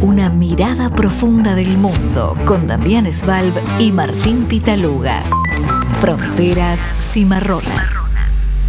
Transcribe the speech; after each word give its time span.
Una 0.00 0.30
mirada 0.30 0.90
profunda 0.90 1.56
del 1.56 1.76
mundo 1.76 2.36
con 2.46 2.66
Damián 2.66 3.12
Svalb 3.12 3.52
y 3.80 3.90
Martín 3.90 4.46
Pitaluga. 4.46 5.24
Fronteras 6.00 6.78
Cimarronas. 7.10 7.90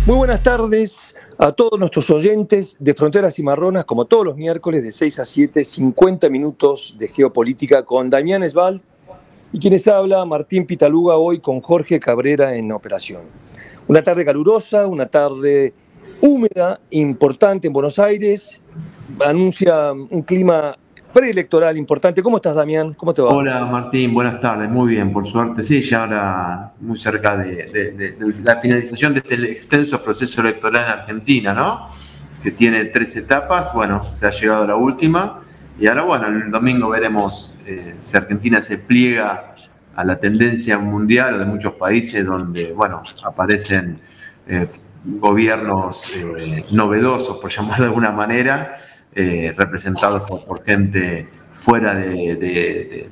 Muy 0.07 0.17
buenas 0.17 0.41
tardes 0.41 1.15
a 1.37 1.51
todos 1.51 1.79
nuestros 1.79 2.09
oyentes 2.09 2.77
de 2.79 2.95
Fronteras 2.95 3.35
Cimarronas, 3.35 3.85
como 3.85 4.05
todos 4.05 4.25
los 4.25 4.37
miércoles 4.37 4.81
de 4.81 4.91
6 4.91 5.19
a 5.19 5.25
7, 5.25 5.63
50 5.63 6.29
minutos 6.29 6.95
de 6.97 7.07
geopolítica 7.07 7.83
con 7.83 8.09
Damián 8.09 8.49
Svalb 8.49 8.81
y 9.53 9.59
quienes 9.59 9.87
habla 9.87 10.25
Martín 10.25 10.65
Pitaluga 10.65 11.17
hoy 11.17 11.37
con 11.37 11.61
Jorge 11.61 11.99
Cabrera 11.99 12.55
en 12.55 12.71
operación. 12.71 13.21
Una 13.87 14.03
tarde 14.03 14.25
calurosa, 14.25 14.87
una 14.87 15.05
tarde 15.05 15.75
húmeda, 16.21 16.79
importante 16.89 17.67
en 17.67 17.73
Buenos 17.73 17.99
Aires, 17.99 18.63
anuncia 19.19 19.91
un 19.91 20.23
clima 20.23 20.75
preelectoral 21.13 21.77
importante. 21.77 22.21
¿Cómo 22.21 22.37
estás, 22.37 22.55
Damián? 22.55 22.93
¿Cómo 22.93 23.13
te 23.13 23.21
va? 23.21 23.29
Hola, 23.29 23.65
Martín. 23.65 24.13
Buenas 24.13 24.39
tardes. 24.39 24.69
Muy 24.69 24.95
bien, 24.95 25.11
por 25.11 25.25
suerte. 25.25 25.63
Sí, 25.63 25.81
ya 25.81 26.03
ahora 26.03 26.71
muy 26.79 26.97
cerca 26.97 27.37
de, 27.37 28.15
la 28.43 28.59
finalización 28.59 29.13
de 29.13 29.19
este 29.19 29.51
extenso 29.51 30.01
proceso 30.03 30.41
electoral 30.41 30.85
en 30.85 30.91
Argentina, 30.91 31.53
¿no? 31.53 31.89
Que 32.41 32.51
tiene 32.51 32.85
tres 32.85 33.15
etapas. 33.15 33.73
Bueno, 33.73 34.05
se 34.15 34.27
ha 34.27 34.29
llegado 34.29 34.63
a 34.63 34.67
la 34.67 34.75
última. 34.75 35.41
Y 35.79 35.87
ahora, 35.87 36.03
bueno, 36.03 36.27
el 36.27 36.51
domingo 36.51 36.89
veremos 36.89 37.57
eh, 37.65 37.95
si 38.03 38.17
Argentina 38.17 38.61
se 38.61 38.77
pliega 38.77 39.55
a 39.95 40.03
la 40.03 40.19
tendencia 40.19 40.77
mundial 40.77 41.39
de 41.39 41.45
muchos 41.45 41.73
países 41.73 42.25
donde, 42.25 42.73
bueno, 42.73 43.01
aparecen 43.23 43.95
eh, 44.47 44.67
gobiernos 45.03 46.11
eh, 46.15 46.65
novedosos, 46.71 47.37
por 47.37 47.49
llamarlo 47.49 47.85
de 47.85 47.89
alguna 47.89 48.11
manera, 48.11 48.77
eh, 49.13 49.53
representados 49.57 50.29
por, 50.29 50.63
gente 50.63 51.27
fuera 51.51 51.95
del 51.95 53.09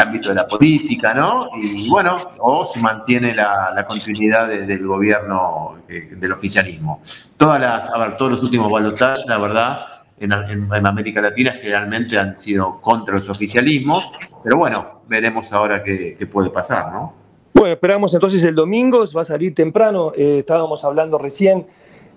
ámbito 0.00 0.30
de 0.30 0.34
la 0.34 0.48
política, 0.48 1.12
¿no? 1.14 1.50
Y 1.60 1.88
bueno, 1.88 2.16
o 2.40 2.64
se 2.64 2.80
mantiene 2.80 3.34
la, 3.34 3.84
continuidad 3.88 4.48
del 4.48 4.86
gobierno 4.86 5.78
eh, 5.88 6.16
del 6.16 6.32
oficialismo. 6.32 7.00
Todas 7.36 7.60
las, 7.60 7.90
a 7.90 7.98
ver, 7.98 8.16
todos 8.16 8.32
los 8.32 8.42
últimos 8.42 8.72
balotajes, 8.72 9.26
la 9.26 9.38
verdad, 9.38 9.78
en, 10.20 10.32
América 10.86 11.20
Latina 11.20 11.52
generalmente 11.52 12.18
han 12.18 12.36
sido 12.38 12.80
contra 12.80 13.14
los 13.14 13.28
oficialismos, 13.28 14.10
pero 14.42 14.56
bueno, 14.56 15.02
veremos 15.06 15.52
ahora 15.52 15.82
qué, 15.82 16.28
puede 16.30 16.50
pasar, 16.50 16.92
¿no? 16.92 17.14
Bueno, 17.54 17.74
esperamos 17.74 18.14
entonces 18.14 18.44
el 18.44 18.54
domingo, 18.54 19.04
va 19.16 19.22
a 19.22 19.24
salir 19.24 19.54
temprano, 19.54 20.12
eh, 20.16 20.38
estábamos 20.40 20.84
hablando 20.84 21.18
recién 21.18 21.66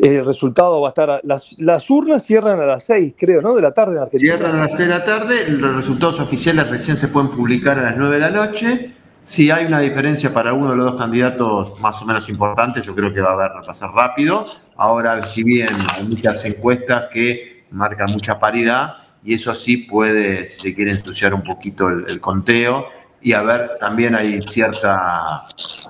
el 0.01 0.25
resultado 0.25 0.81
va 0.81 0.87
a 0.87 0.89
estar. 0.89 1.21
las, 1.23 1.89
urnas 1.89 2.23
cierran 2.23 2.59
a 2.59 2.65
las 2.65 2.83
6, 2.83 3.13
creo, 3.17 3.41
¿no? 3.41 3.55
De 3.55 3.61
la 3.61 3.71
tarde 3.71 3.93
en 3.93 3.99
Argentina. 3.99 4.33
Cierran 4.33 4.55
a 4.55 4.59
las 4.61 4.75
6 4.75 4.79
de 4.79 4.87
la 4.87 5.03
tarde, 5.03 5.49
los 5.49 5.75
resultados 5.75 6.19
oficiales 6.19 6.67
recién 6.69 6.97
se 6.97 7.07
pueden 7.07 7.29
publicar 7.29 7.77
a 7.77 7.83
las 7.83 7.97
9 7.97 8.15
de 8.15 8.19
la 8.19 8.31
noche. 8.31 8.95
Si 9.21 9.51
hay 9.51 9.65
una 9.65 9.79
diferencia 9.79 10.33
para 10.33 10.53
uno 10.53 10.71
de 10.71 10.77
los 10.77 10.85
dos 10.85 10.99
candidatos 10.99 11.79
más 11.79 12.01
o 12.01 12.05
menos 12.05 12.27
importantes, 12.29 12.83
yo 12.83 12.95
creo 12.95 13.13
que 13.13 13.21
va 13.21 13.29
a 13.29 13.33
haber, 13.33 13.51
pasar 13.65 13.91
rápido. 13.91 14.45
Ahora, 14.75 15.21
si 15.23 15.43
bien 15.43 15.69
hay 15.95 16.05
muchas 16.05 16.43
encuestas 16.45 17.03
que 17.13 17.65
marcan 17.69 18.11
mucha 18.11 18.39
paridad, 18.39 18.95
y 19.23 19.35
eso 19.35 19.53
sí 19.53 19.77
puede, 19.77 20.47
si 20.47 20.61
se 20.61 20.73
quiere 20.73 20.89
ensuciar 20.89 21.35
un 21.35 21.43
poquito 21.43 21.89
el 21.89 22.19
conteo, 22.19 22.87
y 23.21 23.33
a 23.33 23.41
ver, 23.43 23.71
también 23.79 24.15
hay 24.15 24.41
cierta 24.41 25.43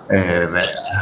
eh, 0.09 0.47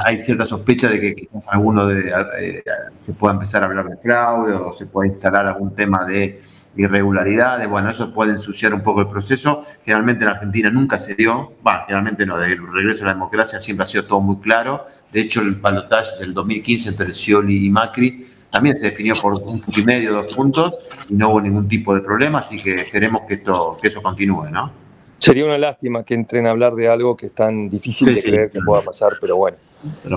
hay 0.06 0.22
cierta 0.22 0.46
sospecha 0.46 0.88
de 0.88 1.00
que 1.00 1.16
quizás 1.16 1.48
alguno 1.50 1.88
de, 1.88 2.14
eh, 2.40 2.64
se 3.06 3.14
pueda 3.14 3.34
empezar 3.34 3.64
a 3.64 3.66
hablar 3.66 3.90
de 3.90 3.98
fraude 3.98 4.54
o 4.54 4.74
se 4.74 4.86
pueda 4.86 5.08
instalar 5.08 5.48
algún 5.48 5.74
tema 5.74 6.06
de 6.06 6.42
irregularidades. 6.76 7.68
Bueno, 7.68 7.90
eso 7.90 8.14
puede 8.14 8.32
ensuciar 8.32 8.74
un 8.74 8.82
poco 8.82 9.02
el 9.02 9.08
proceso. 9.08 9.66
Generalmente 9.84 10.24
en 10.24 10.30
Argentina 10.30 10.70
nunca 10.70 10.98
se 10.98 11.16
dio, 11.16 11.54
bueno, 11.64 11.80
generalmente 11.88 12.26
no, 12.26 12.38
del 12.38 12.60
regreso 12.72 13.04
a 13.04 13.08
la 13.08 13.14
democracia 13.14 13.60
siempre 13.60 13.84
ha 13.84 13.88
sido 13.88 14.06
todo 14.06 14.22
muy 14.22 14.38
claro. 14.38 14.86
De 15.12 15.22
hecho, 15.22 15.42
el 15.42 15.56
balotaje 15.56 16.20
del 16.20 16.34
2015 16.34 16.90
entre 16.90 17.14
Scioli 17.14 17.66
y 17.66 17.70
Macri 17.70 18.28
también 18.52 18.76
se 18.76 18.86
definió 18.86 19.16
por 19.16 19.34
un 19.34 19.42
punto 19.42 19.80
y 19.80 19.84
medio, 19.84 20.14
dos 20.14 20.36
puntos, 20.36 20.80
y 21.08 21.14
no 21.14 21.30
hubo 21.30 21.42
ningún 21.42 21.68
tipo 21.68 21.94
de 21.94 22.02
problema, 22.02 22.40
así 22.40 22.58
que 22.58 22.76
esperemos 22.76 23.22
que, 23.28 23.36
esto, 23.36 23.78
que 23.80 23.90
eso 23.90 24.02
continúe, 24.02 24.50
¿no? 24.50 24.89
Sería 25.20 25.46
una 25.46 25.58
lástima 25.58 26.04
que 26.04 26.14
entren 26.14 26.48
a 26.48 26.52
hablar 26.52 26.76
de 26.76 26.88
algo 26.88 27.16
que 27.16 27.28
es 27.28 27.34
tan 27.34 27.70
difícil 27.70 28.16
de 28.16 28.22
creer 28.22 28.52
que 28.52 28.60
pueda 28.66 28.82
pasar, 28.82 29.14
pero 29.20 29.36
bueno, 29.36 29.58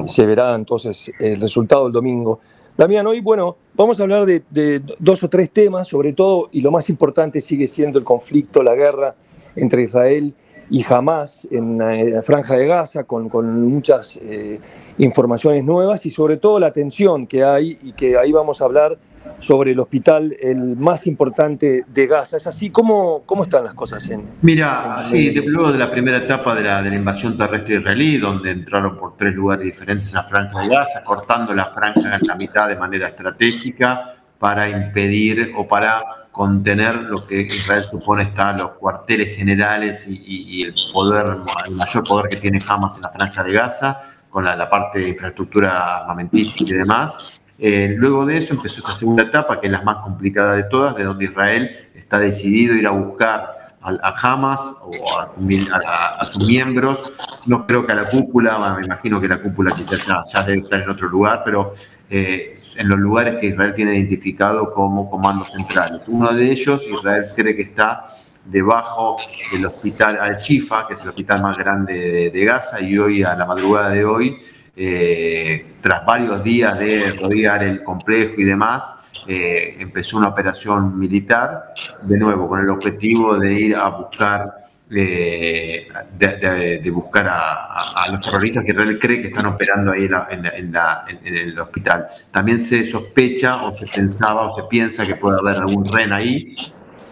se 0.08 0.24
verá 0.24 0.54
entonces 0.54 1.12
el 1.18 1.40
resultado 1.40 1.88
el 1.88 1.92
domingo. 1.92 2.40
Damián, 2.76 3.06
hoy, 3.06 3.20
bueno, 3.20 3.56
vamos 3.74 3.98
a 3.98 4.04
hablar 4.04 4.24
de, 4.24 4.82
dos 4.98 5.22
o 5.24 5.28
tres 5.28 5.50
temas, 5.50 5.88
sobre 5.88 6.12
todo, 6.12 6.48
y 6.52 6.60
lo 6.60 6.70
más 6.70 6.88
importante 6.88 7.40
sigue 7.40 7.66
siendo 7.66 7.98
el 7.98 8.04
conflicto, 8.04 8.62
la 8.62 8.74
guerra 8.74 9.14
entre 9.56 9.82
Israel 9.82 10.32
y 10.70 10.84
Hamas 10.88 11.48
en 11.50 11.78
la 11.78 12.22
franja 12.22 12.56
de 12.56 12.66
Gaza, 12.66 13.04
con, 13.04 13.28
muchas 13.60 14.18
eh, 14.22 14.60
informaciones 14.98 15.64
nuevas 15.64 16.06
y 16.06 16.12
sobre 16.12 16.36
todo 16.36 16.60
la 16.60 16.72
tensión 16.72 17.26
que 17.26 17.42
hay 17.42 17.76
y 17.82 17.92
que 17.92 18.16
ahí 18.16 18.30
vamos 18.30 18.62
a 18.62 18.66
hablar 18.66 18.96
sobre 19.42 19.72
el 19.72 19.80
hospital 19.80 20.36
el 20.40 20.76
más 20.76 21.06
importante 21.06 21.84
de 21.86 22.06
Gaza. 22.06 22.36
¿Es 22.36 22.46
así? 22.46 22.70
¿Cómo, 22.70 23.22
cómo 23.26 23.42
están 23.42 23.64
las 23.64 23.74
cosas 23.74 24.08
en 24.10 24.22
Mira, 24.40 25.04
sí, 25.04 25.32
luego 25.32 25.72
de 25.72 25.78
la 25.78 25.90
primera 25.90 26.18
etapa 26.18 26.54
de 26.54 26.62
la, 26.62 26.80
de 26.80 26.90
la, 26.90 26.96
invasión 26.96 27.36
terrestre 27.36 27.76
israelí, 27.76 28.18
donde 28.18 28.52
entraron 28.52 28.96
por 28.96 29.16
tres 29.16 29.34
lugares 29.34 29.64
diferentes 29.64 30.08
en 30.08 30.14
la 30.14 30.22
franja 30.22 30.60
de 30.60 30.68
Gaza, 30.68 31.02
cortando 31.02 31.54
la 31.54 31.66
franja 31.66 32.14
en 32.14 32.20
la 32.26 32.36
mitad 32.36 32.68
de 32.68 32.76
manera 32.76 33.08
estratégica 33.08 34.14
para 34.38 34.68
impedir 34.68 35.52
o 35.56 35.66
para 35.66 36.02
contener 36.30 36.94
lo 36.94 37.26
que 37.26 37.42
Israel 37.42 37.82
supone 37.82 38.22
está 38.22 38.52
los 38.52 38.70
cuarteles 38.72 39.36
generales 39.36 40.06
y, 40.08 40.62
el 40.62 40.74
poder, 40.92 41.26
el 41.66 41.76
mayor 41.76 42.04
poder 42.04 42.30
que 42.30 42.36
tiene 42.36 42.62
Hamas 42.66 42.96
en 42.96 43.02
la 43.02 43.10
franja 43.10 43.42
de 43.42 43.52
Gaza, 43.52 44.00
con 44.30 44.44
la, 44.44 44.56
la 44.56 44.70
parte 44.70 45.00
de 45.00 45.10
infraestructura 45.10 45.98
armamentística 45.98 46.74
y 46.74 46.78
demás 46.78 47.41
eh, 47.64 47.94
luego 47.96 48.26
de 48.26 48.38
eso 48.38 48.54
empezó 48.54 48.80
esta 48.80 48.96
segunda 48.96 49.22
etapa, 49.22 49.60
que 49.60 49.68
es 49.68 49.72
la 49.72 49.82
más 49.82 49.98
complicada 49.98 50.56
de 50.56 50.64
todas, 50.64 50.96
de 50.96 51.04
donde 51.04 51.26
Israel 51.26 51.70
está 51.94 52.18
decidido 52.18 52.74
ir 52.74 52.88
a 52.88 52.90
buscar 52.90 53.68
a, 53.80 54.14
Hamas 54.20 54.60
o 54.82 55.20
a, 55.20 55.28
sus 55.28 56.44
miembros. 56.44 57.12
No 57.46 57.64
creo 57.64 57.86
que 57.86 57.92
a 57.92 57.94
la 57.94 58.06
cúpula, 58.06 58.74
me 58.76 58.84
imagino 58.84 59.20
que 59.20 59.28
la 59.28 59.40
cúpula 59.40 59.70
quizás 59.70 60.04
ya, 60.32 60.42
debe 60.42 60.58
estar 60.58 60.80
en 60.80 60.90
otro 60.90 61.08
lugar, 61.08 61.42
pero 61.44 61.72
eh, 62.10 62.58
en 62.74 62.88
los 62.88 62.98
lugares 62.98 63.36
que 63.36 63.46
Israel 63.46 63.74
tiene 63.76 63.94
identificado 63.94 64.74
como 64.74 65.08
comandos 65.08 65.52
centrales. 65.52 66.08
Uno 66.08 66.32
de 66.32 66.50
ellos, 66.50 66.84
Israel 66.90 67.26
cree 67.32 67.54
que 67.54 67.62
está 67.62 68.06
debajo 68.44 69.18
del 69.52 69.66
hospital 69.66 70.18
Al-Shifa, 70.20 70.88
que 70.88 70.94
es 70.94 71.02
el 71.02 71.10
hospital 71.10 71.40
más 71.40 71.56
grande 71.56 72.32
de 72.34 72.44
Gaza, 72.44 72.80
y 72.80 72.98
hoy, 72.98 73.22
a 73.22 73.36
la 73.36 73.46
madrugada 73.46 73.90
de 73.90 74.04
hoy, 74.04 74.36
eh, 74.74 75.74
tras 75.80 76.06
varios 76.06 76.42
días 76.42 76.78
de 76.78 77.12
rodear 77.20 77.62
el 77.62 77.82
complejo 77.82 78.34
y 78.38 78.44
demás, 78.44 78.94
eh, 79.26 79.76
empezó 79.78 80.16
una 80.18 80.28
operación 80.28 80.98
militar, 80.98 81.74
de 82.02 82.18
nuevo, 82.18 82.48
con 82.48 82.60
el 82.60 82.70
objetivo 82.70 83.36
de 83.38 83.52
ir 83.52 83.76
a 83.76 83.88
buscar, 83.88 84.50
eh, 84.90 85.86
de, 86.18 86.90
buscar 86.90 87.28
a, 87.30 88.10
los 88.10 88.20
terroristas 88.20 88.64
que 88.64 88.72
Israel 88.72 88.98
cree 88.98 89.20
que 89.20 89.28
están 89.28 89.46
operando 89.46 89.92
ahí 89.92 90.08
en, 90.30 90.46
en, 90.46 91.36
el 91.36 91.58
hospital. 91.60 92.08
También 92.30 92.58
se 92.58 92.86
sospecha 92.86 93.62
o 93.62 93.76
se 93.76 93.86
pensaba 93.86 94.42
o 94.42 94.54
se 94.54 94.64
piensa 94.64 95.04
que 95.04 95.16
puede 95.16 95.36
haber 95.40 95.62
algún 95.62 95.84
ren 95.84 96.12
ahí, 96.12 96.56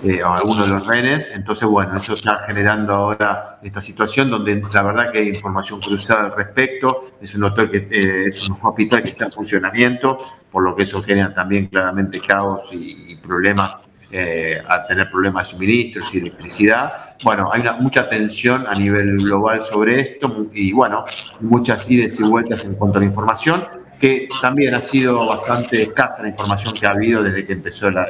eh, 0.03 0.23
a 0.23 0.37
alguno 0.37 0.63
de 0.65 0.69
los 0.69 0.87
rehenes. 0.87 1.31
Entonces, 1.35 1.69
bueno, 1.69 1.95
eso 1.95 2.15
está 2.15 2.45
generando 2.47 2.95
ahora 2.95 3.59
esta 3.63 3.83
situación 3.83 4.31
donde 4.31 4.63
la 4.73 4.83
verdad 4.83 5.11
que 5.13 5.19
hay 5.19 5.29
información 5.29 5.81
cruzada 5.81 6.25
al 6.25 6.37
respecto. 6.37 7.13
Es 7.21 7.35
un 7.35 7.45
hotel 7.45 7.71
que 7.71 7.89
eh, 7.91 8.27
es 8.27 8.49
un 8.49 8.57
hospital 8.63 9.03
que 9.03 9.11
está 9.11 9.27
en 9.27 9.33
funcionamiento, 9.33 10.19
por 10.51 10.63
lo 10.63 10.75
que 10.75 10.85
eso 10.85 11.03
genera 11.03 11.35
también 11.35 11.67
claramente 11.67 12.21
caos 12.21 12.71
y, 12.73 13.17
problemas. 13.17 13.81
Eh, 14.13 14.61
tener 14.89 15.09
problemas 15.09 15.47
de 15.47 15.53
suministros 15.53 16.13
y 16.13 16.19
electricidad. 16.19 17.15
Bueno, 17.23 17.49
hay 17.53 17.61
una, 17.61 17.75
mucha 17.75 18.09
tensión 18.09 18.67
a 18.67 18.75
nivel 18.75 19.19
global 19.19 19.63
sobre 19.63 20.01
esto 20.01 20.49
y 20.53 20.73
bueno, 20.73 21.05
muchas 21.39 21.89
idas 21.89 22.19
y 22.19 22.25
vueltas 22.25 22.65
en 22.65 22.75
cuanto 22.75 22.99
a 22.99 23.03
la 23.03 23.07
información 23.07 23.69
que 24.01 24.29
también 24.41 24.75
ha 24.75 24.81
sido 24.81 25.19
bastante 25.19 25.83
escasa 25.83 26.23
la 26.23 26.31
información 26.31 26.73
que 26.73 26.87
ha 26.87 26.91
habido 26.93 27.23
desde 27.23 27.47
que 27.47 27.53
empezó 27.53 27.91
la, 27.91 28.07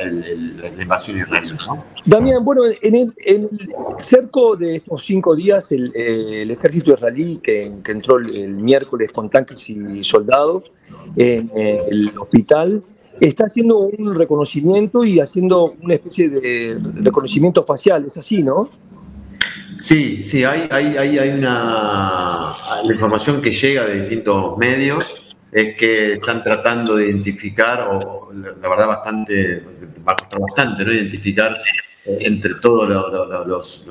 invasión 0.81 1.19
israelí. 1.19 1.49
¿no? 1.67 1.85
Damián, 2.05 2.45
bueno, 2.45 2.63
en 2.81 2.95
el, 2.95 3.49
cerco 3.99 4.55
de 4.55 4.77
estos 4.77 5.05
cinco 5.05 5.35
días, 5.35 5.73
el, 5.73 5.91
ejército 6.49 6.95
israelí 6.95 7.41
que, 7.43 7.73
entró 7.89 8.19
el, 8.19 8.51
miércoles 8.51 9.11
con 9.11 9.29
tanques 9.29 9.69
y 9.69 10.05
soldados 10.05 10.71
en 11.17 11.51
el 11.55 12.17
hospital, 12.17 12.85
está 13.21 13.47
haciendo 13.47 13.79
un 13.79 14.15
reconocimiento 14.15 15.05
y 15.05 15.19
haciendo 15.19 15.75
una 15.83 15.95
especie 15.95 16.29
de 16.31 16.79
reconocimiento 16.95 17.65
facial, 17.65 18.05
es 18.05 18.17
así, 18.17 18.45
¿no? 18.45 18.71
Sí, 19.75 20.23
sí, 20.23 20.45
hay, 20.45 20.69
hay, 20.71 20.97
hay, 20.97 21.19
hay 21.19 21.31
una 21.31 22.57
la 22.85 22.93
información 22.93 23.43
que 23.43 23.51
llega 23.51 23.87
de 23.87 24.01
distintos 24.01 24.57
medios 24.57 25.30
es 25.53 25.77
que 25.77 26.15
están 26.15 26.43
tratando 26.43 26.97
de 26.97 27.07
identificar, 27.07 27.89
o 27.91 28.31
la 28.33 28.69
verdad 28.69 28.87
bastante, 28.87 29.65
va 30.07 30.13
a 30.13 30.17
costar 30.17 30.41
bastante, 30.41 30.85
¿no? 30.85 30.93
Identificar 30.93 31.57
entre 32.05 32.55
todos 32.55 32.89
los, 33.47 33.85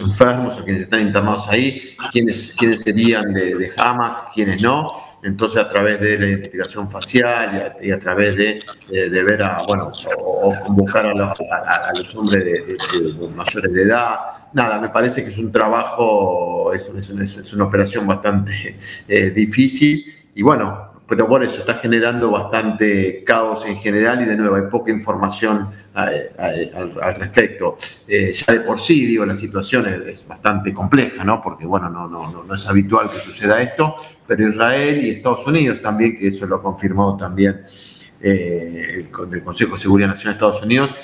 enfermos 0.00 0.58
o 0.58 0.64
quienes 0.64 0.82
están 0.82 1.00
internados 1.00 1.48
ahí, 1.48 1.94
quiénes, 2.12 2.52
quiénes 2.56 2.82
serían 2.82 3.32
de, 3.32 3.54
de 3.54 3.72
Hamas, 3.76 4.24
quiénes 4.34 4.60
no. 4.60 5.14
Entonces, 5.22 5.58
a 5.58 5.68
través 5.70 5.98
de 6.00 6.18
la 6.18 6.26
identificación 6.26 6.90
facial 6.90 7.78
y 7.80 7.90
a, 7.90 7.98
través 7.98 8.36
de, 8.36 8.60
de, 8.90 9.22
ver 9.22 9.42
a, 9.42 9.62
bueno, 9.66 9.90
o, 10.18 10.54
convocar 10.66 11.06
a 11.06 11.14
los, 11.14 11.32
los 11.98 12.16
hombres 12.16 12.44
de, 12.44 12.76
mayores 13.34 13.72
de 13.72 13.82
edad, 13.82 14.16
nada, 14.52 14.78
me 14.78 14.90
parece 14.90 15.24
que 15.24 15.30
es 15.30 15.38
un 15.38 15.50
trabajo, 15.50 16.74
es, 16.74 16.90
es, 16.94 17.08
es 17.38 17.52
una 17.54 17.64
operación 17.64 18.06
bastante 18.06 18.78
eh, 19.08 19.30
difícil 19.30 20.04
y 20.34 20.42
bueno, 20.42 20.94
pero 21.06 21.28
por 21.28 21.44
eso 21.44 21.60
está 21.60 21.74
generando 21.74 22.30
bastante 22.30 23.22
caos 23.24 23.66
en 23.66 23.76
general 23.76 24.22
y 24.22 24.24
de 24.24 24.36
nuevo 24.36 24.56
hay 24.56 24.62
poca 24.70 24.90
información 24.90 25.68
eh, 25.96 26.32
eh, 26.38 26.72
al, 26.74 27.14
respecto. 27.16 27.76
Eh, 28.08 28.32
ya 28.32 28.54
de 28.54 28.60
por 28.60 28.80
sí, 28.80 29.04
digo, 29.04 29.26
la 29.26 29.36
situación 29.36 29.86
es, 29.86 30.26
bastante 30.26 30.72
compleja, 30.72 31.22
¿no? 31.22 31.42
Porque, 31.42 31.66
bueno, 31.66 31.90
no, 31.90 32.08
no, 32.08 32.42
no, 32.42 32.54
es 32.54 32.66
habitual 32.66 33.10
que 33.10 33.18
suceda 33.18 33.60
esto, 33.60 33.96
pero 34.26 34.48
Israel 34.48 35.04
y 35.04 35.10
Estados 35.10 35.46
Unidos 35.46 35.82
también, 35.82 36.16
que 36.16 36.28
eso 36.28 36.46
lo 36.46 36.56
ha 36.56 36.62
confirmado 36.62 37.16
también 37.16 37.62
el, 38.20 39.10
Consejo 39.44 39.74
de 39.74 39.82
Seguridad 39.82 40.08
Nacional 40.08 40.34
de 40.34 40.38
Estados 40.38 40.62
Unidos, 40.62 40.94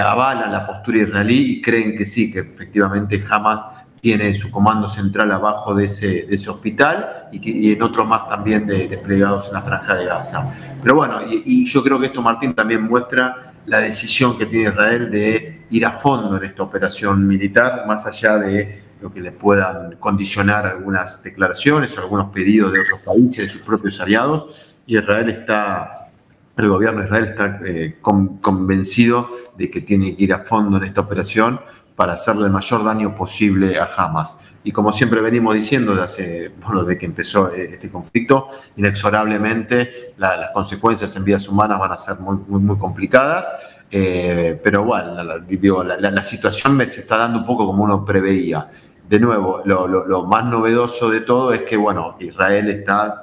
avalan 0.00 0.52
la 0.52 0.66
postura 0.66 0.98
israelí 0.98 1.52
y 1.52 1.62
creen 1.62 1.96
que 1.96 2.04
sí, 2.04 2.30
que 2.30 2.40
efectivamente 2.40 3.20
jamás 3.20 3.64
tiene 4.06 4.32
su 4.34 4.52
comando 4.52 4.86
central 4.86 5.32
abajo 5.32 5.74
de 5.74 5.86
ese, 5.86 6.48
hospital 6.48 7.26
y, 7.32 7.72
en 7.72 7.82
otros 7.82 8.06
más 8.06 8.28
también 8.28 8.64
desplegados 8.64 9.48
en 9.48 9.54
la 9.54 9.62
franja 9.62 9.96
de 9.96 10.04
Gaza. 10.04 10.48
Pero 10.80 10.94
bueno, 10.94 11.22
y, 11.28 11.66
yo 11.66 11.82
creo 11.82 11.98
que 11.98 12.06
esto, 12.06 12.22
Martín, 12.22 12.54
también 12.54 12.82
muestra 12.82 13.52
la 13.66 13.80
decisión 13.80 14.38
que 14.38 14.46
tiene 14.46 14.68
Israel 14.68 15.10
de 15.10 15.66
ir 15.70 15.84
a 15.84 15.98
fondo 15.98 16.36
en 16.36 16.44
esta 16.44 16.62
operación 16.62 17.26
militar, 17.26 17.82
más 17.88 18.06
allá 18.06 18.38
de 18.38 18.84
lo 19.00 19.12
que 19.12 19.20
le 19.20 19.32
puedan 19.32 19.96
condicionar 19.96 20.66
algunas 20.66 21.20
declaraciones 21.24 21.98
o 21.98 22.00
algunos 22.00 22.26
pedidos 22.26 22.72
de 22.74 22.82
otros 22.82 23.00
países, 23.00 23.38
de 23.38 23.48
sus 23.48 23.62
propios 23.62 24.00
aliados. 24.00 24.72
Y 24.86 24.98
Israel 24.98 25.30
está, 25.30 26.10
el 26.56 26.68
gobierno 26.68 27.00
de 27.00 27.06
Israel 27.06 27.24
está 27.24 27.60
eh, 27.66 27.96
convencido 28.00 29.28
de 29.58 29.68
que 29.68 29.80
tiene 29.80 30.14
que 30.14 30.22
ir 30.22 30.32
a 30.32 30.44
fondo 30.44 30.76
en 30.76 30.84
esta 30.84 31.00
operación 31.00 31.58
para 31.96 32.12
hacerle 32.12 32.44
el 32.46 32.52
mayor 32.52 32.84
daño 32.84 33.14
posible 33.14 33.78
a 33.78 33.88
Hamas. 33.96 34.36
Y 34.62 34.72
como 34.72 34.92
siempre 34.92 35.20
venimos 35.20 35.54
diciendo 35.54 35.94
desde, 35.94 36.48
bueno, 36.48 36.82
desde 36.82 36.98
que 36.98 37.06
empezó 37.06 37.52
eh, 37.52 37.70
este 37.72 37.88
conflicto, 37.90 38.48
inexorablemente 38.76 40.12
las 40.18 40.50
consecuencias 40.50 41.16
en 41.16 41.24
vidas 41.24 41.48
humanas 41.48 41.78
van 41.78 41.92
a 41.92 41.96
ser 41.96 42.18
muy, 42.18 42.36
muy, 42.48 42.60
muy 42.60 42.76
complicadas. 42.76 43.46
Eh, 43.90 44.60
pero 44.62 44.82
bueno, 44.84 45.22
la, 45.22 46.10
la, 46.10 46.24
situación 46.24 46.76
se 46.88 47.02
está 47.02 47.16
dando 47.16 47.38
un 47.38 47.46
poco 47.46 47.64
como 47.64 47.84
uno 47.84 48.04
preveía. 48.04 48.68
De 49.08 49.20
nuevo, 49.20 49.62
lo, 49.64 49.86
lo, 49.86 50.24
más 50.24 50.44
novedoso 50.46 51.08
de 51.10 51.20
todo 51.20 51.52
es 51.52 51.62
que, 51.62 51.76
bueno, 51.76 52.16
Israel 52.18 52.68
está, 52.68 53.22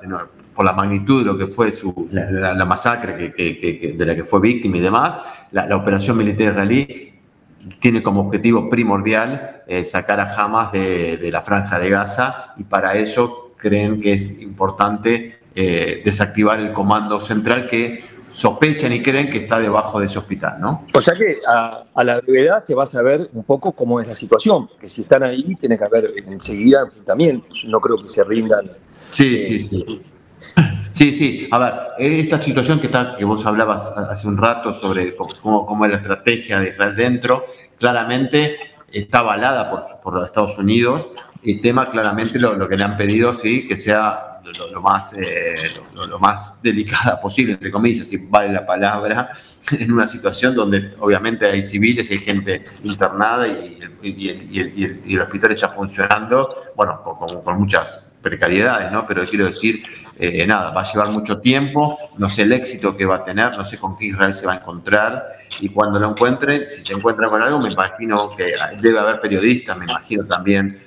por 0.56 0.64
la 0.64 0.72
magnitud 0.72 1.20
de 1.20 1.26
lo 1.26 1.38
que 1.38 1.48
fue 1.48 1.72
su, 1.74 2.08
la, 2.12 2.64
masacre 2.64 3.34
que, 3.34 3.60
que, 3.60 3.96
de 3.98 4.06
la 4.06 4.16
que 4.16 4.24
fue 4.24 4.40
víctima 4.40 4.78
y 4.78 4.80
demás, 4.80 5.20
la, 5.52 5.76
operación 5.76 6.16
militar 6.16 6.52
israelí 6.52 7.13
tiene 7.80 8.04
como 8.04 8.22
objetivo 8.22 8.70
primordial 8.70 9.64
eh, 9.68 9.84
sacar 9.84 10.20
a 10.20 10.34
Hamas 10.36 10.72
de, 10.72 11.30
la 11.32 11.42
franja 11.42 11.80
de 11.80 11.90
Gaza 11.90 12.54
y 12.58 12.64
para 12.64 12.96
eso 12.96 13.52
creen 13.58 14.02
que 14.02 14.14
es 14.14 14.42
importante 14.42 15.40
eh, 15.56 16.02
desactivar 16.04 16.60
el 16.60 16.74
comando 16.74 17.20
central 17.20 17.68
que 17.68 18.04
sospechan 18.30 18.92
y 18.92 19.02
creen 19.02 19.30
que 19.30 19.38
está 19.38 19.60
debajo 19.60 20.00
de 20.00 20.08
ese 20.08 20.18
hospital, 20.18 20.60
¿no? 20.60 20.86
O 20.94 21.02
sea 21.02 21.14
que 21.14 21.38
a, 21.48 22.04
la 22.04 22.20
brevedad 22.20 22.60
se 22.60 22.74
va 22.74 22.84
a 22.84 22.88
saber 22.88 23.30
un 23.32 23.44
poco 23.44 23.72
cómo 23.74 24.02
es 24.02 24.08
la 24.08 24.16
situación, 24.16 24.70
que 24.80 24.90
si 24.90 25.02
están 25.02 25.24
ahí 25.24 25.56
tiene 25.56 25.78
que 25.78 25.84
haber 25.86 26.12
enseguida 26.26 26.82
enfrentamientos, 26.82 27.64
no 27.68 27.80
creo 27.80 27.98
que 27.98 28.08
se 28.08 28.24
rindan. 28.24 28.72
Sí, 29.08 29.38
sí, 29.38 29.60
sí. 29.60 30.02
Sí, 30.94 31.12
sí. 31.12 31.48
A 31.50 31.58
ver, 31.58 31.74
esta 31.98 32.40
situación 32.40 32.80
que, 32.80 32.86
está, 32.86 33.16
que 33.18 33.26
vos 33.26 33.44
hablabas 33.48 33.92
hace 33.98 34.28
un 34.28 34.38
rato 34.38 34.72
sobre 34.72 35.16
cómo, 35.16 35.66
cómo 35.66 35.86
es 35.86 35.92
la 35.92 35.98
estrategia 35.98 36.60
de 36.60 36.70
Israel 36.70 36.96
dentro, 36.96 37.46
claramente 37.80 38.60
está 38.92 39.20
avalada 39.20 39.72
por, 39.72 40.00
por 40.02 40.24
Estados 40.24 40.56
Unidos. 40.60 41.10
El 41.42 41.60
tema 41.62 41.88
claramente 41.88 42.38
lo, 42.38 42.56
lo, 42.56 42.70
que 42.70 42.78
le 42.78 42.84
han 42.84 42.96
pedido, 42.96 43.34
sí, 43.34 43.68
que 43.68 43.76
sea 43.76 44.40
lo, 44.72 44.82
más, 44.82 45.14
eh, 45.14 45.56
lo, 46.08 46.20
más 46.20 46.62
delicada 46.62 47.20
posible, 47.20 47.54
entre 47.54 47.72
comillas, 47.72 48.08
si 48.08 48.18
vale 48.18 48.54
la 48.54 48.64
palabra, 48.64 49.32
en 49.72 49.92
una 49.92 50.06
situación 50.06 50.54
donde 50.54 50.94
obviamente 51.00 51.48
hay 51.48 51.64
civiles 51.64 52.12
hay 52.12 52.20
gente 52.20 52.62
internada 52.84 53.48
y, 53.48 53.80
y, 54.04 54.10
y, 54.10 55.04
y 55.06 55.14
el, 55.16 55.22
hospital 55.22 55.54
está 55.54 55.70
funcionando, 55.70 56.48
bueno, 56.76 57.02
con, 57.02 57.42
con 57.42 57.60
muchas 57.60 58.13
precariedades, 58.24 58.92
¿no? 58.92 59.06
Pero 59.06 59.24
quiero 59.26 59.46
decir, 59.46 59.84
eh, 60.18 60.48
nada, 60.48 60.72
va 60.72 60.82
a 60.82 60.92
llevar 60.92 61.10
mucho 61.10 61.40
tiempo, 61.40 61.98
no 62.18 62.30
sé 62.30 62.44
el 62.44 62.54
éxito 62.54 62.96
que 62.96 63.06
va 63.06 63.18
a 63.18 63.24
tener, 63.24 63.56
no 63.58 63.66
sé 63.66 63.78
con 63.78 63.98
qué 63.98 64.06
Israel 64.06 64.34
se 64.34 64.48
va 64.48 64.54
a 64.54 64.56
encontrar 64.56 65.28
y 65.60 65.70
cuando 65.70 66.00
lo 66.00 66.10
encuentre, 66.10 66.68
si 66.70 66.84
se 66.84 66.94
encuentra 66.94 67.28
con 67.28 67.42
algo, 67.42 67.60
me 67.60 67.70
imagino 67.70 68.30
que 68.36 68.54
debe 68.82 69.00
haber 69.00 69.20
periodistas, 69.20 69.78
me 69.78 69.86
imagino 69.86 70.26
también 70.26 70.80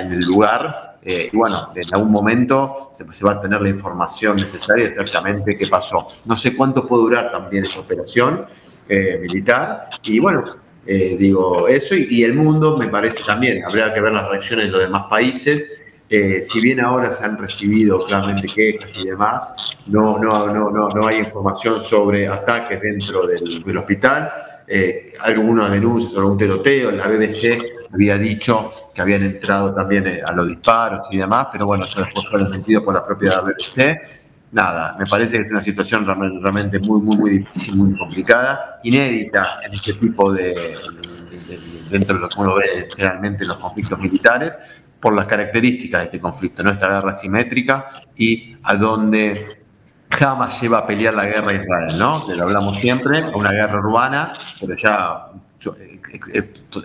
en 0.00 0.12
el 0.12 0.20
lugar 0.20 0.98
eh, 1.02 1.30
y 1.32 1.36
bueno, 1.36 1.72
en 1.74 1.94
algún 1.94 2.10
momento 2.10 2.90
se, 2.92 3.04
va 3.24 3.32
a 3.32 3.40
tener 3.40 3.62
la 3.62 3.68
información 3.68 4.36
necesaria 4.36 4.86
exactamente 4.86 5.56
qué 5.56 5.66
pasó. 5.66 6.08
No 6.24 6.36
sé 6.36 6.56
cuánto 6.56 6.86
puede 6.86 7.02
durar 7.04 7.30
también 7.30 7.64
esa 7.64 7.80
operación 7.80 8.46
eh, 8.88 9.18
militar 9.22 9.88
y 10.02 10.18
bueno, 10.18 10.42
digo 10.84 11.68
eso 11.68 11.94
y, 11.94 12.08
y, 12.10 12.24
el 12.24 12.34
mundo 12.34 12.76
me 12.76 12.88
parece 12.88 13.22
también, 13.22 13.62
habría 13.64 13.94
que 13.94 14.00
ver 14.00 14.12
las 14.12 14.28
reacciones 14.28 14.66
de 14.66 14.72
los 14.72 14.80
demás 14.80 15.04
países 15.08 15.81
eh, 16.14 16.42
si 16.42 16.60
bien 16.60 16.78
ahora 16.78 17.10
se 17.10 17.24
han 17.24 17.38
recibido 17.38 18.04
claramente 18.04 18.46
quejas 18.46 19.02
y 19.02 19.08
demás, 19.08 19.78
no, 19.86 20.18
no, 20.18 20.46
no, 20.52 20.70
no, 20.70 20.90
no 20.90 21.06
hay 21.06 21.20
información 21.20 21.80
sobre 21.80 22.28
ataques 22.28 22.82
dentro 22.82 23.26
del, 23.26 23.78
hospital. 23.78 24.30
Eh, 24.66 25.14
alguna 25.20 25.70
denuncia 25.70 26.10
sobre 26.10 26.26
un 26.26 26.36
tiroteo, 26.36 26.90
la 26.90 27.08
BBC 27.08 27.62
había 27.94 28.18
dicho 28.18 28.70
que 28.94 29.00
habían 29.00 29.22
entrado 29.22 29.74
también 29.74 30.06
eh, 30.06 30.20
a 30.22 30.32
los 30.32 30.48
disparos 30.48 31.00
y 31.10 31.16
demás, 31.16 31.46
pero 31.50 31.64
bueno, 31.64 31.86
eso 31.86 32.02
después 32.02 32.26
fue 32.28 32.40
desmentido 32.40 32.84
por 32.84 32.92
la 32.92 33.06
propia 33.06 33.40
BBC. 33.40 33.96
Nada, 34.52 34.94
me 34.98 35.06
parece 35.06 35.38
que 35.38 35.44
es 35.44 35.50
una 35.50 35.62
situación 35.62 36.04
realmente 36.04 36.78
muy, 36.78 37.00
muy, 37.00 37.16
muy 37.16 37.30
difícil, 37.38 37.76
muy 37.76 37.96
complicada, 37.96 38.80
inédita 38.82 39.60
en 39.64 39.72
este 39.72 39.94
tipo 39.94 40.30
de, 40.30 40.74
dentro 41.90 42.16
de 42.16 42.20
lo 42.20 42.28
que 42.28 42.38
uno 42.38 42.54
ve 42.56 42.86
generalmente 42.94 43.44
en 43.44 43.48
los 43.48 43.56
conflictos 43.56 43.98
militares, 43.98 44.58
por 45.02 45.14
las 45.14 45.26
características 45.26 46.02
de 46.02 46.04
este 46.04 46.20
conflicto, 46.20 46.62
¿no? 46.62 46.70
esta 46.70 46.88
guerra 46.88 47.16
simétrica 47.16 47.88
y 48.16 48.56
a 48.62 48.76
donde 48.76 49.44
jamás 50.08 50.62
lleva 50.62 50.78
a 50.78 50.86
pelear 50.86 51.14
la 51.14 51.26
guerra 51.26 51.50
a 51.50 51.54
Israel, 51.54 51.98
¿no? 51.98 52.24
lo 52.36 52.42
hablamos 52.44 52.78
siempre, 52.78 53.18
una 53.34 53.50
guerra 53.50 53.80
urbana, 53.80 54.32
pero 54.60 54.76
ya 54.76 55.26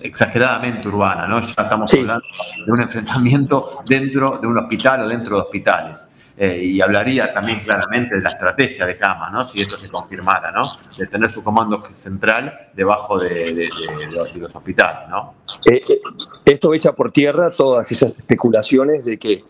exageradamente 0.01 0.87
urbana, 0.87 1.27
¿no? 1.27 1.39
Ya 1.39 1.47
estamos 1.63 1.93
hablando 1.93 2.25
de 2.65 2.71
un 2.71 2.81
enfrentamiento 2.81 3.83
dentro 3.85 4.39
de 4.41 4.47
un 4.47 4.57
hospital 4.57 5.01
o 5.01 5.07
dentro 5.07 5.35
de 5.35 5.41
hospitales. 5.41 6.07
Eh, 6.39 6.61
y 6.63 6.81
hablaría 6.81 7.33
también 7.33 7.61
claramente 7.61 8.15
de 8.15 8.21
la 8.21 8.29
estrategia 8.29 8.85
de 8.85 8.95
Hamas, 9.01 9.31
¿no? 9.31 9.43
si 9.43 9.59
esto 9.59 9.75
se 9.75 9.89
confirmara, 9.89 10.51
¿no? 10.51 10.61
de 10.95 11.07
tener 11.07 11.31
su 11.31 11.43
comando 11.43 11.83
central 11.93 12.69
debajo 12.75 13.17
de, 13.17 13.67
los, 14.11 14.55
hospitales. 14.55 15.09
¿no? 15.09 15.33
Eh, 15.65 15.81
eh, 15.89 15.99
esto 16.45 16.75
echa 16.75 16.91
por 16.91 17.11
tierra 17.11 17.49
todas 17.49 17.91
esas 17.91 18.15
especulaciones 18.15 19.03
de 19.03 19.17
que 19.17 19.45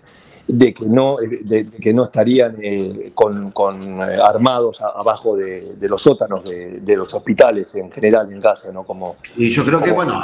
de 0.47 0.73
que 0.73 0.85
no, 0.85 1.17
de, 1.17 1.69
que 1.69 1.93
no 1.93 2.05
estarían 2.05 2.57
eh, 2.61 3.11
con, 3.13 3.51
con 3.51 4.01
eh, 4.01 4.17
armados 4.23 4.81
abajo 4.81 5.35
de, 5.35 5.75
de, 5.75 5.89
los 5.89 6.01
sótanos 6.01 6.45
de, 6.45 6.95
los 6.95 7.13
hospitales 7.13 7.75
en 7.75 7.91
general 7.91 8.31
en 8.31 8.39
Gaza, 8.39 8.71
¿no? 8.71 8.83
Como, 8.83 9.17
y 9.35 9.49
yo 9.49 9.65
creo 9.65 9.81
que, 9.81 9.91
bueno, 9.91 10.23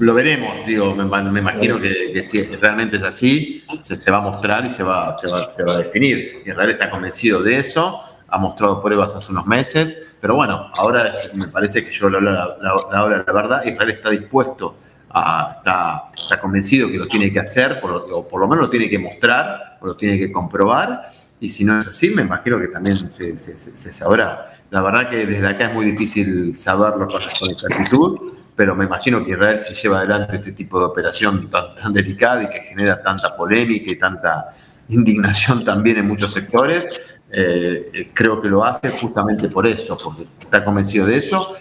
lo 0.00 0.14
veremos, 0.14 0.58
digo, 0.66 0.94
me, 0.94 1.04
me 1.04 1.40
imagino 1.40 1.78
que, 1.78 2.20
si 2.22 2.42
realmente 2.42 2.96
es 2.96 3.04
así, 3.04 3.64
se, 3.82 3.94
se, 3.94 4.10
va 4.10 4.18
a 4.18 4.22
mostrar 4.22 4.66
y 4.66 4.70
se 4.70 4.82
va, 4.82 5.16
se 5.18 5.28
va, 5.30 5.52
se 5.52 5.64
va 5.64 5.74
a 5.74 5.78
definir. 5.78 6.42
Israel 6.44 6.70
está 6.70 6.90
convencido 6.90 7.42
de 7.42 7.58
eso, 7.58 8.00
ha 8.28 8.38
mostrado 8.38 8.82
pruebas 8.82 9.14
hace 9.14 9.30
unos 9.30 9.46
meses, 9.46 10.02
pero 10.20 10.34
bueno, 10.34 10.70
ahora 10.76 11.12
me 11.34 11.46
parece 11.46 11.84
que 11.84 11.92
yo 11.92 12.10
lo 12.10 12.20
la, 12.20 12.56
la, 12.60 12.74
la, 12.90 13.24
la 13.24 13.32
verdad, 13.32 13.64
Israel 13.64 13.90
está 13.90 14.10
dispuesto 14.10 14.74
está, 15.56 16.10
está, 16.16 16.40
convencido 16.40 16.88
que 16.88 16.98
lo 16.98 17.06
tiene 17.06 17.32
que 17.32 17.40
hacer, 17.40 17.80
por 17.80 17.90
lo, 17.90 18.18
o 18.18 18.28
por 18.28 18.40
lo 18.40 18.48
menos 18.48 18.64
lo 18.64 18.70
tiene 18.70 18.88
que 18.88 18.98
mostrar, 18.98 19.78
o 19.80 19.86
lo 19.86 19.96
tiene 19.96 20.18
que 20.18 20.30
comprobar, 20.30 21.10
y 21.40 21.48
si 21.48 21.64
no 21.64 21.78
es 21.78 21.86
así, 21.86 22.10
me 22.10 22.22
imagino 22.22 22.58
que 22.58 22.68
también 22.68 22.98
se, 22.98 23.92
sabrá. 23.92 24.50
La 24.70 24.80
verdad 24.80 25.10
que 25.10 25.26
desde 25.26 25.46
acá 25.46 25.66
es 25.66 25.74
muy 25.74 25.90
difícil 25.90 26.56
saberlo 26.56 27.06
con, 27.06 27.20
con 27.38 27.50
exactitud, 27.50 28.32
pero 28.54 28.74
me 28.74 28.86
imagino 28.86 29.22
que 29.22 29.32
Israel 29.32 29.60
si 29.60 29.74
lleva 29.74 29.98
adelante 29.98 30.36
este 30.36 30.52
tipo 30.52 30.78
de 30.78 30.86
operación 30.86 31.48
tan, 31.50 31.74
tan 31.74 31.92
delicada 31.92 32.42
y 32.44 32.48
que 32.48 32.60
genera 32.60 33.00
tanta 33.00 33.36
polémica 33.36 33.90
y 33.90 33.96
tanta 33.96 34.48
indignación 34.88 35.64
también 35.64 35.98
en 35.98 36.08
muchos 36.08 36.32
sectores, 36.32 36.88
eh, 37.30 38.10
creo 38.14 38.40
que 38.40 38.48
lo 38.48 38.64
hace 38.64 38.90
justamente 38.90 39.48
por 39.48 39.66
eso, 39.66 39.98
porque 40.02 40.26
está 40.40 40.64
convencido 40.64 41.06
de 41.06 41.18
eso 41.18 41.56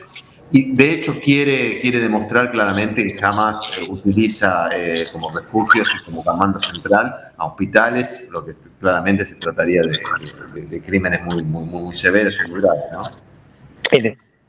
y 0.52 0.76
de 0.76 0.94
hecho 0.94 1.14
quiere, 1.20 1.80
quiere 1.80 2.00
demostrar 2.00 2.52
claramente 2.52 3.06
que 3.06 3.18
jamás 3.18 3.58
eh, 3.78 3.86
utiliza 3.90 4.70
eh, 4.72 5.04
como 5.12 5.32
refugios 5.32 5.90
y 6.00 6.06
como 6.06 6.24
comando 6.24 6.60
central 6.60 7.16
a 7.36 7.46
hospitales, 7.48 8.28
lo 8.32 8.46
que 8.46 8.54
claramente 8.80 9.26
se 9.26 9.36
trataría 9.36 9.82
de, 9.82 10.82
crímenes 10.82 11.24
muy, 11.24 11.44
muy, 11.44 11.66
muy, 11.66 11.96
severos 11.96 12.38
y 12.46 12.50
muy 12.50 12.62
graves, 12.62 12.84
¿no? 12.92 13.02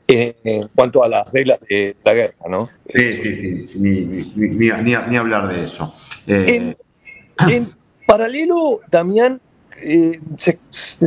En, 0.09 0.67
cuanto 0.73 1.03
a 1.03 1.09
las 1.09 1.33
reglas 1.33 1.59
de 1.67 1.97
la 2.05 2.13
guerra, 2.13 2.35
¿no? 2.47 2.67
Sí, 2.93 3.13
sí, 3.13 3.67
sí, 3.67 3.79
ni, 3.81 4.05
ni, 4.05 5.15
hablar 5.17 5.49
de 5.53 5.63
eso. 5.65 5.93
en, 6.25 6.77
en 7.49 7.69
paralelo, 8.05 8.79
Damián, 8.89 9.41
eh, 9.83 10.19
se, 10.35 10.59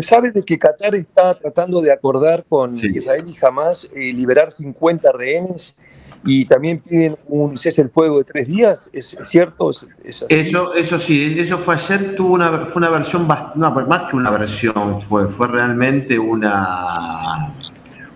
sabe 0.03 0.31
de 0.31 0.43
que 0.43 0.59
Qatar 0.59 0.95
está 0.95 1.35
tratando 1.35 1.81
de 1.81 1.93
acordar 1.93 2.45
con 2.49 2.77
Israel 2.77 3.25
y 3.27 3.45
Hamas 3.45 3.89
eh, 3.95 4.12
liberar 4.12 4.50
50 4.53 5.12
rehenes 5.12 5.77
y 6.25 6.45
también 6.45 6.81
piden 6.81 7.17
un 7.29 7.57
cese 7.57 7.83
el 7.83 7.91
fuego 7.91 8.19
de 8.19 8.25
tres 8.25 8.47
días. 8.47 8.91
¿Es, 8.93 9.17
cierto? 9.25 9.71
eso, 9.71 10.75
eso 10.75 10.99
sí, 10.99 11.37
eso 11.39 11.59
fue 11.59 11.75
ayer, 11.75 12.15
tuvo 12.15 12.35
una, 12.35 12.67
fue 12.67 12.81
una 12.81 12.91
versión, 12.91 13.27
más 13.27 14.11
que 14.11 14.17
una 14.17 14.31
versión, 14.31 15.00
fue, 15.00 15.29
fue 15.29 15.49
realmente 15.49 16.19
una 16.19 17.53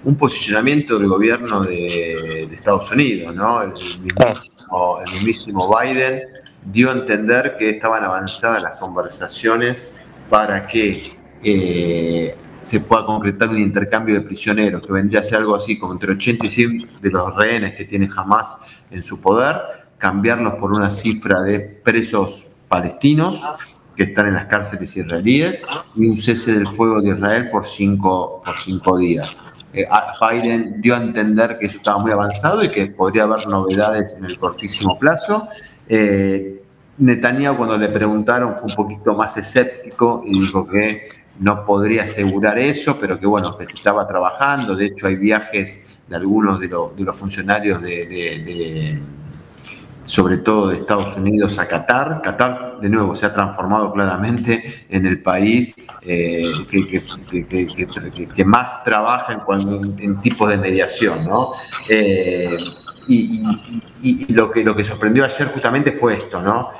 un 0.04 0.16
posicionamiento 0.16 0.98
del 0.98 1.08
gobierno 1.08 1.62
de, 1.62 2.44
Estados 2.52 2.90
Unidos, 2.92 3.34
¿no? 3.34 3.62
El 3.62 3.72
mismísimo, 3.72 4.98
el 5.04 5.12
mismísimo 5.12 5.78
Biden 5.78 6.22
dio 6.66 6.90
a 6.90 6.92
entender 6.92 7.56
que 7.58 7.70
estaban 7.70 8.04
avanzadas 8.04 8.62
las 8.62 8.78
conversaciones 8.78 9.92
para 10.28 10.66
que 10.66 11.02
eh, 11.42 12.36
se 12.60 12.80
pueda 12.80 13.04
concretar 13.04 13.48
un 13.48 13.58
intercambio 13.58 14.14
de 14.14 14.22
prisioneros, 14.22 14.86
que 14.86 14.92
vendría 14.92 15.20
a 15.20 15.22
ser 15.22 15.38
algo 15.38 15.54
así 15.54 15.78
como 15.78 15.92
entre 15.92 16.12
80 16.12 16.46
y 16.46 16.48
100 16.48 16.78
de 17.00 17.10
los 17.10 17.34
rehenes 17.36 17.74
que 17.74 17.84
tiene 17.84 18.08
Hamas 18.14 18.56
en 18.90 19.02
su 19.02 19.20
poder, 19.20 19.56
cambiarlos 19.98 20.54
por 20.54 20.72
una 20.72 20.90
cifra 20.90 21.42
de 21.42 21.60
presos 21.60 22.46
palestinos 22.68 23.40
que 23.96 24.04
están 24.04 24.28
en 24.28 24.34
las 24.34 24.46
cárceles 24.46 24.96
israelíes 24.96 25.62
y 25.94 26.06
un 26.06 26.18
cese 26.18 26.54
del 26.54 26.66
fuego 26.66 27.00
de 27.00 27.10
Israel 27.10 27.50
por 27.50 27.64
cinco, 27.64 28.42
por 28.44 28.56
cinco 28.56 28.98
días. 28.98 29.42
Eh, 29.72 29.86
Biden 30.20 30.80
dio 30.80 30.94
a 30.94 30.98
entender 30.98 31.58
que 31.58 31.66
eso 31.66 31.76
estaba 31.78 32.00
muy 32.00 32.12
avanzado 32.12 32.62
y 32.64 32.70
que 32.70 32.86
podría 32.86 33.24
haber 33.24 33.46
novedades 33.48 34.16
en 34.18 34.24
el 34.24 34.38
cortísimo 34.38 34.98
plazo. 34.98 35.48
Eh, 35.88 36.63
Netanyahu 36.98 37.56
cuando 37.56 37.76
le 37.76 37.88
preguntaron 37.88 38.54
fue 38.56 38.66
un 38.68 38.74
poquito 38.74 39.14
más 39.14 39.36
escéptico 39.36 40.22
y 40.24 40.40
dijo 40.40 40.66
que 40.66 41.08
no 41.40 41.64
podría 41.64 42.04
asegurar 42.04 42.58
eso, 42.58 42.96
pero 43.00 43.18
que 43.18 43.26
bueno, 43.26 43.56
que 43.58 43.66
se 43.66 43.74
estaba 43.74 44.06
trabajando. 44.06 44.76
De 44.76 44.86
hecho, 44.86 45.06
hay 45.08 45.16
viajes 45.16 45.80
de 46.08 46.16
algunos 46.16 46.60
de, 46.60 46.68
los 46.68 47.16
funcionarios 47.16 47.82
de, 47.82 49.00
sobre 50.04 50.38
todo 50.38 50.68
de 50.68 50.76
Estados 50.76 51.16
Unidos 51.16 51.58
a 51.58 51.66
Qatar. 51.66 52.22
Qatar, 52.22 52.78
de 52.80 52.88
nuevo, 52.88 53.14
se 53.16 53.26
ha 53.26 53.34
transformado 53.34 53.92
claramente 53.92 54.86
en 54.88 55.06
el 55.06 55.20
país 55.22 55.74
eh, 56.02 56.42
que, 58.34 58.44
más 58.44 58.84
trabaja 58.84 59.32
en, 59.32 59.96
en, 59.98 60.20
tipos 60.20 60.48
de 60.48 60.56
mediación, 60.58 61.24
¿no? 61.24 61.52
Eh, 61.88 62.56
y, 63.08 64.32
lo, 64.32 64.50
que, 64.50 64.64
lo 64.64 64.74
que 64.74 64.84
sorprendió 64.84 65.24
ayer 65.24 65.48
justamente 65.48 65.92
fue 65.92 66.14
esto, 66.14 66.40
¿no? 66.40 66.70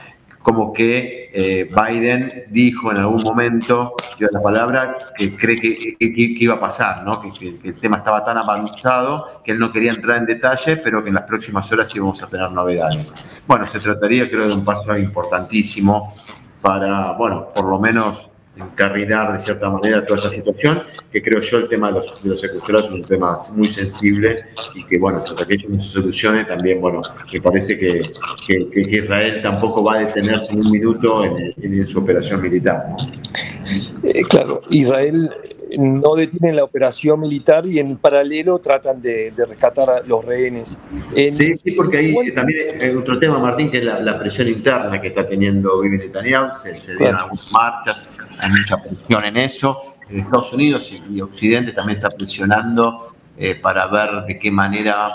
Como 0.43 0.75
que 0.75 1.31
eh, 1.33 1.71
Biden 1.75 2.45
dijo 2.51 2.91
en 2.91 2.99
algún 2.99 3.23
momento, 3.23 3.95
dio 4.19 4.29
la 4.31 4.41
palabra, 4.41 4.99
que 5.17 5.35
cree 5.35 5.57
que, 5.57 5.97
iba 5.99 6.55
a 6.55 6.61
pasar, 6.61 7.03
¿no? 7.03 7.21
Que, 7.21 7.59
el 7.65 7.81
tema 7.81 7.99
estaba 7.99 8.25
tan 8.25 8.37
avanzado 8.37 9.41
que 9.43 9.53
él 9.53 9.59
no 9.59 9.73
quería 9.73 9.93
entrar 9.93 10.19
en 10.19 10.27
detalle, 10.27 10.77
pero 10.77 11.03
que 11.03 11.09
en 11.09 11.15
las 11.15 11.25
próximas 11.25 11.71
horas 11.73 11.95
íbamos 11.95 12.23
a 12.23 12.27
tener 12.27 12.51
novedades. 12.51 13.15
Bueno, 13.47 13.67
se 13.67 13.81
trataría, 13.81 14.29
creo, 14.29 14.47
de 14.49 14.55
un 14.55 14.65
paso 14.65 14.97
importantísimo 14.99 16.15
para, 16.61 17.13
bueno, 17.13 17.49
por 17.55 17.65
lo 17.65 17.79
menos 17.79 18.31
encarrilar 18.57 19.33
de 19.37 19.45
cierta 19.45 19.71
manera 19.71 20.05
toda 20.05 20.19
esta 20.19 20.31
situación, 20.31 20.83
que 21.11 21.23
creo 21.23 21.41
yo 21.41 21.59
el 21.59 21.69
tema 21.69 21.89
de 21.89 21.95
los, 21.95 22.23
de 22.23 22.31
los 22.31 22.41
secuestrados 22.41 22.87
es 22.87 22.91
un 22.93 23.03
tema 23.03 23.37
muy 23.55 23.69
sensible 23.69 24.47
y 24.75 24.85
que, 24.85 24.99
bueno, 24.99 25.19
hasta 25.19 25.47
que 25.47 25.55
eso 25.55 25.69
no 25.69 25.81
se 25.81 25.91
solucione, 25.91 26.45
también, 26.45 26.81
bueno, 26.81 27.03
me 27.33 27.41
parece 27.41 27.79
que, 27.79 28.11
que, 28.47 28.81
Israel 28.81 29.41
tampoco 29.43 29.83
va 29.83 29.95
a 29.97 29.99
detenerse 30.05 30.53
en 30.53 30.65
un 30.65 30.71
minuto 30.71 31.25
en, 31.25 31.87
su 31.87 31.99
operación 31.99 32.41
militar. 32.41 32.97
Eh, 34.05 34.23
claro, 34.29 34.61
Israel 34.71 35.31
no 35.79 36.15
detiene 36.15 36.53
la 36.53 36.65
operación 36.65 37.21
militar 37.21 37.67
y 37.67 37.79
en 37.79 37.97
paralelo 37.97 38.59
tratan 38.59 39.01
de, 39.03 39.33
rescatar 39.37 39.91
a 39.91 40.01
los 40.01 40.25
rehenes. 40.25 40.79
sí, 41.15 41.57
sí, 41.57 41.73
porque 41.73 41.99
ahí 41.99 42.33
también 42.33 42.81
hay 42.81 42.91
otro 42.91 43.19
tema, 43.19 43.39
Martín, 43.39 43.71
que 43.71 43.79
es 43.79 43.85
la, 43.85 44.19
presión 44.19 44.49
interna 44.49 45.01
que 45.01 45.09
está 45.09 45.27
teniendo 45.27 45.81
Bibi 45.81 45.99
Netanyahu, 45.99 46.57
se, 46.57 46.79
se 46.79 46.97
dieron 46.97 47.17
algunas 47.17 47.53
marchas, 47.53 48.05
hay 48.45 48.51
mucha 48.51 48.77
presión 48.77 49.25
en 49.25 49.37
eso. 49.37 49.97
Estados 50.09 50.53
Unidos 50.53 51.01
y 51.11 51.21
Occidente 51.21 51.73
también 51.73 51.97
está 51.97 52.11
presionando 52.11 53.15
eh, 53.37 53.55
para 53.57 53.87
ver 53.87 54.27
de 54.27 54.39
qué 54.39 54.51
manera 54.51 55.07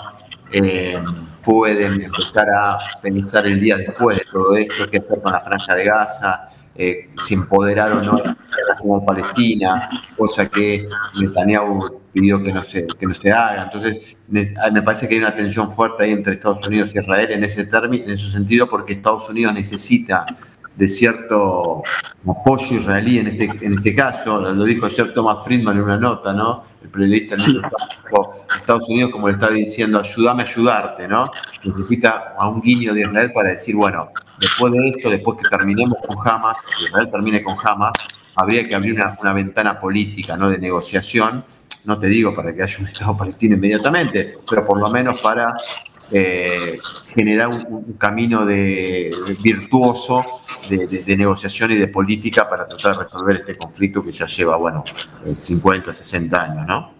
eh, 0.52 1.00
pueden 1.44 2.02
empezar 2.02 2.48
a 2.50 2.78
pensar 3.00 3.46
el 3.46 3.60
día 3.60 3.76
después 3.76 4.18
de 4.18 4.24
todo 4.30 4.56
esto, 4.56 4.90
qué 4.90 4.98
hacer 4.98 5.22
con 5.22 5.32
la 5.32 5.40
franja 5.40 5.74
de 5.74 5.84
Gaza, 5.84 6.48
eh, 6.74 7.10
si 7.16 7.34
empoderar 7.34 7.92
o 7.92 8.02
no 8.02 8.22
nación 8.68 9.04
palestina, 9.06 9.88
cosa 10.16 10.48
que 10.48 10.86
Netanyahu 11.20 12.00
pidió 12.12 12.42
que 12.42 12.52
no 12.52 12.62
se, 12.62 12.86
que 12.86 13.06
no 13.06 13.14
se 13.14 13.30
haga. 13.30 13.64
Entonces, 13.64 14.16
me 14.28 14.82
parece 14.82 15.08
que 15.08 15.14
hay 15.14 15.20
una 15.20 15.34
tensión 15.34 15.70
fuerte 15.70 16.04
ahí 16.04 16.10
entre 16.12 16.34
Estados 16.34 16.66
Unidos 16.66 16.92
y 16.94 16.98
Israel 16.98 17.30
en 17.30 17.44
ese, 17.44 17.66
término, 17.66 18.04
en 18.04 18.10
ese 18.10 18.30
sentido, 18.30 18.68
porque 18.68 18.94
Estados 18.94 19.28
Unidos 19.28 19.54
necesita 19.54 20.26
de 20.80 20.88
cierto 20.88 21.82
apoyo 22.26 22.76
israelí 22.76 23.18
en 23.18 23.26
este, 23.26 23.66
en 23.66 23.74
este 23.74 23.94
caso, 23.94 24.40
lo 24.40 24.64
dijo 24.64 24.86
ayer 24.86 25.12
Thomas 25.12 25.44
Friedman 25.44 25.76
en 25.76 25.82
una 25.82 25.98
nota, 25.98 26.32
¿no? 26.32 26.64
El 26.82 26.88
periodista 26.88 27.36
de 27.36 27.60
Estados 28.56 28.88
Unidos, 28.88 29.10
como 29.12 29.26
le 29.26 29.34
está 29.34 29.50
diciendo, 29.50 30.00
ayúdame 30.00 30.42
a 30.42 30.46
ayudarte, 30.46 31.06
¿no? 31.06 31.30
Necesita 31.64 32.34
a 32.38 32.48
un 32.48 32.62
guiño 32.62 32.94
de 32.94 33.02
Israel 33.02 33.30
para 33.34 33.50
decir, 33.50 33.76
bueno, 33.76 34.08
después 34.38 34.72
de 34.72 34.88
esto, 34.88 35.10
después 35.10 35.36
que 35.42 35.54
terminemos 35.54 35.98
con 36.08 36.26
Hamas, 36.26 36.56
que 36.62 36.84
Israel 36.84 37.10
termine 37.10 37.42
con 37.42 37.56
Hamas, 37.62 37.92
habría 38.36 38.66
que 38.66 38.74
abrir 38.74 38.94
una, 38.94 39.14
una 39.20 39.34
ventana 39.34 39.78
política, 39.78 40.38
¿no? 40.38 40.48
De 40.48 40.58
negociación, 40.58 41.44
no 41.84 41.98
te 41.98 42.06
digo 42.06 42.34
para 42.34 42.54
que 42.54 42.62
haya 42.62 42.76
un 42.78 42.86
Estado 42.86 43.14
palestino 43.18 43.54
inmediatamente, 43.54 44.38
pero 44.48 44.66
por 44.66 44.80
lo 44.80 44.90
menos 44.90 45.20
para 45.20 45.54
eh, 46.12 46.78
generar 47.14 47.48
un, 47.48 47.94
camino 47.94 48.44
de, 48.44 49.10
virtuoso 49.42 50.24
de, 50.68 51.16
negociación 51.16 51.72
y 51.72 51.76
de 51.76 51.88
política 51.88 52.48
para 52.48 52.66
tratar 52.66 52.96
de 52.96 53.04
resolver 53.04 53.36
este 53.36 53.56
conflicto 53.56 54.02
que 54.02 54.12
ya 54.12 54.26
lleva, 54.26 54.56
bueno, 54.56 54.84
50, 55.38 55.92
60 55.92 56.42
años, 56.42 56.66
¿no? 56.66 56.92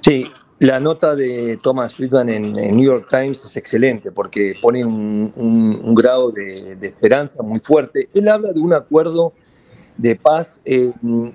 Sí, 0.00 0.26
la 0.58 0.78
nota 0.78 1.14
de 1.14 1.58
Thomas 1.62 1.94
Friedman 1.94 2.28
en, 2.28 2.52
New 2.52 2.84
York 2.84 3.06
Times 3.08 3.44
es 3.44 3.56
excelente 3.56 4.12
porque 4.12 4.54
pone 4.60 4.84
un, 4.84 5.94
grado 5.94 6.30
de, 6.30 6.76
esperanza 6.80 7.42
muy 7.42 7.60
fuerte. 7.60 8.08
Él 8.14 8.28
habla 8.28 8.52
de 8.52 8.60
un 8.60 8.74
acuerdo 8.74 9.32
de 9.96 10.16
paz 10.16 10.60
eh, 10.64 10.92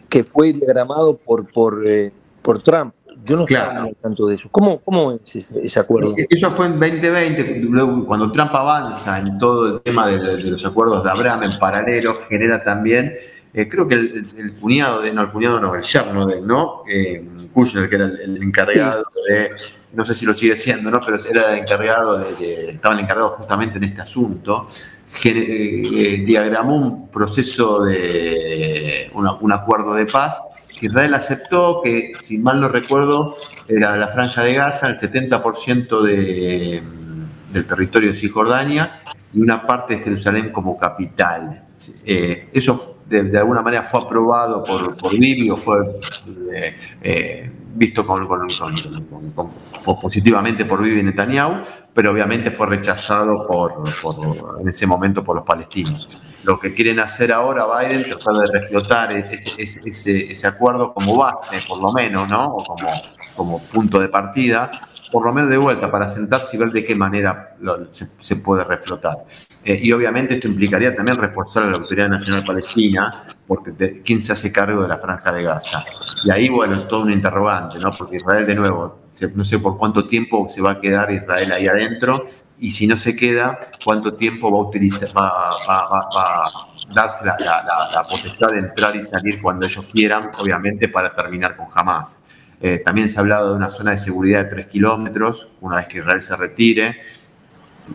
que 0.10 0.24
fue 0.24 0.54
diagramado 0.54 1.18
por, 1.18 1.52
por, 1.52 1.88
eh, 1.88 2.12
por 2.42 2.62
Trump 2.62 2.94
yo 3.26 3.38
no 3.38 3.46
claro. 3.46 3.92
tanto 4.02 4.28
de 4.28 4.36
eso. 4.36 4.50
¿Cómo, 4.52 4.80
cómo 4.82 5.14
es 5.14 5.48
ese 5.64 5.80
acuerdo? 5.80 6.14
Eso 6.30 6.52
fue 6.52 6.68
en 6.68 6.80
2020, 6.80 7.68
cuando 8.06 8.32
Trump 8.32 8.54
avanza 8.54 9.20
en 9.20 9.38
todo 9.40 9.76
el 9.76 9.82
tema 9.82 10.08
de, 10.08 10.44
los 10.44 10.66
acuerdos 10.66 11.04
de 11.04 11.10
Abraham 11.10 11.44
en 11.44 11.58
paralelo, 11.58 12.14
genera 12.30 12.64
también, 12.64 13.16
eh, 13.54 13.68
creo 13.68 13.88
que 13.88 13.96
el, 13.96 14.54
cuñado 14.60 15.02
de, 15.02 15.12
no, 15.12 15.24
el 15.24 15.32
cuñado 15.32 15.60
no, 15.60 15.74
el 15.74 15.82
yerno 15.82 16.28
de 16.28 16.42
¿no? 16.42 16.84
Eh, 16.88 17.28
Kushner, 17.52 17.90
que 17.90 17.96
era 17.96 18.06
el, 18.06 18.42
encargado 18.44 19.06
de, 19.28 19.50
no 19.94 20.06
sé 20.06 20.14
si 20.14 20.26
lo 20.26 20.34
sigue 20.34 20.56
siendo, 20.56 20.92
¿no? 20.92 21.00
Pero 21.00 21.18
era 21.26 21.54
el 21.54 21.60
encargado 21.60 22.20
de, 22.20 22.72
estaba 22.72 22.94
el 22.94 23.02
encargado 23.02 23.30
justamente 23.32 23.78
en 23.78 23.86
este 23.86 24.02
asunto, 24.02 24.68
eh, 25.24 26.24
diagramó 26.26 26.76
un 26.76 27.08
proceso 27.10 27.84
de 27.86 29.10
un 29.14 29.52
acuerdo 29.52 29.96
de 29.96 30.06
paz 30.06 30.38
Israel 30.82 31.14
aceptó 31.14 31.82
que, 31.84 32.14
si 32.20 32.38
mal 32.38 32.60
no 32.60 32.70
recuerdo, 32.70 33.38
era 33.68 33.96
la 33.96 34.10
franja 34.10 34.44
de 34.44 34.54
Gaza, 34.54 34.90
el 34.90 34.98
70% 34.98 36.02
de, 36.02 36.84
del 37.52 37.66
territorio 37.66 38.12
de 38.12 38.16
Cisjordania 38.16 39.00
y 39.34 39.40
una 39.40 39.66
parte 39.66 39.96
de 39.98 40.04
Jerusalén 40.04 40.52
como 40.52 40.78
capital. 40.78 41.65
Eh, 42.06 42.50
eso 42.54 42.98
de, 43.06 43.38
alguna 43.38 43.62
manera 43.62 43.84
fue 43.84 44.00
aprobado 44.00 44.64
por, 44.64 44.96
por 44.96 45.12
Bibi 45.12 45.50
o 45.50 45.58
fue 45.58 46.00
eh, 46.54 46.76
eh, 47.02 47.52
visto 47.76 48.06
con, 48.06 48.28
positivamente 50.02 50.66
por 50.66 50.82
Bibi 50.82 51.04
Netanyahu, 51.04 51.62
pero 51.94 52.12
obviamente 52.12 52.52
fue 52.52 52.68
rechazado 52.68 53.46
por, 53.48 53.84
en 54.60 54.68
ese 54.68 54.88
momento 54.88 55.24
por 55.24 55.36
los 55.36 55.46
palestinos. 55.46 56.22
Lo 56.44 56.60
que 56.60 56.74
quieren 56.74 57.00
hacer 57.00 57.32
ahora 57.32 57.66
Biden, 57.66 58.04
tratar 58.04 58.36
de 58.36 58.60
reflotar 58.60 59.18
ese, 59.18 60.30
ese, 60.30 60.48
acuerdo 60.48 60.94
como 60.94 61.16
base, 61.18 61.58
por 61.68 61.80
lo 61.82 61.92
menos, 61.92 62.30
¿no? 62.30 62.48
o 62.48 62.64
como, 62.64 62.90
como 63.36 63.60
punto 63.60 64.00
de 64.00 64.10
partida, 64.10 64.72
por 65.12 65.26
lo 65.26 65.34
menos 65.34 65.50
de 65.50 65.58
vuelta, 65.58 65.92
para 65.92 66.10
sentarse 66.10 66.56
y 66.56 66.60
ver 66.60 66.72
de 66.72 66.86
qué 66.86 66.96
manera 66.96 67.56
se, 68.20 68.36
puede 68.38 68.64
reflotar. 68.64 69.26
Eh, 69.64 69.80
y 69.82 69.92
obviamente 69.92 70.36
esto 70.36 70.48
implicaría 70.48 70.94
también 70.94 71.18
reforzar 71.18 71.64
a 71.64 71.68
la 71.68 71.78
Autoridad 71.78 72.10
Nacional 72.10 72.44
Palestina, 72.46 73.12
porque 73.48 74.02
quién 74.04 74.22
se 74.22 74.34
hace 74.34 74.52
cargo 74.52 74.82
de 74.82 74.88
la 74.88 74.98
franja 74.98 75.32
de 75.32 75.44
Gaza. 75.44 75.84
Y 76.24 76.32
ahí, 76.32 76.50
bueno, 76.50 76.76
es 76.76 76.88
todo 76.88 77.02
un 77.02 77.12
interrogante, 77.12 77.80
¿no? 77.80 77.92
Porque 77.92 78.18
Israel, 78.18 78.46
de 78.46 78.56
nuevo, 78.56 79.00
no 79.34 79.44
sé 79.44 79.60
por 79.60 79.78
cuánto 79.78 80.08
tiempo 80.08 80.48
se 80.50 80.62
va 80.62 80.72
a 80.72 80.82
quedar 80.82 81.12
Israel 81.12 81.52
ahí 81.52 81.68
adentro, 81.68 82.28
y 82.58 82.72
si 82.72 82.88
no 82.88 82.96
se 82.96 83.16
queda, 83.16 83.60
cuánto 83.84 84.14
tiempo 84.14 84.52
va 84.52 84.60
a 84.60 84.64
utilizar, 84.64 85.10
va, 85.16 85.50
a 85.50 86.48
darse 86.94 87.26
la, 87.26 87.36
la, 87.38 88.04
potestad 88.08 88.50
de 88.50 88.60
entrar 88.60 88.96
y 88.96 89.04
salir 89.04 89.42
cuando 89.42 89.66
ellos 89.66 89.86
quieran, 89.92 90.30
obviamente 90.40 90.88
para 90.88 91.14
terminar 91.14 91.58
con 91.58 91.68
Hamas. 91.74 92.20
Eh, 92.68 92.80
también 92.80 93.10
se 93.10 93.20
ha 93.20 93.22
hablado 93.22 93.52
de 93.52 93.58
una 93.58 93.70
zona 93.70 93.92
de 93.92 94.00
seguridad 94.00 94.46
de 94.46 94.50
3 94.50 94.66
kilómetros, 94.66 95.50
una 95.62 95.78
vez 95.78 95.88
que 95.88 96.00
Israel 96.00 96.20
se 96.20 96.36
retire, 96.36 96.96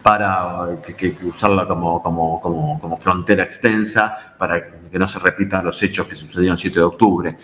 para 0.00 0.78
que, 0.96 1.16
usarla 1.24 1.66
como, 1.66 2.00
como, 2.00 2.40
como, 2.40 2.96
frontera 2.96 3.42
extensa, 3.42 4.36
para 4.38 4.64
que 4.88 4.96
no 4.96 5.08
se 5.08 5.18
repitan 5.18 5.64
los 5.64 5.82
hechos 5.82 6.06
que 6.06 6.14
sucedieron 6.14 6.52
el 6.52 6.60
7 6.60 6.78
de 6.78 6.84
octubre. 6.84 7.36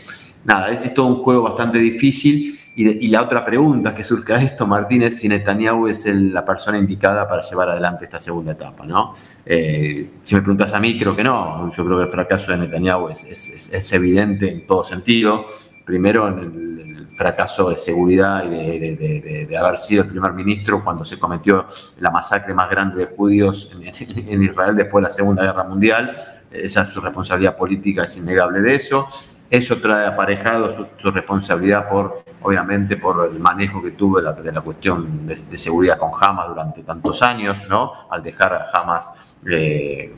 Nada, 0.45 0.71
es, 0.71 0.95
todo 0.95 1.07
un 1.07 1.17
juego 1.17 1.43
bastante 1.43 1.79
difícil. 1.79 2.61
Y, 2.77 3.09
la 3.09 3.23
otra 3.23 3.45
pregunta 3.45 3.93
que 3.93 4.05
surge 4.05 4.33
a 4.33 4.41
esto, 4.41 4.65
Martínez, 4.65 5.19
si 5.19 5.29
Netanyahu 5.29 5.89
es 5.89 6.07
la 6.07 6.45
persona 6.45 6.79
indicada 6.79 7.29
para 7.29 7.43
llevar 7.43 7.71
adelante 7.71 8.05
esta 8.05 8.21
segunda 8.21 8.53
etapa, 8.53 8.87
¿no? 8.87 9.15
Eh, 9.45 10.11
si 10.23 10.37
me 10.37 10.43
preguntas 10.43 10.73
a 10.75 10.79
mí, 10.79 10.97
creo 10.97 11.17
que 11.17 11.25
no. 11.25 11.73
Yo 11.77 11.85
creo 11.85 11.99
que 11.99 12.05
el 12.05 12.11
fracaso 12.11 12.53
de 12.53 12.59
Netanyahu 12.59 13.09
es, 13.09 13.25
es, 13.25 13.75
es 13.75 13.93
evidente 13.93 14.49
en 14.49 14.65
todo 14.65 14.85
sentido. 14.85 15.47
Primero, 15.85 16.29
en 16.29 16.39
el, 16.39 16.96
fracaso 17.17 17.71
de 17.71 17.79
seguridad 17.79 18.45
y 18.45 18.95
de, 18.95 19.57
haber 19.57 19.79
sido 19.79 20.03
el 20.03 20.09
primer 20.09 20.33
ministro 20.33 20.85
cuando 20.85 21.05
se 21.05 21.19
cometió 21.19 21.67
la 21.99 22.11
masacre 22.11 22.55
más 22.55 22.71
grande 22.71 23.07
de 23.07 23.17
judíos 23.17 23.73
en, 23.81 24.43
Israel 24.43 24.77
después 24.77 25.03
de 25.03 25.09
la 25.09 25.15
Segunda 25.15 25.43
Guerra 25.43 25.65
Mundial. 25.65 26.17
Esa 26.51 26.83
es 26.83 26.89
su 26.89 27.01
responsabilidad 27.01 27.57
política, 27.57 28.05
es 28.05 28.17
innegable 28.17 28.61
de 28.61 28.75
eso. 28.75 29.09
Eso 29.49 29.79
trae 29.79 30.07
aparejado 30.07 30.87
su, 30.99 31.11
responsabilidad 31.11 31.89
por, 31.89 32.25
obviamente, 32.43 32.97
por 32.97 33.29
el 33.33 33.39
manejo 33.39 33.83
que 33.83 33.93
tuvo 33.93 34.21
de 34.21 34.53
la, 34.53 34.61
cuestión 34.61 35.27
de, 35.27 35.37
seguridad 35.37 35.99
con 35.99 36.11
Hamas 36.21 36.49
durante 36.49 36.83
tantos 36.83 37.23
años, 37.23 37.57
¿no? 37.69 37.93
Al 38.11 38.23
dejar 38.23 38.53
a 38.53 38.71
Hamas 38.73 39.13
eh, 39.49 40.13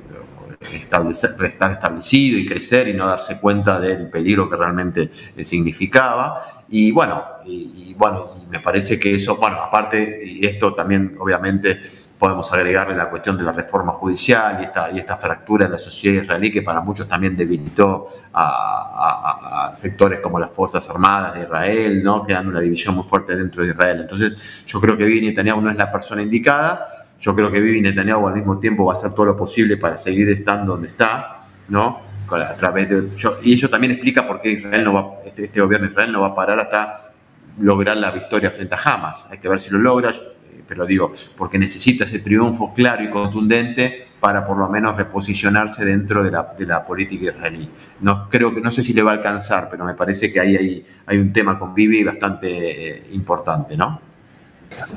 estar 0.73 1.07
establecido 1.07 2.39
y 2.39 2.47
crecer 2.47 2.89
y 2.89 2.95
no 2.95 3.07
darse 3.07 3.39
cuenta 3.39 3.79
del 3.79 4.11
peligro 4.11 4.49
que 4.49 4.57
realmente 4.57 5.11
significaba. 5.43 6.58
Y 6.71 6.93
bueno, 6.93 7.25
y, 7.47 7.95
bueno, 7.95 8.27
me 8.51 8.61
parece 8.61 8.99
que 8.99 9.15
eso, 9.15 9.37
bueno, 9.37 9.57
aparte, 9.57 10.21
y 10.25 10.45
esto 10.45 10.75
también 10.75 11.17
obviamente 11.19 11.81
podemos 12.19 12.53
agregarle 12.53 12.97
la 12.97 13.09
cuestión 13.09 13.39
de 13.39 13.45
la 13.45 13.53
reforma 13.53 13.93
judicial 13.93 14.59
y 14.61 14.65
esta, 14.65 14.91
y 14.91 14.99
esta 14.99 15.17
fractura 15.17 15.67
en 15.67 15.73
la 15.73 15.79
sociedad 15.79 16.25
israelí 16.25 16.51
que 16.53 16.63
para 16.63 16.81
muchos 16.81 17.09
también 17.09 17.37
debilitó 17.37 18.09
a, 18.35 19.73
sectores 19.77 20.19
como 20.19 20.41
las 20.41 20.51
Fuerzas 20.51 20.89
Armadas 20.91 21.35
de 21.35 21.43
Israel, 21.43 22.03
¿no? 22.03 22.27
que 22.27 22.35
una 22.35 22.61
división 22.61 22.97
muy 22.97 23.05
fuerte 23.05 23.37
dentro 23.37 23.63
de 23.63 23.71
Israel. 23.71 24.01
Entonces, 24.01 24.65
yo 24.67 24.81
creo 24.81 24.97
que 24.97 25.05
Bibi 25.05 25.29
Netanyahu 25.29 25.61
no 25.61 25.71
es 25.71 25.77
la 25.77 25.93
persona 25.93 26.21
indicada. 26.21 27.07
Yo 27.21 27.33
creo 27.35 27.51
que 27.51 27.61
Bibi 27.61 27.81
Netanyahu 27.81 28.27
al 28.27 28.35
mismo 28.35 28.59
tiempo 28.59 28.85
va 28.85 28.95
a 28.95 28.97
hacer 28.97 29.13
todo 29.13 29.27
lo 29.27 29.37
posible 29.37 29.77
para 29.77 29.97
seguir 29.97 30.29
estando 30.31 30.73
donde 30.73 30.89
está, 30.89 31.45
¿no? 31.69 32.08
A 32.31 32.57
través 32.57 32.89
de, 32.89 33.09
y 33.43 33.55
eso 33.55 33.69
también 33.69 33.93
explica 33.93 34.27
por 34.27 34.41
qué 34.41 34.53
Israel 34.53 34.85
no 34.85 34.93
va, 34.93 35.21
este, 35.25 35.45
este, 35.45 35.61
gobierno 35.61 35.87
de 35.87 35.93
Israel 35.93 36.13
no 36.13 36.21
va 36.21 36.29
a 36.29 36.35
parar 36.35 36.61
hasta 36.61 37.13
lograr 37.61 37.97
la 37.97 38.11
victoria 38.11 38.51
frente 38.51 38.75
a 38.75 38.79
Hamas. 38.79 39.29
Hay 39.31 39.39
que 39.39 39.49
ver 39.49 39.61
si 39.61 39.71
lo 39.71 39.79
logra, 39.79 40.11
eh, 40.11 40.63
pero 40.67 40.87
digo, 40.87 41.13
porque 41.37 41.59
necesita 41.59 42.05
ese 42.05 42.21
triunfo 42.21 42.73
claro 42.75 43.03
y 43.03 43.11
contundente 43.11 44.09
para 44.21 44.47
por 44.47 44.59
lo 44.59 44.69
menos 44.69 44.97
reposicionarse 44.97 45.85
dentro 45.85 46.23
de 46.23 46.31
la, 46.31 46.55
de 46.59 46.67
la 46.67 46.85
política 46.85 47.27
israelí. 47.27 47.71
No, 48.01 48.29
creo 48.29 48.55
que, 48.55 48.61
no 48.61 48.71
sé 48.71 48.83
si 48.83 48.93
le 48.93 49.03
va 49.03 49.13
a 49.13 49.15
alcanzar, 49.15 49.69
pero 49.71 49.85
me 49.85 49.95
parece 49.95 50.33
que 50.33 50.41
ahí 50.41 50.57
hay, 50.57 50.87
hay 51.07 51.19
un 51.19 51.33
tema 51.33 51.59
con 51.59 51.75
Bibi 51.75 52.03
bastante 52.05 52.97
eh, 52.97 53.07
importante, 53.13 53.77
¿no? 53.77 54.08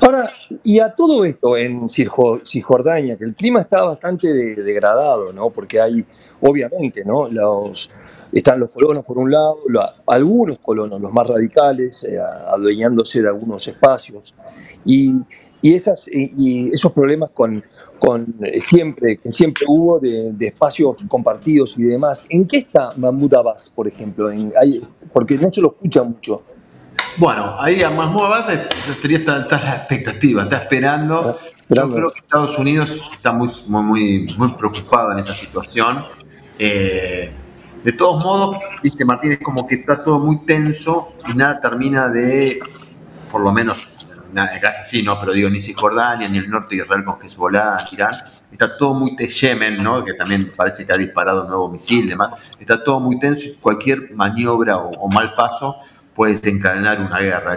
Ahora, 0.00 0.30
y 0.62 0.78
a 0.78 0.94
todo 0.94 1.24
esto 1.24 1.56
en 1.56 1.88
Cisjordania, 1.88 3.16
que 3.16 3.24
el 3.24 3.34
clima 3.34 3.60
está 3.60 3.82
bastante 3.82 4.28
degradado, 4.28 5.32
¿no? 5.32 5.50
Porque 5.50 5.80
hay, 5.80 6.04
obviamente, 6.40 7.04
¿no? 7.04 7.28
Los, 7.28 7.90
están 8.32 8.60
los 8.60 8.70
colonos 8.70 9.04
por 9.04 9.18
un 9.18 9.30
lado, 9.30 9.58
algunos 10.06 10.58
colonos, 10.58 11.00
los 11.00 11.12
más 11.12 11.26
radicales, 11.26 12.04
eh, 12.04 12.18
adueñándose 12.18 13.22
de 13.22 13.28
algunos 13.28 13.66
espacios, 13.68 14.34
y, 14.84 15.14
esas, 15.62 16.08
esos 16.08 16.90
problemas 16.90 17.30
con, 17.30 17.62
eh, 18.42 18.60
siempre, 18.60 19.18
que 19.18 19.30
siempre 19.30 19.64
hubo 19.68 20.00
de, 20.00 20.34
espacios 20.40 21.04
compartidos 21.08 21.74
y 21.76 21.84
demás. 21.84 22.26
¿En 22.28 22.48
qué 22.48 22.58
está 22.58 22.92
Mahmoud 22.96 23.32
Abbas, 23.34 23.72
por 23.72 23.86
ejemplo? 23.86 24.28
Porque 25.12 25.38
no 25.38 25.52
se 25.52 25.60
lo 25.60 25.68
escucha 25.68 26.02
mucho. 26.02 26.42
Bueno, 27.18 27.56
ahí 27.58 27.82
a 27.82 27.90
nuevas 27.90 28.46
estaría 28.88 29.18
está, 29.18 29.46
la 29.50 29.76
expectativa, 29.76 30.44
está 30.44 30.58
esperando. 30.58 31.38
Yo 31.68 31.88
creo 31.90 32.10
que 32.10 32.20
Estados 32.20 32.58
Unidos 32.58 33.10
está 33.12 33.32
muy, 33.32 33.50
muy, 33.66 34.26
muy 34.38 34.52
preocupado 34.54 35.12
en 35.12 35.18
esa 35.18 35.34
situación. 35.34 36.04
Eh, 36.58 37.32
de 37.84 37.92
todos 37.92 38.24
modos, 38.24 38.56
viste, 38.82 39.04
Martín, 39.04 39.32
es 39.32 39.38
como 39.38 39.66
que 39.66 39.76
está 39.76 40.02
todo 40.02 40.20
muy 40.20 40.44
tenso 40.46 41.12
y 41.28 41.34
nada 41.34 41.60
termina 41.60 42.08
de, 42.08 42.60
por 43.30 43.42
lo 43.42 43.52
menos, 43.52 43.90
casi 44.60 44.84
sí, 44.84 45.02
¿no? 45.02 45.20
Pero 45.20 45.32
digo, 45.32 45.50
ni 45.50 45.60
Cisjordania, 45.60 46.28
ni 46.28 46.38
el 46.38 46.48
norte 46.48 46.76
de 46.76 46.82
Israel 46.82 47.04
con 47.04 47.16
Hezbollah, 47.22 47.84
Irán, 47.92 48.12
está 48.50 48.76
todo 48.76 48.94
muy 48.94 49.16
Yemen, 49.16 49.82
¿no? 49.82 50.04
Que 50.04 50.14
también 50.14 50.50
parece 50.56 50.86
que 50.86 50.92
ha 50.92 50.96
disparado 50.96 51.42
un 51.42 51.48
nuevo 51.48 51.68
misil 51.68 52.06
y 52.06 52.08
demás, 52.08 52.32
está 52.58 52.82
todo 52.82 53.00
muy 53.00 53.18
tenso 53.18 53.48
y 53.48 53.54
cualquier 53.54 54.14
maniobra 54.14 54.78
o 54.78 55.08
mal 55.08 55.34
paso 55.34 55.76
puede 56.14 56.34
desencadenar 56.34 57.00
una 57.00 57.20
guerra. 57.20 57.56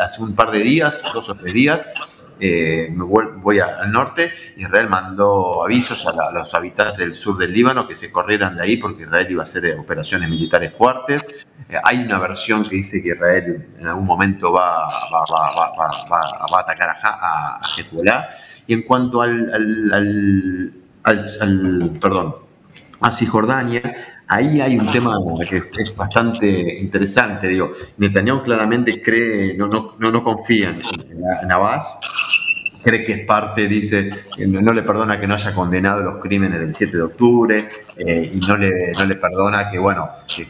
hace 0.00 0.22
un 0.22 0.34
par 0.34 0.50
de 0.50 0.60
días, 0.60 1.00
dos 1.14 1.28
o 1.28 1.34
tres 1.34 1.52
días, 1.54 1.90
eh, 2.38 2.92
voy, 2.94 3.60
al 3.60 3.90
norte, 3.90 4.30
Israel 4.56 4.88
mandó 4.90 5.64
avisos 5.64 6.06
a, 6.06 6.30
los 6.32 6.54
habitantes 6.54 6.98
del 6.98 7.14
sur 7.14 7.38
del 7.38 7.52
Líbano 7.52 7.88
que 7.88 7.94
se 7.94 8.12
corrieran 8.12 8.56
de 8.56 8.62
ahí 8.62 8.76
porque 8.76 9.04
Israel 9.04 9.26
iba 9.30 9.42
a 9.42 9.44
hacer 9.44 9.64
eh, 9.64 9.74
operaciones 9.74 10.28
militares 10.28 10.72
fuertes. 10.72 11.26
Eh, 11.68 11.76
hay 11.82 11.98
una 11.98 12.18
versión 12.18 12.62
que 12.62 12.76
dice 12.76 13.02
que 13.02 13.10
Israel 13.10 13.68
en 13.78 13.86
algún 13.86 14.04
momento 14.04 14.52
va, 14.52 14.86
va, 14.86 15.24
va 15.32 16.58
a 16.58 16.60
atacar 16.60 16.90
a, 17.02 17.56
a, 17.56 17.60
Hezbollah. 17.78 18.28
Y 18.66 18.74
en 18.74 18.82
cuanto 18.82 19.22
al, 19.22 19.50
al, 19.92 20.72
al 21.40 21.90
perdón, 22.00 22.36
a 23.00 23.10
Cisjordania, 23.10 24.15
Ahí 24.28 24.60
hay 24.60 24.76
un 24.76 24.90
tema 24.90 25.18
que 25.48 25.62
es 25.78 25.94
bastante 25.94 26.78
interesante. 26.80 27.46
Digo, 27.46 27.70
Netanyahu 27.98 28.42
claramente 28.42 29.00
cree, 29.00 29.56
no, 29.56 29.68
no, 29.68 29.94
no, 29.98 30.24
confía 30.24 30.70
en, 30.70 31.52
Abbas, 31.52 31.96
cree 32.82 33.04
que 33.04 33.12
es 33.12 33.26
parte, 33.26 33.68
dice, 33.68 34.10
no, 34.48 34.72
le 34.72 34.82
perdona 34.82 35.20
que 35.20 35.28
no 35.28 35.34
haya 35.34 35.54
condenado 35.54 36.02
los 36.02 36.16
crímenes 36.16 36.58
del 36.58 36.74
7 36.74 36.96
de 36.96 37.02
octubre 37.04 37.68
eh, 37.96 38.32
y 38.34 38.40
no 38.40 38.56
le, 38.56 38.92
no 38.98 39.04
le 39.04 39.14
perdona 39.14 39.70
que, 39.70 39.78
bueno, 39.78 40.08
que, 40.34 40.44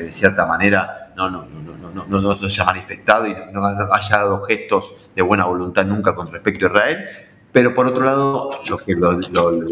de 0.00 0.12
cierta 0.12 0.46
manera 0.46 1.12
no, 1.16 1.28
no, 1.28 1.44
no, 1.44 1.76
no, 1.92 2.06
no, 2.06 2.20
no 2.20 2.36
se 2.36 2.46
haya 2.46 2.64
manifestado 2.64 3.26
y 3.26 3.34
no 3.52 3.66
haya 3.66 4.16
dado 4.16 4.44
gestos 4.44 5.10
de 5.16 5.22
buena 5.22 5.44
voluntad 5.46 5.84
nunca 5.84 6.14
con 6.14 6.30
respecto 6.30 6.66
a 6.66 6.68
Israel 6.68 7.08
pero 7.52 7.74
por 7.74 7.86
otro 7.86 8.04
lado, 8.04 8.50
lo 8.68 8.76
que 8.76 8.92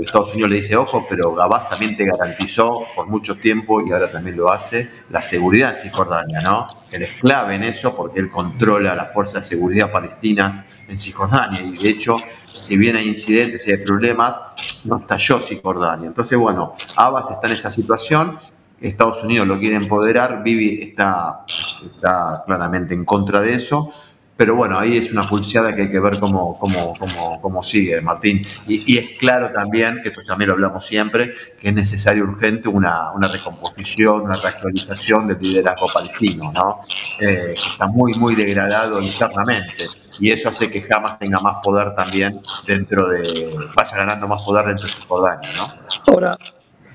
Estados 0.01 0.33
Unidos 0.33 0.51
le 0.51 0.57
dice, 0.57 0.77
ojo, 0.77 1.07
pero 1.09 1.35
Gabás 1.35 1.69
también 1.69 1.97
te 1.97 2.05
garantizó 2.05 2.87
por 2.95 3.07
mucho 3.07 3.37
tiempo 3.37 3.87
y 3.87 3.93
ahora 3.93 4.11
también 4.11 4.37
lo 4.37 4.51
hace, 4.51 4.91
la 5.11 5.21
seguridad 5.21 5.75
en 5.75 5.81
Cisjordania, 5.83 6.41
¿no? 6.41 6.67
Él 6.91 7.03
es 7.03 7.21
clave 7.21 7.55
en 7.55 7.65
eso 7.65 7.95
porque 7.95 8.21
él 8.21 8.31
controla 8.31 8.95
las 8.95 9.13
fuerzas 9.13 9.43
de 9.43 9.57
seguridad 9.57 9.93
palestinas 9.93 10.65
en 10.89 10.99
Cisjordania 10.99 11.61
y 11.61 11.77
de 11.77 11.89
hecho, 11.89 12.17
si 12.53 12.77
bien 12.77 12.97
hay 12.97 13.09
incidentes 13.09 13.69
y 13.69 13.73
hay 13.73 13.79
problemas, 13.79 14.41
no 14.85 14.99
estalló 14.99 15.39
Cisjordania. 15.41 16.07
Entonces, 16.07 16.39
bueno, 16.39 16.75
Abbas 16.97 17.31
está 17.31 17.47
en 17.47 17.53
esa 17.53 17.71
situación 17.71 18.39
Estados 18.81 19.25
Unidos 19.25 19.47
lo 19.47 19.59
quiere 19.59 19.77
empoderar, 19.77 20.43
Bibi 20.43 20.83
está, 20.83 21.45
está 21.83 22.43
claramente 22.45 22.95
en 22.95 23.05
contra 23.05 23.41
de 23.41 23.55
eso, 23.55 23.91
pero 24.37 24.55
bueno, 24.55 24.79
ahí 24.79 24.99
es 24.99 25.11
una 25.11 25.23
pulseada 25.23 25.75
que 25.75 25.83
hay 25.83 25.91
que 25.91 26.01
ver 26.01 26.19
cómo, 26.19 26.59
cómo, 26.59 26.95
cómo, 26.99 27.41
cómo 27.41 27.63
sigue, 27.63 28.01
Martín. 28.03 28.47
Y, 28.67 28.99
es 28.99 29.11
claro 29.19 29.51
también, 29.51 30.01
que 30.03 30.11
esto 30.11 30.21
también 30.27 30.49
lo 30.49 30.55
hablamos 30.55 30.87
siempre, 30.87 31.33
que 31.59 31.69
es 31.69 31.75
necesario 31.75 32.25
urgente 32.25 32.69
una, 32.69 33.13
una 33.13 33.29
recomposición, 33.29 34.23
una 34.23 34.37
reactualización 34.37 35.29
del 35.29 35.39
liderazgo 35.39 35.87
palestino, 35.93 36.53
¿no? 36.55 36.81
Eh, 37.21 37.55
está 37.55 37.87
muy, 37.87 38.13
muy 38.15 38.35
degradado 38.35 39.01
internamente. 39.01 39.87
Y 40.19 40.31
eso 40.31 40.51
hace 40.51 40.71
que 40.71 40.83
jamás 40.83 41.19
tenga 41.19 41.41
más 41.41 41.57
poder 41.63 41.95
también 41.95 42.41
dentro 42.67 43.09
de, 43.09 43.55
vaya 43.75 43.97
ganando 43.97 44.29
más 44.29 44.45
poder 44.45 44.67
dentro 44.67 44.87
de 44.87 45.07
poder, 45.07 45.39
¿no? 45.57 46.13
Ahora, 46.13 46.39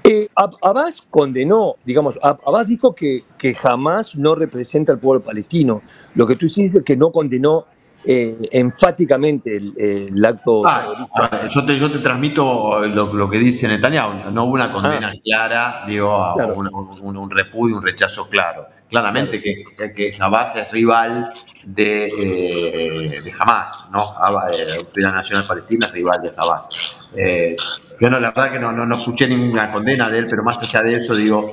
eh, 0.04 0.30
Abbas 0.36 1.04
condenó, 1.10 1.76
digamos, 1.86 2.20
Abbas 2.22 2.68
dijo 2.68 2.96
que, 2.96 3.24
que 3.38 3.54
jamás 3.54 4.16
no 4.16 4.36
representa 4.36 4.92
al 4.92 5.00
pueblo 5.00 5.22
palestino. 5.22 5.82
Lo 6.16 6.26
que 6.26 6.36
tú 6.36 6.46
dices 6.46 6.74
es 6.74 6.84
que 6.84 6.98
no 6.98 7.12
condenó 7.12 7.66
eh, 8.04 8.36
enfáticamente 8.52 9.58
el, 9.58 10.26
acto 10.26 10.66
ah, 10.66 11.08
ah, 11.14 11.48
yo, 11.48 11.64
te, 11.64 11.78
yo 11.78 11.92
te 11.92 12.00
transmito 12.00 12.84
lo, 12.88 13.30
que 13.30 13.38
dice 13.38 13.68
Netanyahu, 13.68 14.32
no 14.32 14.46
hubo 14.46 14.54
una 14.54 14.72
condena 14.72 15.12
ah. 15.14 15.20
clara, 15.24 15.84
digo, 15.86 16.34
un, 16.56 17.30
repudio, 17.30 17.78
un 17.78 17.84
rechazo 17.84 18.28
claro. 18.28 18.66
Claramente 18.92 19.42
que, 19.42 19.64
que 19.94 20.14
Hamas 20.20 20.56
es 20.56 20.72
rival 20.72 21.34
de, 21.64 22.06
eh, 22.08 23.22
de 23.22 23.34
Hamas, 23.40 23.90
¿no? 23.92 24.14
Eh, 24.54 24.86
la 24.96 25.12
Nacional 25.12 25.46
Palestina 25.48 25.88
es 25.88 25.94
rival 25.94 26.22
de 26.22 26.32
Hamas. 26.38 27.00
Eh, 27.16 27.56
yo 28.00 28.10
no, 28.10 28.20
la 28.20 28.30
verdad 28.30 28.52
que 28.52 28.60
no, 28.60 28.72
no, 28.72 28.96
escuché 28.96 29.28
ninguna 29.28 29.72
condena 29.72 30.10
de 30.10 30.20
él, 30.20 30.28
pero 30.30 30.44
más 30.44 30.62
allá 30.62 30.84
de 30.84 30.96
eso, 30.96 31.16
digo, 31.16 31.52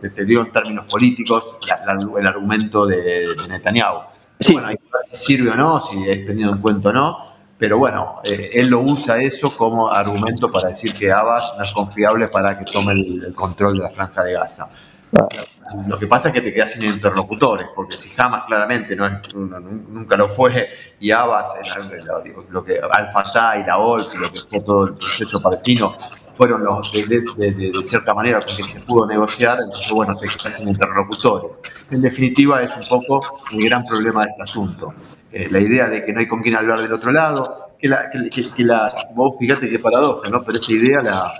te 0.00 0.24
digo 0.26 0.42
en 0.42 0.52
términos 0.52 0.84
políticos, 0.86 1.56
el 2.18 2.26
argumento 2.26 2.86
de, 2.86 3.34
de 3.34 3.48
Netanyahu 3.48 4.10
si 4.40 4.56
sirve 5.12 5.50
o 5.50 5.56
no, 5.56 5.80
si 5.80 6.08
es 6.08 6.26
tenido 6.26 6.52
en 6.52 6.60
cuenta 6.60 6.88
o 6.88 6.92
no, 6.92 7.18
pero 7.58 7.78
bueno, 7.78 8.20
eh, 8.24 8.50
él 8.54 8.68
lo 8.68 8.80
usa 8.80 9.18
eso 9.18 9.50
como 9.54 9.92
argumento 9.92 10.50
para 10.50 10.70
decir 10.70 10.94
que 10.94 11.12
Abbas 11.12 11.54
no 11.58 11.64
es 11.64 11.72
confiable 11.72 12.28
para 12.28 12.58
que 12.58 12.64
tome 12.64 12.92
el, 12.92 13.34
control 13.34 13.76
de 13.76 13.82
la 13.82 13.90
franja 13.90 14.24
de 14.24 14.32
Gaza. 14.32 14.68
Lo 15.86 15.98
que 15.98 16.06
pasa 16.06 16.28
es 16.28 16.34
que 16.34 16.40
te 16.40 16.52
quedas 16.52 16.72
sin 16.72 16.84
interlocutores, 16.84 17.68
porque 17.74 17.96
si 17.96 18.08
jamás 18.10 18.44
claramente 18.46 18.96
no 18.96 19.08
nunca 19.34 20.16
lo 20.16 20.28
fue, 20.28 20.68
y 20.98 21.10
Abbas, 21.10 21.54
lo 22.50 22.64
que 22.64 22.80
Al-Fatah 22.80 23.58
y 23.58 23.64
la 23.64 23.78
OLP, 23.78 24.14
lo 24.14 24.30
que 24.30 24.40
fue 24.40 24.60
todo 24.60 24.86
el 24.86 24.94
proceso 24.94 25.40
palestino, 25.40 25.94
fueron 26.34 26.64
los 26.64 26.90
de, 26.90 27.72
cierta 27.84 28.14
manera 28.14 28.40
con 28.40 28.54
quien 28.54 28.68
se 28.68 28.80
pudo 28.80 29.06
negociar, 29.06 29.58
entonces 29.62 29.92
bueno, 29.92 30.16
te 30.16 30.26
quedas 30.26 30.56
sin 30.56 30.68
interlocutores. 30.68 31.60
En 31.90 32.00
definitiva, 32.00 32.62
es 32.62 32.74
un 32.76 32.88
poco 32.88 33.42
el 33.52 33.62
gran 33.62 33.82
problema 33.82 34.24
de 34.24 34.30
este 34.30 34.42
asunto. 34.42 34.94
Eh, 35.32 35.48
la 35.50 35.60
idea 35.60 35.88
de 35.88 36.04
que 36.04 36.12
no 36.12 36.20
hay 36.20 36.26
con 36.26 36.40
quién 36.40 36.56
hablar 36.56 36.78
del 36.78 36.92
otro 36.92 37.12
lado, 37.12 37.74
que 37.78 37.88
la, 37.88 38.10
que, 38.10 38.64
la 38.64 38.88
vos 39.14 39.36
fíjate 39.38 39.68
qué 39.68 39.78
paradoja, 39.78 40.28
¿no? 40.28 40.42
Pero 40.42 40.58
esa 40.58 40.72
idea 40.72 41.02
la, 41.02 41.32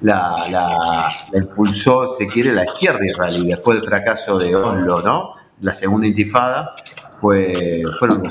la, 0.00 0.34
la, 0.50 1.08
impulsó, 1.38 2.14
se 2.14 2.26
quiere, 2.26 2.52
la 2.52 2.64
izquierda 2.64 3.04
israelí 3.04 3.48
después 3.48 3.78
del 3.78 3.88
fracaso 3.88 4.38
de 4.38 4.54
Oslo, 4.54 5.00
¿no? 5.02 5.32
La 5.60 5.72
segunda 5.72 6.06
intifada, 6.06 6.74
fue, 7.20 7.82
fueron 7.98 8.28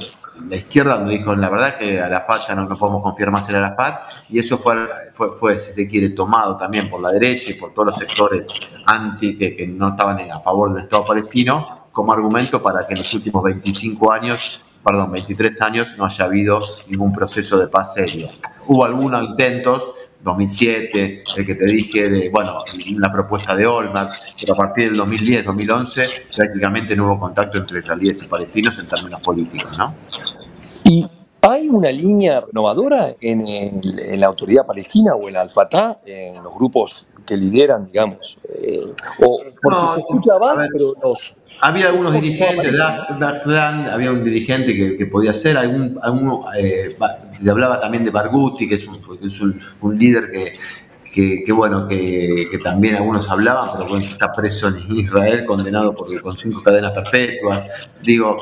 la 0.47 0.55
izquierda 0.55 0.97
donde 0.97 1.17
dijo, 1.17 1.35
la 1.35 1.49
verdad 1.49 1.77
que 1.77 1.99
Arafat 1.99 2.47
ya 2.47 2.55
no, 2.55 2.65
no 2.65 2.77
podemos 2.77 3.01
confiar 3.01 3.31
más 3.31 3.49
en 3.49 3.55
Arafat, 3.55 4.11
y 4.29 4.39
eso 4.39 4.57
fue, 4.57 4.75
fue, 5.13 5.31
fue, 5.33 5.59
si 5.59 5.71
se 5.71 5.87
quiere, 5.87 6.09
tomado 6.09 6.57
también 6.57 6.89
por 6.89 7.01
la 7.01 7.11
derecha 7.11 7.49
y 7.49 7.53
por 7.53 7.73
todos 7.73 7.87
los 7.87 7.97
sectores 7.97 8.47
anti 8.85 9.37
que, 9.37 9.55
que 9.55 9.65
no 9.65 9.89
estaban 9.89 10.19
a 10.31 10.39
favor 10.41 10.73
del 10.73 10.83
Estado 10.83 11.05
palestino, 11.05 11.65
como 11.91 12.13
argumento 12.13 12.61
para 12.61 12.85
que 12.85 12.93
en 12.93 12.99
los 12.99 13.13
últimos 13.13 13.43
25 13.43 14.11
años 14.11 14.65
perdón, 14.85 15.11
23 15.11 15.61
años 15.63 15.95
no 15.97 16.05
haya 16.05 16.25
habido 16.25 16.59
ningún 16.87 17.09
proceso 17.09 17.57
de 17.57 17.67
paz 17.67 17.95
serio. 17.95 18.27
Hubo 18.67 18.85
algunos 18.85 19.23
intentos, 19.23 19.95
2007, 20.25 21.23
el 21.37 21.45
que 21.45 21.55
te 21.55 21.65
dije 21.65 22.09
de, 22.09 22.29
bueno, 22.29 22.57
una 22.95 23.11
propuesta 23.11 23.55
de 23.55 23.67
Olmert, 23.67 24.09
pero 24.39 24.53
a 24.53 24.57
partir 24.57 24.85
del 24.85 24.97
2010, 24.97 25.45
2011, 25.45 26.03
prácticamente 26.35 26.95
no 26.95 27.05
hubo 27.05 27.19
contacto 27.19 27.59
entre 27.59 27.79
israelíes 27.79 28.23
y 28.23 28.27
palestinos 28.27 28.77
en 28.79 28.87
términos 28.87 29.21
políticos, 29.21 29.77
¿no? 29.77 29.95
Y 30.83 31.05
¿Hay 31.47 31.69
una 31.69 31.91
línea 31.91 32.41
renovadora 32.41 33.15
en, 33.21 33.47
en, 33.47 34.19
la 34.19 34.25
autoridad 34.25 34.65
palestina 34.65 35.13
o 35.13 35.29
en 35.29 35.37
Al-Fatah, 35.37 35.99
en 36.03 36.41
los 36.41 36.53
grupos 36.55 37.07
que 37.23 37.37
lideran, 37.37 37.85
digamos? 37.85 38.37
Eh, 38.51 38.81
o 39.19 39.41
porque 39.61 39.93
se 39.93 39.99
escucha 39.99 40.31
pero 40.71 40.93
los... 41.03 41.35
Había 41.61 41.89
algunos 41.89 42.13
dirigentes, 42.13 42.73
había 42.79 44.11
un 44.11 44.23
dirigente 44.23 44.75
que, 44.75 44.97
que 44.97 45.05
podía 45.05 45.33
ser, 45.33 45.57
algún, 45.57 45.99
algún 46.01 46.41
eh, 46.57 46.95
se 47.39 47.49
hablaba 47.51 47.79
también 47.79 48.03
de 48.03 48.09
Barghouti, 48.09 48.67
que 48.67 48.75
es 48.75 48.87
un, 48.87 49.19
que 49.19 49.27
es 49.27 49.39
un, 49.39 49.59
un 49.81 49.99
líder 49.99 50.31
que, 50.31 51.43
que, 51.45 51.53
bueno, 51.53 51.87
que, 51.87 52.47
que, 52.49 52.57
también 52.57 52.95
algunos 52.95 53.29
hablaban, 53.29 53.69
pero 53.73 53.87
bueno, 53.87 54.03
está 54.03 54.33
preso 54.33 54.67
en 54.67 54.97
Israel, 54.97 55.45
condenado 55.45 55.95
por, 55.95 56.21
con 56.21 56.35
cinco 56.35 56.61
cadenas 56.63 56.91
perpetuas. 56.91 57.69
Digo, 58.01 58.35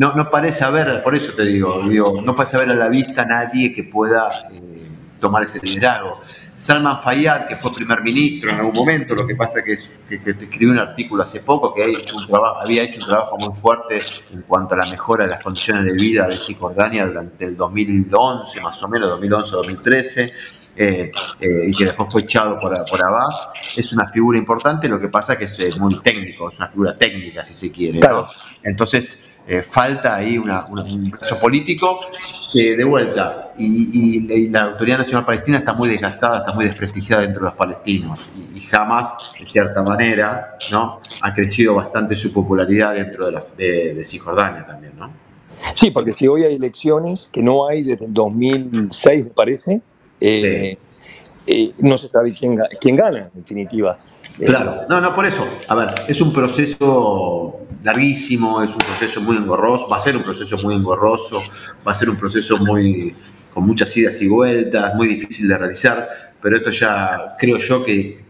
no, 0.00 0.14
no 0.14 0.30
parece 0.30 0.64
haber, 0.64 1.02
por 1.02 1.14
eso 1.14 1.34
te 1.34 1.44
digo, 1.44 1.78
digo, 1.86 2.22
no 2.22 2.34
parece 2.34 2.56
haber 2.56 2.70
a 2.70 2.74
la 2.74 2.88
vista 2.88 3.22
nadie 3.26 3.74
que 3.74 3.84
pueda 3.84 4.30
eh, 4.50 4.88
tomar 5.20 5.42
ese 5.42 5.60
liderazgo. 5.62 6.22
Salman 6.54 7.02
Fayyad, 7.02 7.46
que 7.46 7.54
fue 7.54 7.70
primer 7.74 8.00
ministro 8.00 8.50
en 8.50 8.60
algún 8.60 8.72
momento, 8.72 9.14
lo 9.14 9.26
que 9.26 9.36
pasa 9.36 9.62
que, 9.62 9.74
es, 9.74 9.92
que, 10.08 10.22
que 10.22 10.30
escribió 10.30 10.70
un 10.70 10.78
artículo 10.78 11.22
hace 11.22 11.40
poco 11.40 11.74
que 11.74 11.84
hecho 11.84 12.16
un 12.16 12.26
trabajo, 12.26 12.60
había 12.60 12.84
hecho 12.84 12.98
un 12.98 13.06
trabajo 13.08 13.36
muy 13.40 13.54
fuerte 13.54 13.98
en 14.32 14.40
cuanto 14.40 14.74
a 14.74 14.78
la 14.78 14.86
mejora 14.86 15.26
de 15.26 15.32
las 15.32 15.42
condiciones 15.42 15.84
de 15.84 15.92
vida 15.92 16.26
de 16.26 16.32
Cisjordania 16.32 17.04
durante 17.04 17.44
el 17.44 17.54
2011, 17.54 18.60
más 18.62 18.82
o 18.82 18.88
menos, 18.88 19.20
2011-2013. 19.20 20.32
Eh, 20.76 21.10
eh, 21.40 21.64
y 21.66 21.72
que 21.72 21.86
después 21.86 22.08
fue 22.10 22.22
echado 22.22 22.58
por, 22.58 22.72
por 22.86 23.04
Abbas, 23.04 23.48
es 23.76 23.92
una 23.92 24.08
figura 24.08 24.38
importante, 24.38 24.88
lo 24.88 24.98
que 24.98 25.08
pasa 25.08 25.36
que 25.36 25.44
es 25.44 25.78
muy 25.78 26.00
técnico, 26.00 26.48
es 26.48 26.56
una 26.56 26.68
figura 26.68 26.96
técnica, 26.96 27.44
si 27.44 27.52
se 27.52 27.70
quiere. 27.70 28.00
Entonces, 28.62 29.29
eh, 29.50 29.64
falta 29.64 30.14
ahí 30.14 30.38
una, 30.38 30.64
un 30.66 31.10
caso 31.10 31.36
político 31.36 31.98
que 32.52 32.76
de 32.76 32.84
vuelta, 32.84 33.52
y, 33.58 34.48
la 34.48 34.62
Autoridad 34.62 34.98
Nacional 34.98 35.24
Palestina 35.24 35.58
está 35.58 35.72
muy 35.72 35.88
desgastada, 35.88 36.38
está 36.38 36.52
muy 36.52 36.66
desprestigiada 36.66 37.22
dentro 37.22 37.40
de 37.40 37.46
los 37.46 37.54
palestinos, 37.54 38.30
y, 38.54 38.60
jamás, 38.60 39.32
de 39.36 39.44
cierta 39.44 39.82
manera, 39.82 40.56
¿no? 40.70 41.00
ha 41.20 41.34
crecido 41.34 41.74
bastante 41.74 42.14
su 42.14 42.32
popularidad 42.32 42.94
dentro 42.94 43.26
de, 43.26 43.32
la, 43.32 43.44
de, 43.56 44.04
Cisjordania 44.04 44.64
también. 44.64 44.92
¿no? 44.96 45.10
Sí, 45.74 45.90
porque 45.90 46.12
si 46.12 46.28
hoy 46.28 46.44
hay 46.44 46.54
elecciones, 46.54 47.28
que 47.32 47.42
no 47.42 47.66
hay 47.66 47.82
desde 47.82 48.04
el 48.04 48.14
2006, 48.14 49.24
me 49.24 49.30
parece, 49.30 49.80
eh, 50.20 50.78
eh, 51.48 51.72
no 51.80 51.98
se 51.98 52.08
sabe 52.08 52.32
quién, 52.32 52.56
quién 52.80 52.94
gana, 52.94 53.18
en 53.34 53.40
definitiva. 53.42 53.98
Claro, 54.38 54.82
no, 54.88 55.00
no, 55.00 55.14
por 55.14 55.26
eso. 55.26 55.46
A 55.68 55.74
ver, 55.74 55.94
es 56.08 56.20
un 56.20 56.32
proceso 56.32 57.60
larguísimo, 57.82 58.62
es 58.62 58.70
un 58.70 58.78
proceso 58.78 59.20
muy 59.20 59.36
engorroso, 59.36 59.88
va 59.88 59.96
a 59.98 60.00
ser 60.00 60.16
un 60.16 60.22
proceso 60.22 60.56
muy 60.58 60.74
engorroso, 60.74 61.42
va 61.86 61.92
a 61.92 61.94
ser 61.94 62.10
un 62.10 62.16
proceso 62.16 62.56
muy 62.58 63.14
con 63.52 63.66
muchas 63.66 63.94
idas 63.96 64.20
y 64.22 64.28
vueltas, 64.28 64.94
muy 64.94 65.08
difícil 65.08 65.48
de 65.48 65.58
realizar, 65.58 66.08
pero 66.40 66.56
esto 66.56 66.70
ya 66.70 67.36
creo 67.38 67.58
yo 67.58 67.84
que, 67.84 68.24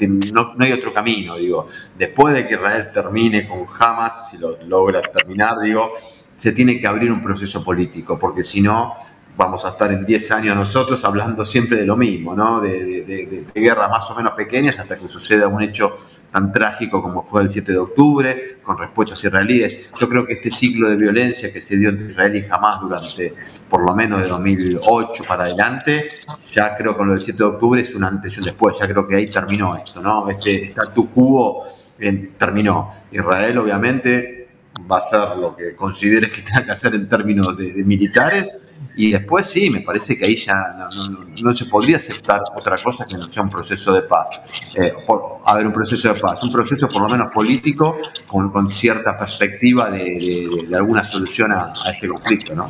no, 0.00 0.52
hay 0.58 0.72
otro 0.72 0.92
camino, 0.92 1.36
digo. 1.36 1.68
Después 1.96 2.34
de 2.34 2.48
que 2.48 2.54
Israel 2.54 2.88
termine 2.92 3.46
con 3.46 3.66
Hamas, 3.78 4.30
si 4.30 4.38
lo 4.38 4.58
logra 4.66 5.00
terminar, 5.00 5.58
digo, 5.60 5.92
se 6.36 6.52
tiene 6.52 6.80
que 6.80 6.86
abrir 6.86 7.12
un 7.12 7.22
proceso 7.22 7.62
político, 7.62 8.18
porque 8.18 8.42
si 8.42 8.60
no, 8.60 8.94
vamos 9.36 9.64
a 9.64 9.70
estar 9.70 9.90
en 9.92 10.04
10 10.04 10.30
años 10.32 10.56
nosotros 10.56 11.04
hablando 11.04 11.44
siempre 11.44 11.78
de 11.78 11.86
lo 11.86 11.96
mismo, 11.96 12.34
¿no? 12.34 12.60
De, 12.60 13.46
guerras 13.54 13.90
más 13.90 14.10
o 14.10 14.14
menos 14.14 14.32
pequeñas 14.32 14.78
hasta 14.78 14.96
que 14.96 15.08
suceda 15.08 15.48
un 15.48 15.62
hecho 15.62 15.96
tan 16.30 16.50
trágico 16.50 17.02
como 17.02 17.22
fue 17.22 17.42
el 17.42 17.50
7 17.50 17.72
de 17.72 17.78
octubre, 17.78 18.56
con 18.62 18.78
respuestas 18.78 19.22
israelíes. 19.22 19.90
Yo 19.98 20.08
creo 20.08 20.26
que 20.26 20.34
este 20.34 20.50
ciclo 20.50 20.88
de 20.88 20.96
violencia 20.96 21.52
que 21.52 21.60
se 21.60 21.76
dio 21.76 21.90
entre 21.90 22.12
Israel 22.12 22.36
y 22.36 22.50
Hamas 22.50 22.80
durante 22.80 23.34
por 23.68 23.84
lo 23.84 23.94
menos 23.94 24.22
de 24.22 24.28
2008 24.28 25.24
para 25.26 25.44
adelante, 25.44 26.10
ya 26.52 26.74
creo 26.76 26.92
que 26.92 26.98
con 26.98 27.08
lo 27.08 27.12
del 27.14 27.22
7 27.22 27.38
de 27.38 27.44
octubre 27.44 27.80
es 27.80 27.94
un 27.94 28.04
antes 28.04 28.34
y 28.34 28.38
un 28.40 28.44
después, 28.46 28.78
ya 28.78 28.88
creo 28.88 29.06
que 29.06 29.16
ahí 29.16 29.26
terminó 29.26 29.76
esto, 29.76 30.00
¿no? 30.00 30.28
Este 30.28 30.64
statu 30.64 31.10
quo 31.10 31.64
terminó. 32.38 32.92
Israel 33.10 33.58
obviamente 33.58 34.48
va 34.90 34.96
a 34.96 34.98
hacer 34.98 35.38
lo 35.38 35.54
que 35.54 35.76
considere 35.76 36.30
que 36.30 36.42
tenga 36.42 36.64
que 36.64 36.70
hacer 36.72 36.94
en 36.94 37.08
términos 37.08 37.56
de 37.56 37.84
militares 37.84 38.58
y 38.96 39.12
después 39.12 39.46
sí, 39.46 39.70
me 39.70 39.80
parece 39.80 40.18
que 40.18 40.26
ahí 40.26 40.36
ya 40.36 40.54
no, 41.42 41.54
se 41.54 41.64
podría 41.66 41.96
aceptar 41.96 42.40
otra 42.56 42.76
cosa 42.76 43.06
que 43.06 43.16
no 43.16 43.22
sea 43.22 43.42
un 43.42 43.50
proceso 43.50 43.92
de 43.92 44.02
paz. 44.02 44.40
Eh, 44.74 44.92
a 45.44 45.56
ver, 45.56 45.66
un 45.66 45.72
proceso 45.72 46.12
de 46.12 46.20
paz, 46.20 46.42
un 46.42 46.50
proceso 46.50 46.88
por 46.88 47.02
lo 47.02 47.08
menos 47.08 47.32
político 47.32 47.96
con, 48.26 48.50
con 48.50 48.68
cierta 48.68 49.16
perspectiva 49.16 49.90
de, 49.90 50.64
de, 50.68 50.76
alguna 50.76 51.04
solución 51.04 51.52
a, 51.52 51.72
este 51.90 52.08
conflicto, 52.08 52.54
¿no? 52.54 52.66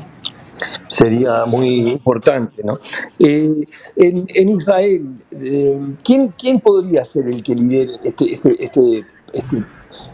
Sería 0.88 1.44
muy 1.44 1.80
importante, 1.90 2.62
¿no? 2.62 2.78
Eh, 3.18 3.66
en, 3.96 4.26
en, 4.28 4.48
Israel, 4.48 5.16
eh, 5.32 5.80
¿quién, 6.04 6.32
¿quién 6.38 6.60
podría 6.60 7.04
ser 7.04 7.26
el 7.26 7.42
que 7.42 7.54
lidere 7.54 7.94
este, 8.04 8.32
este, 8.32 8.64
este, 8.64 9.04
este, 9.32 9.64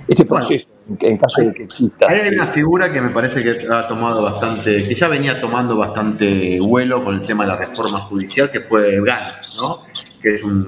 este 0.08 0.24
proceso? 0.24 0.77
En 1.00 1.16
caso 1.18 1.42
de 1.42 1.52
que 1.52 1.64
exista. 1.64 2.06
Hay 2.08 2.34
una 2.34 2.46
figura 2.46 2.90
que 2.90 3.00
me 3.00 3.10
parece 3.10 3.42
que 3.42 3.66
ha 3.70 3.86
tomado 3.86 4.22
bastante, 4.22 4.88
que 4.88 4.94
ya 4.94 5.08
venía 5.08 5.40
tomando 5.40 5.76
bastante 5.76 6.58
vuelo 6.60 7.04
con 7.04 7.16
el 7.16 7.22
tema 7.22 7.44
de 7.44 7.50
la 7.50 7.56
reforma 7.56 7.98
judicial, 7.98 8.50
que 8.50 8.60
fue 8.60 9.00
Gantz, 9.02 9.60
¿no? 9.60 9.80
Que 10.22 10.34
es 10.34 10.42
un, 10.42 10.64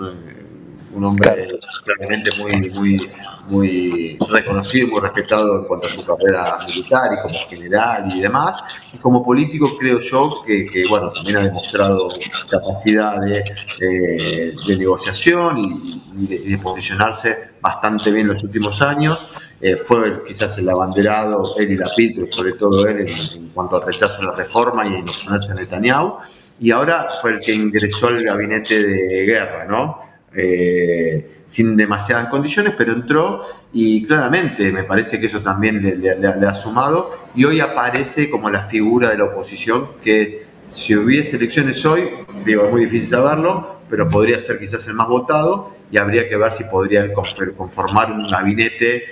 un 0.93 1.05
hombre 1.05 1.59
claramente 1.85 2.31
muy, 2.39 2.71
muy, 2.71 3.09
muy 3.49 4.19
reconocido, 4.29 4.89
muy 4.89 5.01
respetado 5.01 5.61
en 5.61 5.67
cuanto 5.67 5.87
a 5.87 5.91
su 5.91 6.05
carrera 6.05 6.59
militar 6.67 7.11
y 7.13 7.23
como 7.23 7.35
general 7.49 8.09
y 8.15 8.21
demás. 8.21 8.63
Y 8.93 8.99
como 8.99 9.25
político 9.25 9.71
creo 9.79 10.01
yo 10.01 10.43
que, 10.47 10.67
que 10.67 10.83
bueno, 10.89 11.11
también 11.13 11.39
ha 11.39 11.43
demostrado 11.45 12.09
capacidad 12.51 13.21
de, 13.21 13.39
eh, 13.39 14.55
de 14.67 14.77
negociación 14.77 15.59
y, 15.59 16.27
de, 16.27 16.39
de 16.41 16.59
posicionarse 16.59 17.53
bastante 17.61 18.11
bien 18.11 18.27
en 18.27 18.35
los 18.35 18.43
últimos 18.43 18.83
años. 18.83 19.25
Eh, 19.61 19.77
fue 19.77 20.25
quizás 20.27 20.57
el 20.59 20.69
abanderado, 20.69 21.55
él 21.59 21.73
y 21.73 21.77
la 21.77 21.91
pero 21.97 22.33
sobre 22.33 22.53
todo 22.53 22.87
él 22.87 23.07
en, 23.09 23.49
cuanto 23.49 23.77
al 23.77 23.87
rechazo 23.87 24.21
de 24.21 24.27
la 24.27 24.35
reforma 24.35 24.87
y 24.87 24.95
en 24.95 25.09
oponerse 25.09 25.53
a 25.53 25.55
Netanyahu, 25.55 26.19
y 26.59 26.71
ahora 26.71 27.07
fue 27.21 27.33
el 27.33 27.41
que 27.41 27.53
ingresó 27.53 28.09
al 28.09 28.23
gabinete 28.23 28.83
de 28.83 29.27
guerra, 29.27 29.67
¿no? 29.67 30.01
Eh, 30.35 31.43
sin 31.47 31.77
demasiadas 31.77 32.29
condiciones, 32.29 32.75
pero 32.79 32.93
entró 32.93 33.45
y 33.73 34.07
claramente 34.07 34.71
me 34.71 34.85
parece 34.85 35.19
que 35.19 35.27
eso 35.27 35.41
también 35.41 36.01
le, 36.01 36.47
ha 36.47 36.55
sumado 36.55 37.11
y 37.35 37.45
hoy 37.45 37.59
aparece 37.59 38.31
como 38.31 38.49
la 38.51 38.63
figura 38.63 39.11
de 39.11 39.19
la 39.19 39.25
oposición 39.25 39.91
que 40.01 40.47
si 40.65 40.95
hubiese 40.95 41.37
elecciones 41.37 41.85
hoy, 41.85 42.09
digo, 42.45 42.67
es 42.67 42.71
muy 42.71 42.85
difícil 42.85 43.09
saberlo, 43.09 43.81
pero 43.91 44.09
podría 44.09 44.39
ser 44.39 44.61
quizás 44.61 44.87
el 44.87 44.95
más 44.95 45.09
votado 45.09 45.73
y 45.91 45.99
habría 45.99 46.29
que 46.29 46.37
ver 46.37 46.53
si 46.53 46.63
podría 46.65 47.13
conformar 47.13 48.13
un 48.13 48.29
gabinete 48.29 49.03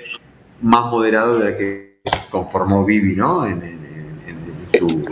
más 0.61 0.91
moderado 0.91 1.39
del 1.39 1.57
que 1.57 2.01
conformó 2.31 2.85
Bibi, 2.85 3.17
¿no? 3.17 3.47
En, 3.47 3.79
su, 4.71 5.03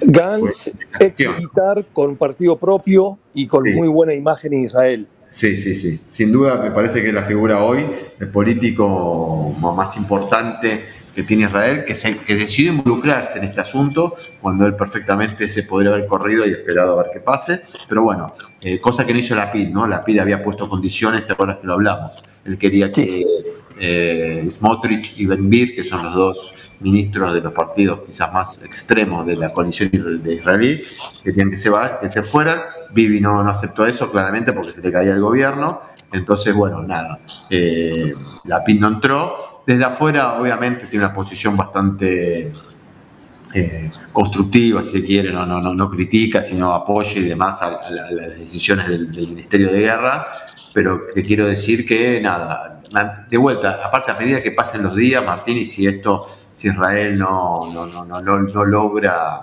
Gantz 0.00 0.76
ex 1.00 1.18
militar 1.18 1.84
con 1.92 2.16
partido 2.16 2.56
propio 2.56 3.18
y 3.34 3.48
con 3.48 3.64
muy 3.74 3.88
buena 3.88 4.14
imagen 4.14 4.52
en 4.54 4.64
Israel. 4.64 5.08
Sí, 5.30 5.56
sí, 5.56 5.74
sí. 5.74 6.00
Sin 6.08 6.32
duda 6.32 6.62
me 6.62 6.70
parece 6.70 7.02
que 7.02 7.12
la 7.12 7.24
figura 7.24 7.64
hoy, 7.64 7.84
el 8.18 8.28
político 8.28 9.54
más 9.58 9.96
importante 9.96 10.84
que 11.16 11.22
tiene 11.22 11.44
Israel, 11.44 11.84
que, 11.86 11.94
se, 11.94 12.18
que 12.18 12.34
decidió 12.34 12.72
involucrarse 12.74 13.38
en 13.38 13.44
este 13.46 13.62
asunto 13.62 14.14
cuando 14.38 14.66
él 14.66 14.76
perfectamente 14.76 15.48
se 15.48 15.62
podría 15.62 15.94
haber 15.94 16.06
corrido 16.06 16.46
y 16.46 16.50
esperado 16.50 16.92
a 16.92 17.02
ver 17.02 17.12
qué 17.14 17.20
pase. 17.20 17.62
Pero 17.88 18.02
bueno, 18.02 18.34
eh, 18.60 18.78
cosa 18.78 19.06
que 19.06 19.14
no 19.14 19.18
hizo 19.18 19.34
la 19.34 19.50
PID, 19.50 19.70
¿no? 19.70 19.86
La 19.86 20.04
PID 20.04 20.18
había 20.18 20.44
puesto 20.44 20.68
condiciones, 20.68 21.26
te 21.26 21.32
acuerdas 21.32 21.56
que 21.56 21.66
lo 21.66 21.72
hablamos. 21.72 22.22
Él 22.44 22.58
quería 22.58 22.92
que 22.92 23.24
eh, 23.80 24.46
Smotrich 24.50 25.18
y 25.18 25.24
Benvir, 25.24 25.74
que 25.74 25.84
son 25.84 26.02
los 26.04 26.14
dos 26.14 26.70
ministros 26.80 27.32
de 27.32 27.40
los 27.40 27.54
partidos 27.54 28.00
quizás 28.04 28.30
más 28.34 28.62
extremos 28.62 29.26
de 29.26 29.36
la 29.36 29.54
coalición 29.54 29.90
de 30.22 30.34
israelí, 30.34 30.82
que 31.24 31.30
tenían 31.30 31.50
que 31.50 31.56
se, 31.56 31.70
que 31.98 32.10
se 32.10 32.24
fueran. 32.24 32.60
Bibi 32.92 33.22
no, 33.22 33.42
no 33.42 33.50
aceptó 33.50 33.86
eso 33.86 34.10
claramente 34.10 34.52
porque 34.52 34.72
se 34.72 34.82
le 34.82 34.92
caía 34.92 35.12
el 35.12 35.20
gobierno. 35.22 35.80
Entonces, 36.12 36.54
bueno, 36.54 36.82
nada, 36.82 37.20
eh, 37.48 38.12
la 38.44 38.62
PIN 38.62 38.80
no 38.80 38.88
entró. 38.88 39.55
Desde 39.66 39.84
afuera, 39.84 40.34
obviamente, 40.34 40.86
tiene 40.86 41.04
una 41.04 41.14
posición 41.14 41.56
bastante 41.56 42.52
eh, 43.52 43.90
constructiva, 44.12 44.82
si 44.82 45.02
quiere, 45.02 45.32
no, 45.32 45.44
no, 45.44 45.60
no, 45.60 45.90
critica, 45.90 46.40
sino 46.40 46.72
apoya 46.72 47.18
y 47.18 47.24
demás 47.24 47.60
a, 47.62 47.90
las 47.90 48.38
decisiones 48.38 48.86
del, 48.88 49.10
del, 49.10 49.28
Ministerio 49.28 49.70
de 49.72 49.80
Guerra. 49.80 50.26
Pero 50.72 51.06
te 51.12 51.22
quiero 51.22 51.46
decir 51.46 51.84
que, 51.84 52.20
nada, 52.20 52.80
de 53.28 53.36
vuelta, 53.36 53.80
aparte 53.84 54.12
a 54.12 54.14
medida 54.14 54.40
que 54.40 54.52
pasen 54.52 54.82
los 54.82 54.94
días, 54.94 55.24
Martín, 55.24 55.58
y 55.58 55.64
si 55.64 55.86
esto 55.86 56.26
si 56.56 56.68
Israel 56.68 57.18
no, 57.18 57.70
no, 57.70 57.86
no, 57.86 58.04
no, 58.04 58.40
no 58.40 58.64
logra 58.64 59.42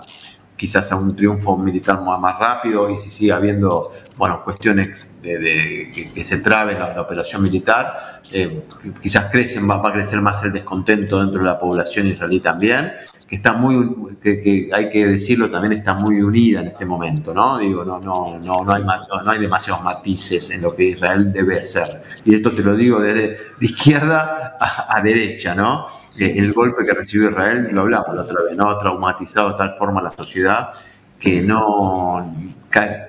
quizás 0.56 0.90
a 0.92 0.96
un 0.96 1.16
triunfo 1.16 1.56
militar 1.56 2.00
más 2.00 2.38
rápido 2.38 2.88
y 2.90 2.96
si 2.96 3.10
sigue 3.10 3.32
habiendo 3.32 3.90
bueno, 4.16 4.42
cuestiones 4.44 5.10
de, 5.22 5.90
que, 6.14 6.24
se 6.24 6.38
trabe 6.38 6.74
la, 6.78 7.00
operación 7.00 7.42
militar, 7.42 8.20
eh, 8.30 8.64
quizás 9.02 9.30
crecen, 9.30 9.68
va, 9.68 9.78
va, 9.78 9.90
a 9.90 9.92
crecer 9.92 10.20
más 10.20 10.44
el 10.44 10.52
descontento 10.52 11.20
dentro 11.20 11.40
de 11.40 11.46
la 11.46 11.58
población 11.58 12.06
israelí 12.06 12.40
también 12.40 12.92
que 13.28 13.36
está 13.36 13.52
muy, 13.54 14.16
que, 14.22 14.70
hay 14.72 14.90
que 14.90 15.06
decirlo, 15.06 15.50
también 15.50 15.72
está 15.72 15.94
muy 15.94 16.20
unida 16.20 16.60
en 16.60 16.68
este 16.68 16.84
momento, 16.84 17.32
¿no? 17.32 17.58
Digo, 17.58 17.84
no, 17.84 17.98
no, 17.98 18.38
no, 18.38 18.64
no, 18.64 18.72
hay, 18.72 18.82
no, 18.82 19.30
hay 19.30 19.38
demasiados 19.38 19.82
matices 19.82 20.50
en 20.50 20.62
lo 20.62 20.74
que 20.74 20.84
Israel 20.90 21.32
debe 21.32 21.60
hacer. 21.60 22.02
Y 22.24 22.34
esto 22.34 22.54
te 22.54 22.62
lo 22.62 22.74
digo 22.74 23.00
desde 23.00 23.38
de 23.58 23.66
izquierda 23.66 24.56
a, 24.60 25.00
derecha, 25.00 25.54
¿no? 25.54 25.86
Eh, 26.20 26.34
el 26.36 26.52
golpe 26.52 26.84
que 26.84 26.92
recibió 26.92 27.30
Israel, 27.30 27.68
lo 27.72 27.82
hablamos 27.82 28.14
la 28.14 28.22
otra 28.22 28.42
vez, 28.42 28.56
¿no? 28.56 28.70
Ha 28.70 28.78
traumatizado 28.78 29.52
de 29.52 29.58
tal 29.58 29.74
forma 29.78 30.00
a 30.00 30.04
la 30.04 30.10
sociedad 30.10 30.70
que 31.18 31.40
no 31.40 32.34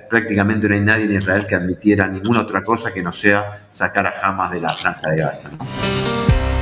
prácticamente 0.08 0.68
no 0.68 0.74
hay 0.74 0.80
nadie 0.80 1.04
en 1.06 1.12
Israel 1.16 1.46
que 1.46 1.56
admitiera 1.56 2.06
ninguna 2.06 2.40
otra 2.40 2.62
cosa 2.62 2.92
que 2.92 3.02
no 3.02 3.12
sea 3.12 3.66
sacar 3.68 4.06
a 4.06 4.20
Hamas 4.22 4.52
de 4.52 4.60
la 4.60 4.72
franja 4.72 5.10
de 5.10 5.16
Gaza. 5.16 5.50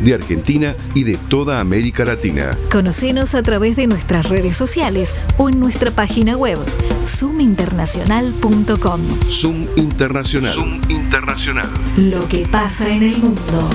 de 0.00 0.12
Argentina 0.12 0.74
y 0.94 1.04
de 1.04 1.16
toda 1.16 1.60
América 1.60 2.04
Latina. 2.04 2.58
Conocenos 2.70 3.34
a 3.34 3.42
través 3.42 3.74
de 3.76 3.86
nuestras 3.86 4.28
redes 4.28 4.54
sociales 4.54 5.14
o 5.38 5.48
en 5.48 5.58
nuestra 5.58 5.90
página 5.90 6.36
web 6.36 6.58
zoominternacional.com. 7.06 9.00
Zoom 9.30 9.66
Internacional. 9.76 10.52
Zoom 10.52 10.82
Internacional. 10.90 11.70
Lo 11.96 12.28
que 12.28 12.46
pasa 12.46 12.86
en 12.90 13.02
el 13.02 13.16
mundo. 13.16 13.70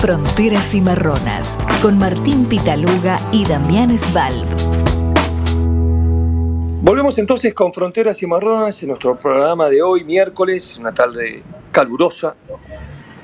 Fronteras 0.00 0.74
y 0.74 0.80
Marronas, 0.80 1.58
con 1.82 1.98
Martín 1.98 2.46
Pitaluga 2.46 3.20
y 3.32 3.44
Damián 3.44 3.98
Svalb. 3.98 4.46
Volvemos 6.80 7.18
entonces 7.18 7.52
con 7.52 7.74
Fronteras 7.74 8.22
y 8.22 8.26
Marronas 8.26 8.82
en 8.82 8.88
nuestro 8.90 9.18
programa 9.18 9.68
de 9.68 9.82
hoy, 9.82 10.04
miércoles, 10.04 10.78
una 10.78 10.94
tarde 10.94 11.42
calurosa, 11.78 12.34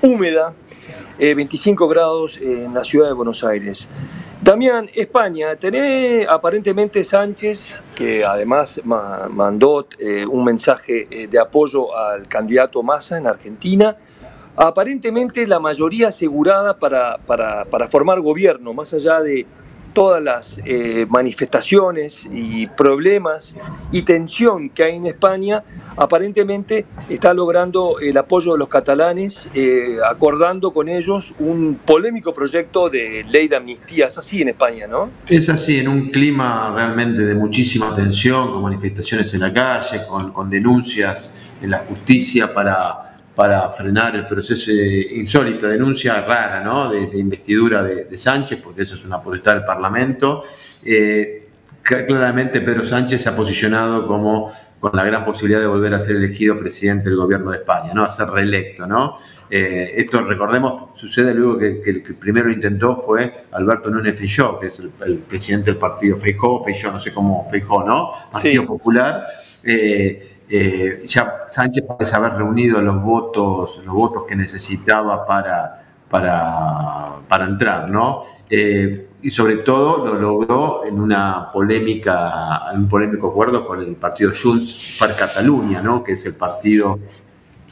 húmeda, 0.00 0.54
25 1.18 1.84
eh, 1.84 1.88
grados 1.88 2.38
en 2.40 2.72
la 2.72 2.84
ciudad 2.84 3.08
de 3.08 3.12
Buenos 3.12 3.42
Aires. 3.42 3.88
Damián, 4.40 4.88
España, 4.94 5.56
tenés 5.56 6.24
aparentemente 6.28 7.02
Sánchez, 7.02 7.82
que 7.96 8.24
además 8.24 8.80
mandó 8.84 9.88
eh, 9.98 10.24
un 10.24 10.44
mensaje 10.44 11.08
eh, 11.10 11.26
de 11.26 11.36
apoyo 11.40 11.96
al 11.96 12.28
candidato 12.28 12.80
Massa 12.84 13.18
en 13.18 13.26
Argentina, 13.26 13.96
aparentemente 14.54 15.48
la 15.48 15.58
mayoría 15.58 16.08
asegurada 16.10 16.78
para, 16.78 17.18
para, 17.18 17.64
para 17.64 17.88
formar 17.88 18.20
gobierno, 18.20 18.72
más 18.72 18.94
allá 18.94 19.20
de 19.20 19.46
todas 19.94 20.22
las 20.22 20.60
eh, 20.64 21.06
manifestaciones 21.08 22.28
y 22.30 22.66
problemas 22.66 23.56
y 23.92 24.02
tensión 24.02 24.68
que 24.68 24.82
hay 24.82 24.96
en 24.96 25.06
España, 25.06 25.62
aparentemente 25.96 26.84
está 27.08 27.32
logrando 27.32 27.98
el 28.00 28.16
apoyo 28.18 28.52
de 28.52 28.58
los 28.58 28.68
catalanes, 28.68 29.50
eh, 29.54 29.98
acordando 30.04 30.72
con 30.72 30.88
ellos 30.88 31.34
un 31.38 31.80
polémico 31.86 32.34
proyecto 32.34 32.90
de 32.90 33.24
ley 33.30 33.48
de 33.48 33.56
amnistía. 33.56 34.08
Es 34.08 34.18
así 34.18 34.42
en 34.42 34.48
España, 34.48 34.86
¿no? 34.86 35.10
Es 35.28 35.48
así, 35.48 35.78
en 35.78 35.88
un 35.88 36.10
clima 36.10 36.72
realmente 36.74 37.22
de 37.22 37.34
muchísima 37.34 37.94
tensión, 37.94 38.50
con 38.52 38.62
manifestaciones 38.62 39.32
en 39.34 39.40
la 39.40 39.52
calle, 39.52 40.04
con, 40.06 40.32
con 40.32 40.50
denuncias 40.50 41.34
en 41.62 41.70
la 41.70 41.78
justicia 41.78 42.52
para 42.52 43.13
para 43.34 43.68
frenar 43.70 44.14
el 44.14 44.26
proceso 44.26 44.70
de 44.70 45.08
insólita 45.16 45.68
denuncia 45.68 46.20
rara 46.20 46.62
¿no? 46.62 46.90
de, 46.90 47.18
investidura 47.18 47.82
de, 47.82 48.16
Sánchez, 48.16 48.60
porque 48.62 48.82
eso 48.82 48.94
es 48.94 49.04
una 49.04 49.20
potestad 49.20 49.54
del 49.54 49.64
Parlamento. 49.64 50.44
Eh, 50.84 51.48
claramente 51.82 52.60
Pedro 52.60 52.84
Sánchez 52.84 53.22
se 53.22 53.28
ha 53.28 53.36
posicionado 53.36 54.06
como 54.06 54.50
con 54.80 54.94
la 54.94 55.04
gran 55.04 55.24
posibilidad 55.24 55.60
de 55.60 55.66
volver 55.66 55.94
a 55.94 55.98
ser 55.98 56.16
elegido 56.16 56.58
presidente 56.58 57.06
del 57.06 57.16
gobierno 57.16 57.50
de 57.50 57.58
España, 57.58 57.92
¿no? 57.94 58.04
a 58.04 58.10
ser 58.10 58.28
reelecto. 58.28 58.86
¿no? 58.86 59.16
Eh, 59.50 59.94
esto, 59.96 60.22
recordemos, 60.22 60.98
sucede 60.98 61.34
luego 61.34 61.58
que, 61.58 61.80
el 61.84 62.02
que 62.02 62.14
primero 62.14 62.52
intentó 62.52 62.96
fue 62.96 63.46
Alberto 63.52 63.90
Núñez 63.90 64.18
Feijóo, 64.18 64.60
que 64.60 64.68
es 64.68 64.82
el, 65.06 65.18
presidente 65.18 65.70
del 65.70 65.78
partido 65.78 66.16
Feijóo, 66.16 66.62
Feijóo, 66.62 66.92
no 66.92 67.00
sé 67.00 67.12
cómo, 67.12 67.48
Feijóo, 67.50 67.84
¿no? 67.84 68.10
Partido 68.30 68.66
Popular. 68.66 69.26
Eh, 69.62 70.33
eh, 70.56 71.02
ya 71.04 71.46
Sánchez 71.48 71.84
parece 71.84 72.14
haber 72.14 72.34
reunido 72.34 72.80
los 72.80 73.02
votos, 73.02 73.82
los 73.84 73.92
votos 73.92 74.24
que 74.24 74.36
necesitaba 74.36 75.26
para, 75.26 75.84
para, 76.08 77.14
para 77.26 77.44
entrar, 77.44 77.90
¿no? 77.90 78.22
Eh, 78.48 79.08
y 79.20 79.32
sobre 79.32 79.56
todo 79.56 80.06
lo 80.06 80.14
logró 80.14 80.84
en 80.84 81.00
una 81.00 81.50
polémica, 81.52 82.70
en 82.72 82.82
un 82.82 82.88
polémico 82.88 83.30
acuerdo 83.30 83.66
con 83.66 83.80
el 83.80 83.96
partido 83.96 84.30
Junts 84.30 84.96
per 84.96 85.16
Catalunya, 85.16 85.82
¿no? 85.82 86.04
Que 86.04 86.12
es 86.12 86.24
el 86.24 86.36
partido 86.36 87.00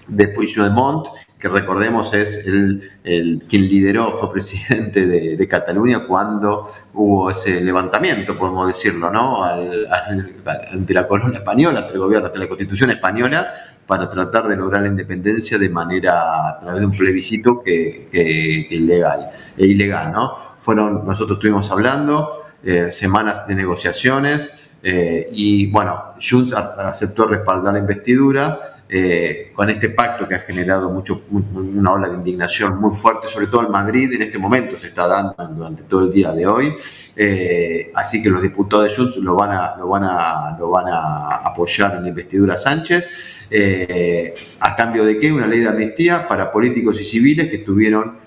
de 0.08 0.28
Puigdemont, 0.28 1.06
que 1.42 1.48
recordemos 1.48 2.14
es 2.14 2.46
el, 2.46 2.88
el, 3.02 3.42
quien 3.48 3.62
lideró, 3.62 4.16
fue 4.16 4.32
presidente 4.32 5.08
de, 5.08 5.48
Cataluña 5.48 6.06
cuando 6.06 6.70
hubo 6.94 7.30
ese 7.30 7.60
levantamiento, 7.60 8.38
podemos 8.38 8.68
decirlo, 8.68 9.10
¿no? 9.10 9.42
ante 9.42 10.94
la 10.94 11.08
corona 11.08 11.38
española, 11.38 11.80
ante 11.80 11.94
el 11.94 11.98
gobierno, 11.98 12.28
ante 12.28 12.38
la 12.38 12.46
constitución 12.46 12.90
española, 12.90 13.48
para 13.88 14.08
tratar 14.08 14.46
de 14.46 14.56
lograr 14.56 14.82
la 14.82 14.88
independencia 14.88 15.58
de 15.58 15.68
manera 15.68 16.48
a 16.48 16.60
través 16.60 16.78
de 16.78 16.86
un 16.86 16.96
plebiscito 16.96 17.60
que, 17.60 18.08
que, 18.12 18.68
ilegal, 18.70 19.30
e 19.58 19.66
ilegal, 19.66 20.12
¿no? 20.12 20.36
Fueron, 20.60 21.04
nosotros 21.04 21.38
estuvimos 21.38 21.68
hablando, 21.72 22.44
eh, 22.62 22.92
semanas 22.92 23.48
de 23.48 23.56
negociaciones 23.56 24.70
eh, 24.80 25.28
y 25.32 25.72
bueno, 25.72 26.14
Junts 26.20 26.52
aceptó 26.52 27.26
respaldar 27.26 27.74
la 27.74 27.80
investidura 27.80 28.81
eh, 28.94 29.52
con 29.54 29.70
este 29.70 29.88
pacto 29.88 30.28
que 30.28 30.34
ha 30.34 30.40
generado 30.40 30.90
mucho, 30.90 31.22
una 31.30 31.92
ola 31.92 32.10
de 32.10 32.16
indignación 32.16 32.78
muy 32.78 32.94
fuerte, 32.94 33.26
sobre 33.26 33.46
todo 33.46 33.64
en 33.64 33.72
Madrid, 33.72 34.12
en 34.12 34.20
este 34.20 34.38
momento 34.38 34.76
se 34.76 34.88
está 34.88 35.06
dando 35.06 35.34
durante 35.56 35.84
todo 35.84 36.02
el 36.02 36.12
día 36.12 36.30
de 36.32 36.46
hoy. 36.46 36.74
Eh, 37.16 37.90
así 37.94 38.22
que 38.22 38.28
los 38.28 38.42
diputados 38.42 38.90
de 38.90 38.94
Junts 38.94 39.16
lo 39.16 39.34
van 39.34 39.52
a, 39.52 39.76
lo 39.78 39.88
van 39.88 40.04
a, 40.04 40.58
lo 40.58 40.68
van 40.68 40.88
a 40.88 41.36
apoyar 41.36 41.96
en 41.96 42.02
la 42.02 42.08
investidura 42.10 42.58
Sánchez. 42.58 43.08
Eh, 43.50 44.34
¿A 44.60 44.76
cambio 44.76 45.06
de 45.06 45.16
qué? 45.16 45.32
Una 45.32 45.46
ley 45.46 45.60
de 45.60 45.68
amnistía 45.68 46.28
para 46.28 46.52
políticos 46.52 47.00
y 47.00 47.06
civiles 47.06 47.48
que 47.48 47.56
estuvieron 47.56 48.18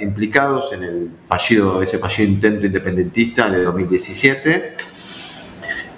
implicados 0.00 0.72
en 0.74 0.84
el 0.84 1.10
fallido, 1.26 1.82
ese 1.82 1.98
fallido 1.98 2.30
intento 2.30 2.66
independentista 2.66 3.50
de 3.50 3.64
2017 3.64 4.93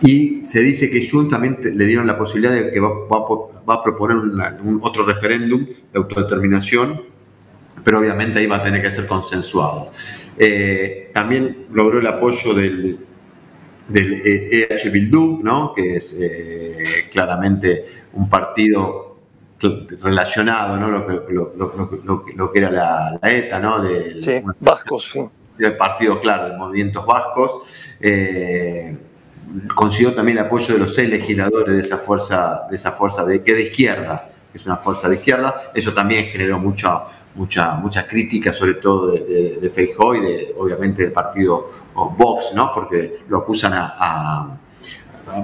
y 0.03 0.43
se 0.47 0.61
dice 0.61 0.91
que 0.91 1.09
Jun 1.09 1.29
también 1.29 1.59
le 1.63 1.87
dieron 1.87 2.07
la 2.07 2.19
posibilidad 2.19 2.53
de 2.53 2.71
que 2.71 2.81
va, 2.81 2.89
a 2.89 3.83
proponer 3.83 4.17
un 4.17 4.81
otro 4.83 5.07
referéndum 5.07 5.67
de 5.67 5.99
autodeterminación, 5.99 7.03
pero 7.83 8.01
obviamente 8.01 8.41
ahí 8.41 8.47
va 8.47 8.57
a 8.57 8.63
tener 8.63 8.83
que 8.83 8.91
ser 8.91 9.07
consensuado. 9.07 9.93
Eh, 10.39 11.11
también 11.15 11.67
logró 11.73 11.99
el 11.99 12.07
apoyo 12.07 12.53
del, 12.53 12.99
del 13.89 14.15
EH 14.15 14.91
Bildu, 14.91 15.41
¿no? 15.43 15.73
que 15.75 15.97
es 15.97 16.19
eh, 16.21 17.09
claramente 17.11 17.87
un 18.13 18.29
partido 18.29 19.17
relacionado, 20.03 20.77
¿no? 20.77 20.91
lo, 20.91 21.07
que, 21.07 22.33
lo, 22.35 22.53
que 22.53 22.59
era 22.59 22.71
la, 22.71 23.19
ETA, 23.23 23.59
¿no? 23.59 23.81
Del, 23.83 24.23
sí, 24.23 24.43
vascos, 24.61 25.11
sí. 25.13 25.21
Del 25.57 25.77
partido, 25.79 26.21
claro, 26.21 26.51
de 26.51 26.59
movimientos 26.59 27.07
vascos. 27.07 27.63
Eh, 27.99 28.95
consiguió 29.75 30.15
también 30.15 30.39
el 30.39 30.45
apoyo 30.45 30.75
de 30.75 30.81
los 30.81 30.95
seis 30.95 31.09
legisladores 31.09 31.75
de 31.75 31.81
esa 31.81 31.99
fuerza, 31.99 32.67
de 32.69 32.77
esa 32.77 32.93
fuerza 32.93 33.25
de 33.25 33.43
que 33.43 33.55
de 33.55 33.63
izquierda, 33.65 34.31
que 34.53 34.59
es 34.59 34.67
una 34.67 34.77
fuerza 34.77 35.09
de 35.09 35.17
izquierda. 35.17 35.71
Eso 35.75 35.93
también 35.93 36.27
generó 36.27 36.59
mucha, 36.59 37.05
mucha, 37.35 37.75
mucha 37.75 38.07
crítica, 38.07 38.53
sobre 38.53 38.75
todo 38.75 39.13
de, 39.13 39.21
de, 39.21 39.61
de 39.61 39.67
y 39.67 40.21
de, 40.21 40.55
obviamente 40.59 41.03
del 41.03 41.13
partido 41.13 41.69
Vox, 41.95 42.53
¿no? 42.55 42.73
Porque 42.75 43.21
lo 43.29 43.39
acusan 43.39 43.73
a 43.75 44.59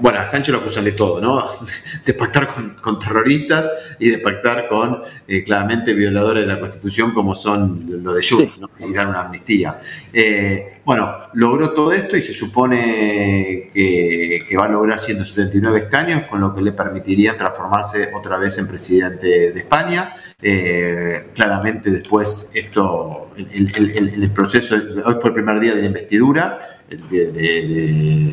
bueno, 0.00 0.18
a 0.20 0.26
Sánchez 0.26 0.54
lo 0.54 0.60
acusan 0.60 0.84
de 0.84 0.92
todo, 0.92 1.20
¿no? 1.20 1.50
De 2.06 2.14
pactar 2.14 2.48
con, 2.80 2.98
terroristas 2.98 3.70
y 3.98 4.10
de 4.10 4.18
pactar 4.18 4.68
con 4.68 5.02
eh, 5.26 5.42
claramente 5.44 5.92
violadores 5.92 6.46
de 6.46 6.52
la 6.52 6.60
Constitución 6.60 7.12
como 7.12 7.34
son 7.34 8.02
lo 8.02 8.12
de 8.12 8.26
Junts, 8.26 8.58
¿no? 8.58 8.70
y 8.78 8.92
dar 8.92 9.08
una 9.08 9.22
amnistía. 9.22 9.78
Eh, 10.12 10.80
bueno, 10.84 11.14
logró 11.34 11.70
todo 11.70 11.92
esto 11.92 12.16
y 12.16 12.22
se 12.22 12.32
supone 12.32 13.70
que, 13.72 14.56
va 14.58 14.66
a 14.66 14.68
lograr 14.68 15.00
179 15.00 15.78
escaños, 15.78 16.24
con 16.24 16.40
lo 16.40 16.54
que 16.54 16.60
le 16.60 16.72
permitiría 16.72 17.36
transformarse 17.36 18.10
otra 18.14 18.36
vez 18.36 18.58
en 18.58 18.66
presidente 18.66 19.52
de 19.52 19.58
España. 19.58 20.14
Eh, 20.44 21.28
claramente 21.34 21.88
después 21.90 22.50
esto, 22.52 23.30
en 23.36 24.22
el 24.22 24.30
proceso, 24.32 24.74
hoy 24.74 25.14
fue 25.20 25.28
el 25.30 25.34
primer 25.34 25.60
día 25.60 25.74
de 25.74 25.82
la 25.82 25.86
investidura, 25.86 26.58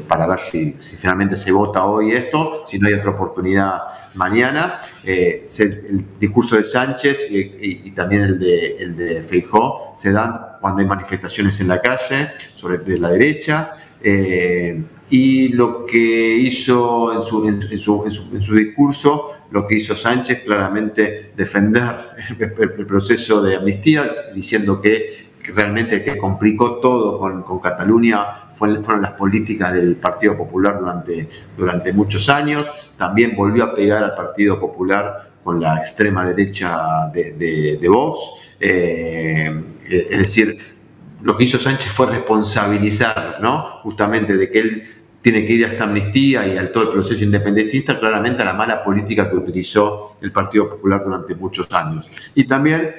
para 0.08 0.28
ver 0.28 0.42
si, 0.42 0.74
finalmente 0.74 1.38
se 1.38 1.52
vota 1.52 1.86
hoy 1.86 2.12
esto, 2.12 2.64
si 2.68 2.80
no 2.80 2.88
hay 2.88 2.96
otra 2.96 3.12
oportunidad 3.12 3.82
mañana. 4.16 4.82
Eh, 5.04 5.48
el 5.60 6.06
discurso 6.20 6.56
de 6.56 6.64
Sánchez 6.64 7.28
y, 7.30 7.92
también 7.92 8.24
el 8.24 8.40
de, 8.40 8.76
el 8.78 8.96
de 8.98 9.24
Feijó 9.24 9.94
se 9.96 10.12
dan 10.12 10.58
cuando 10.60 10.82
hay 10.82 10.88
manifestaciones 10.88 11.62
en 11.62 11.68
la 11.68 11.80
calle 11.80 12.32
sobre 12.54 12.80
de 12.80 12.98
la 12.98 13.12
derecha. 13.12 13.76
Eh, 14.02 14.82
y 15.10 15.50
lo 15.50 15.86
que 15.86 16.36
hizo 16.36 17.14
en 17.14 17.22
su, 17.22 17.48
en, 17.48 17.80
su, 17.80 18.06
en, 18.06 18.42
su, 18.42 18.56
discurso, 18.56 19.32
lo 19.52 19.66
que 19.66 19.76
hizo 19.76 19.96
Sánchez, 19.96 20.44
claramente 20.44 21.32
defender 21.36 21.96
el, 22.40 22.86
proceso 22.86 23.42
de 23.42 23.56
amnistía, 23.56 24.08
diciendo 24.34 24.80
que, 24.80 25.30
realmente 25.52 25.96
el 25.96 26.04
que 26.04 26.16
complicó 26.16 26.76
todo 26.76 27.18
con, 27.18 27.42
con 27.42 27.58
Cataluña 27.58 28.24
fueron 28.52 29.02
las 29.02 29.14
políticas 29.14 29.74
del 29.74 29.96
Partido 29.96 30.38
Popular 30.38 30.78
durante, 30.80 31.28
durante 31.58 31.92
muchos 31.92 32.30
años. 32.30 32.70
También 32.96 33.36
volvió 33.36 33.64
a 33.64 33.74
pegar 33.74 34.04
al 34.04 34.16
Partido 34.16 34.60
Popular 34.60 35.32
con 35.44 35.60
la 35.60 35.78
extrema 35.78 36.24
derecha 36.24 37.08
de, 37.12 37.78
de, 37.80 37.90
Vox. 37.90 38.20
Eh, 38.60 39.64
es 39.90 40.20
decir, 40.20 40.60
lo 41.24 41.36
que 41.36 41.46
hizo 41.46 41.58
Sánchez 41.58 41.92
fue 41.92 42.06
responsabilizar, 42.08 43.40
¿no? 43.42 43.80
Justamente 43.82 44.38
de 44.38 44.50
que 44.52 44.60
él 44.60 44.99
tiene 45.22 45.46
que 45.46 45.54
ir 45.54 45.66
a 45.66 45.70
esta 45.70 45.84
amnistía 45.84 46.48
y 46.48 46.58
al 46.58 46.72
todo 46.72 46.84
el 46.84 46.90
proceso 46.90 47.24
independentista, 47.24 48.00
claramente 48.00 48.42
a 48.42 48.46
la 48.46 48.54
mala 48.54 48.84
política 48.84 49.30
que 49.30 49.36
utilizó 49.36 50.16
el 50.22 50.32
Partido 50.32 50.70
Popular 50.70 51.04
durante 51.04 51.36
muchos 51.36 51.68
años. 51.72 52.10
Y 52.36 52.46
también 52.46 52.94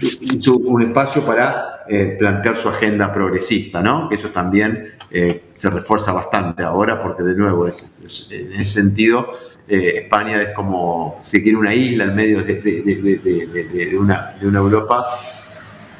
hizo 0.00 0.56
un 0.56 0.82
espacio 0.82 1.22
para 1.24 1.84
eh, 1.88 2.16
plantear 2.18 2.56
su 2.56 2.68
agenda 2.68 3.12
progresista, 3.12 3.82
¿no? 3.82 4.08
Eso 4.10 4.30
también 4.30 4.94
eh, 5.10 5.44
se 5.54 5.70
refuerza 5.70 6.12
bastante 6.12 6.64
ahora, 6.64 7.00
porque 7.00 7.22
de 7.22 7.36
nuevo, 7.36 7.66
en 7.66 8.52
ese 8.60 8.64
sentido, 8.64 9.30
eh, 9.68 10.00
España 10.02 10.42
es 10.42 10.50
como 10.50 11.18
seguir 11.20 11.56
una 11.56 11.72
isla 11.72 12.04
en 12.04 12.14
medio 12.16 12.42
de, 12.42 13.96
una, 13.96 14.34
Europa 14.40 15.06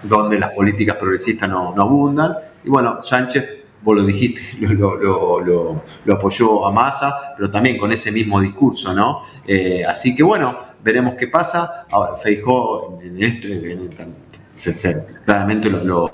donde 0.02 0.38
las 0.38 0.50
políticas 0.50 0.96
progresistas 0.96 1.48
no 1.48 1.74
abundan. 1.76 2.34
Y 2.64 2.68
bueno, 2.68 3.00
Sánchez 3.02 3.63
vos 3.84 3.96
lo 3.96 4.04
dijiste, 4.04 4.40
lo, 4.60 4.96
lo, 4.96 5.82
lo, 6.04 6.14
apoyó 6.14 6.66
a 6.66 6.72
Massa, 6.72 7.34
pero 7.36 7.50
también 7.50 7.76
con 7.76 7.92
ese 7.92 8.10
mismo 8.10 8.40
discurso, 8.40 8.94
¿no? 8.94 9.20
Eh, 9.46 9.84
así 9.84 10.16
que 10.16 10.22
bueno, 10.22 10.58
veremos 10.82 11.14
qué 11.18 11.28
pasa. 11.28 11.86
Ahora, 11.90 12.16
Feijó 12.16 12.98
en 13.02 13.22
esto, 13.22 13.46
claramente 15.24 15.68
lo, 15.68 16.06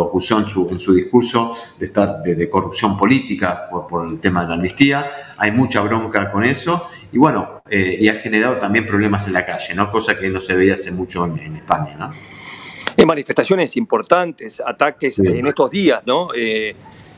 acusó 0.00 0.38
en 0.40 0.48
su, 0.48 0.94
discurso 0.94 1.56
de, 1.78 1.86
estar, 1.86 2.22
de, 2.22 2.50
corrupción 2.50 2.98
política 2.98 3.68
por, 3.70 3.86
por, 3.86 4.08
el 4.08 4.18
tema 4.18 4.42
de 4.42 4.48
la 4.48 4.54
amnistía. 4.54 5.10
Hay 5.36 5.52
mucha 5.52 5.80
bronca 5.80 6.30
con 6.32 6.44
eso. 6.44 6.88
Y 7.12 7.18
bueno, 7.18 7.62
eh, 7.70 7.98
y 8.00 8.08
ha 8.08 8.14
generado 8.14 8.56
también 8.56 8.86
problemas 8.86 9.26
en 9.26 9.34
la 9.34 9.44
calle, 9.44 9.74
¿no? 9.74 9.92
Cosa 9.92 10.18
que 10.18 10.30
no 10.30 10.40
se 10.40 10.54
veía 10.54 10.74
hace 10.74 10.90
mucho 10.90 11.24
en, 11.26 11.38
en 11.38 11.56
España, 11.56 11.94
¿no? 11.98 12.31
En 12.96 13.06
manifestaciones 13.06 13.76
importantes, 13.76 14.62
ataques 14.64 15.18
en 15.18 15.46
estos 15.46 15.70
días, 15.70 16.02
¿no? 16.06 16.28
Eh, 16.34 16.74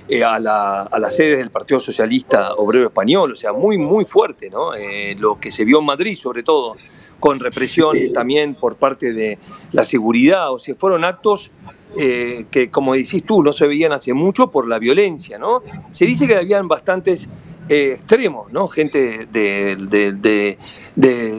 eh, 0.06 0.22
a, 0.22 0.38
la, 0.38 0.82
a 0.82 0.98
las 0.98 1.16
sedes 1.16 1.38
del 1.38 1.50
Partido 1.50 1.80
Socialista 1.80 2.54
Obrero 2.54 2.86
Español, 2.86 3.32
o 3.32 3.36
sea, 3.36 3.52
muy, 3.52 3.78
muy 3.78 4.04
fuerte, 4.04 4.50
¿no? 4.50 4.74
Eh, 4.74 5.16
lo 5.18 5.40
que 5.40 5.50
se 5.50 5.64
vio 5.64 5.78
en 5.78 5.86
Madrid, 5.86 6.14
sobre 6.14 6.42
todo, 6.42 6.76
con 7.18 7.40
represión 7.40 7.96
también 8.12 8.54
por 8.54 8.76
parte 8.76 9.12
de 9.12 9.38
la 9.72 9.84
seguridad, 9.84 10.52
o 10.52 10.58
sea, 10.58 10.74
fueron 10.74 11.04
actos 11.04 11.52
que, 11.96 12.70
como 12.72 12.94
decís 12.94 13.22
tú, 13.24 13.40
no 13.40 13.52
se 13.52 13.68
veían 13.68 13.92
hace 13.92 14.12
mucho 14.12 14.50
por 14.50 14.66
la 14.66 14.80
violencia, 14.80 15.38
¿no? 15.38 15.62
Se 15.92 16.04
dice 16.04 16.26
que 16.26 16.34
habían 16.34 16.66
bastantes 16.66 17.30
eh, 17.68 17.92
extremos, 17.94 18.52
¿no? 18.52 18.68
Gente 18.68 19.26
de, 19.30 20.58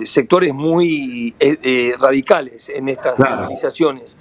sectores 0.05 0.53
muy 0.53 1.35
eh, 1.39 1.57
eh, 1.61 1.93
radicales 1.99 2.69
en 2.69 2.89
estas 2.89 3.19
movilizaciones. 3.19 4.17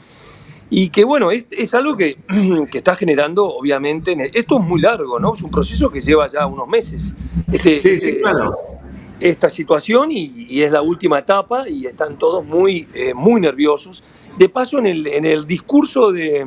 Y 0.70 0.88
que 0.90 1.04
bueno, 1.04 1.30
es, 1.30 1.74
algo 1.74 1.96
que, 1.96 2.16
está 2.72 2.94
generando, 2.94 3.46
obviamente, 3.46 4.16
esto 4.34 4.58
es 4.58 4.64
muy 4.64 4.80
largo, 4.80 5.18
¿no? 5.18 5.34
Es 5.34 5.42
un 5.42 5.50
proceso 5.50 5.90
que 5.90 6.00
lleva 6.00 6.26
ya 6.26 6.46
unos 6.46 6.68
meses. 6.68 7.14
Este, 7.50 7.80
sí, 7.80 7.98
sí, 7.98 8.18
claro. 8.20 8.54
Esta 9.20 9.48
situación 9.48 10.10
y, 10.10 10.62
es 10.62 10.72
la 10.72 10.82
última 10.82 11.18
etapa 11.20 11.68
y 11.68 11.86
están 11.86 12.18
todos 12.18 12.44
muy, 12.44 12.86
muy 13.14 13.40
nerviosos. 13.40 14.04
De 14.36 14.48
paso, 14.48 14.78
en 14.78 14.86
el, 14.86 15.06
en 15.06 15.24
el 15.24 15.46
discurso 15.46 16.10
de, 16.10 16.44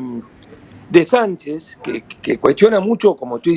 de 0.89 1.03
Sánchez, 1.05 1.79
que, 2.21 2.37
cuestiona 2.37 2.79
mucho, 2.79 3.15
como 3.15 3.39
tú, 3.39 3.51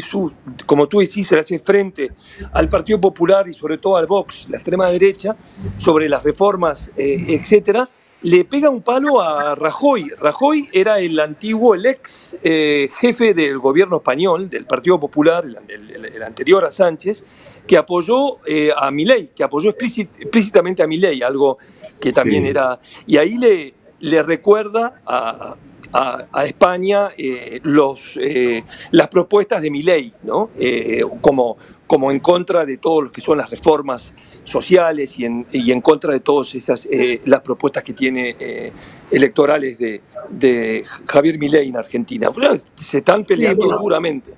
como 0.67 0.89
tú 0.89 1.01
decís, 1.01 1.29
se 1.29 1.39
hace 1.39 1.59
frente 1.59 2.11
al 2.53 2.69
Partido 2.69 3.01
Popular 3.01 3.47
y 3.49 3.53
sobre 3.53 3.79
todo 3.79 3.97
al 3.97 4.07
Vox, 4.07 4.49
la 4.51 4.57
extrema 4.57 4.89
derecha, 4.89 5.37
sobre 5.79 6.09
las 6.09 6.25
reformas, 6.25 6.91
eh, 6.97 7.27
etcétera, 7.29 7.89
le 8.23 8.45
pega 8.45 8.69
un 8.69 8.83
palo 8.83 9.21
a 9.21 9.55
Rajoy. 9.55 10.11
Rajoy 10.19 10.69
era 10.73 10.99
el 10.99 11.19
antiguo, 11.21 11.75
el 11.75 11.87
ex 11.87 12.37
eh, 12.43 12.91
jefe 12.99 13.33
del 13.33 13.59
gobierno 13.59 13.99
español, 13.99 14.51
del 14.51 14.67
Partido 14.67 15.01
Popular, 15.01 15.45
el, 15.47 16.23
anterior 16.23 16.65
a 16.65 16.71
Sánchez, 16.71 17.25
que 17.67 17.79
apoyó 17.79 18.45
eh, 18.47 18.71
a 18.77 18.91
Milei, 18.91 19.29
que 19.29 19.43
apoyó 19.43 19.71
explícitamente 19.71 20.83
a 20.83 20.87
Milei, 20.87 21.23
algo 21.23 21.59
que 22.03 22.13
también 22.13 22.45
era... 22.45 22.79
Y 23.07 23.17
ahí 23.17 23.39
le, 23.39 23.75
le 24.01 24.23
recuerda 24.23 25.01
a, 25.07 25.57
a, 25.93 26.45
España 26.45 27.11
eh, 27.17 27.61
los, 27.63 28.19
eh, 28.21 28.63
las 28.93 29.09
propuestas 29.09 29.63
de 29.63 29.71
mi 29.71 29.83
ley, 29.83 30.13
¿no? 30.23 30.51
Eh, 30.59 31.03
como, 31.21 31.57
como 31.87 32.11
en 32.11 32.21
contra 32.21 32.65
de 32.65 32.79
todo 32.79 33.03
lo 33.03 33.13
que 33.13 33.21
son 33.21 33.39
las 33.39 33.51
reformas 33.51 34.15
sociales 34.45 35.19
y 35.19 35.25
en, 35.25 35.47
y 35.53 35.71
en 35.71 35.81
contra 35.81 36.13
de 36.13 36.21
todas 36.21 36.55
esas 36.55 36.89
las 37.25 37.41
propuestas 37.41 37.85
que 37.85 37.93
tiene 37.93 38.73
electorales 39.11 39.79
de, 39.79 40.01
de 40.31 40.83
Javier 41.07 41.39
Milei 41.39 41.69
en 41.69 41.77
Argentina. 41.77 42.31
Se 42.75 42.99
están 42.99 43.25
peleando 43.25 43.69
duramente. 43.79 44.33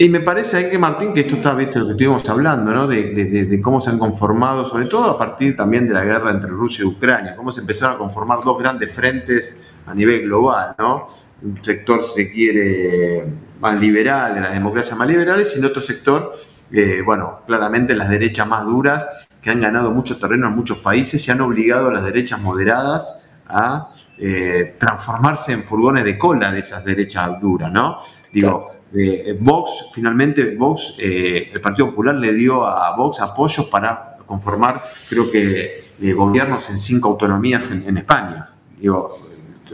Y 0.00 0.08
me 0.08 0.20
parece 0.20 0.70
que 0.70 0.78
Martín, 0.78 1.12
que 1.12 1.20
esto 1.20 1.34
está, 1.34 1.54
visto 1.54 1.80
lo 1.80 1.86
que 1.86 1.92
estuvimos 1.92 2.26
hablando, 2.28 2.72
¿no? 2.72 2.86
De, 2.86 3.14
de, 3.14 3.46
de, 3.46 3.60
cómo 3.60 3.80
se 3.80 3.90
han 3.90 3.98
conformado, 3.98 4.64
sobre 4.64 4.86
todo 4.86 5.10
a 5.10 5.18
partir 5.18 5.56
también 5.56 5.88
de 5.88 5.94
la 5.94 6.04
guerra 6.04 6.30
entre 6.30 6.48
Rusia 6.50 6.84
y 6.84 6.86
Ucrania, 6.86 7.34
cómo 7.34 7.50
se 7.50 7.62
empezaron 7.62 7.96
a 7.96 7.98
conformar 7.98 8.38
dos 8.44 8.56
grandes 8.60 8.94
frentes 8.94 9.60
a 9.88 9.94
nivel 9.94 10.22
global, 10.22 10.74
¿no? 10.78 11.08
Un 11.42 11.64
sector 11.64 12.04
se 12.04 12.30
quiere 12.30 13.24
más 13.60 13.80
liberal, 13.80 14.34
de 14.34 14.40
las 14.40 14.52
democracias 14.52 14.98
más 14.98 15.08
liberales, 15.08 15.54
y 15.54 15.58
el 15.58 15.64
otro 15.64 15.82
sector, 15.82 16.34
eh, 16.70 17.02
bueno, 17.04 17.40
claramente 17.46 17.94
las 17.94 18.08
derechas 18.08 18.46
más 18.46 18.64
duras, 18.64 19.06
que 19.40 19.50
han 19.50 19.60
ganado 19.60 19.90
mucho 19.92 20.18
terreno 20.18 20.48
en 20.48 20.54
muchos 20.54 20.78
países 20.78 21.26
y 21.26 21.30
han 21.30 21.40
obligado 21.40 21.88
a 21.88 21.92
las 21.92 22.04
derechas 22.04 22.40
moderadas 22.40 23.22
a 23.46 23.94
eh, 24.18 24.76
transformarse 24.78 25.52
en 25.52 25.62
furgones 25.62 26.04
de 26.04 26.18
cola 26.18 26.50
de 26.50 26.58
esas 26.58 26.84
derechas 26.84 27.40
duras, 27.40 27.70
¿no? 27.70 28.00
Digo, 28.32 28.68
eh, 28.94 29.38
Vox, 29.40 29.86
finalmente 29.92 30.56
Vox, 30.56 30.94
el 30.98 31.60
Partido 31.62 31.90
Popular 31.90 32.16
le 32.16 32.32
dio 32.34 32.66
a 32.66 32.96
Vox 32.96 33.20
apoyos 33.20 33.66
para 33.66 34.16
conformar, 34.26 34.82
creo 35.08 35.30
que, 35.30 35.88
gobiernos 36.14 36.68
en 36.70 36.78
cinco 36.78 37.08
autonomías 37.08 37.70
en, 37.72 37.82
en 37.88 37.96
España. 37.98 38.50
Digo, 38.78 39.16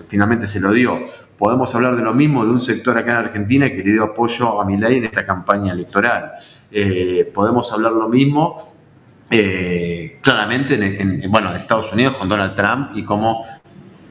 finalmente 0.08 0.46
se 0.46 0.60
lo 0.60 0.70
dio. 0.72 0.98
Podemos 1.38 1.74
hablar 1.74 1.96
de 1.96 2.02
lo 2.02 2.14
mismo 2.14 2.44
de 2.44 2.52
un 2.52 2.60
sector 2.60 2.96
acá 2.96 3.12
en 3.12 3.16
Argentina 3.18 3.68
que 3.68 3.78
le 3.78 3.92
dio 3.92 4.04
apoyo 4.04 4.60
a 4.60 4.64
mi 4.64 4.76
ley 4.76 4.98
en 4.98 5.04
esta 5.04 5.26
campaña 5.26 5.72
electoral. 5.72 6.32
Eh, 6.70 7.30
podemos 7.34 7.72
hablar 7.72 7.92
lo 7.92 8.08
mismo 8.08 8.72
eh, 9.30 10.18
claramente 10.22 10.74
en, 10.74 11.30
bueno, 11.30 11.50
en 11.50 11.56
Estados 11.56 11.92
Unidos 11.92 12.14
con 12.14 12.28
Donald 12.28 12.54
Trump 12.54 12.90
y 12.94 13.04
cómo, 13.04 13.44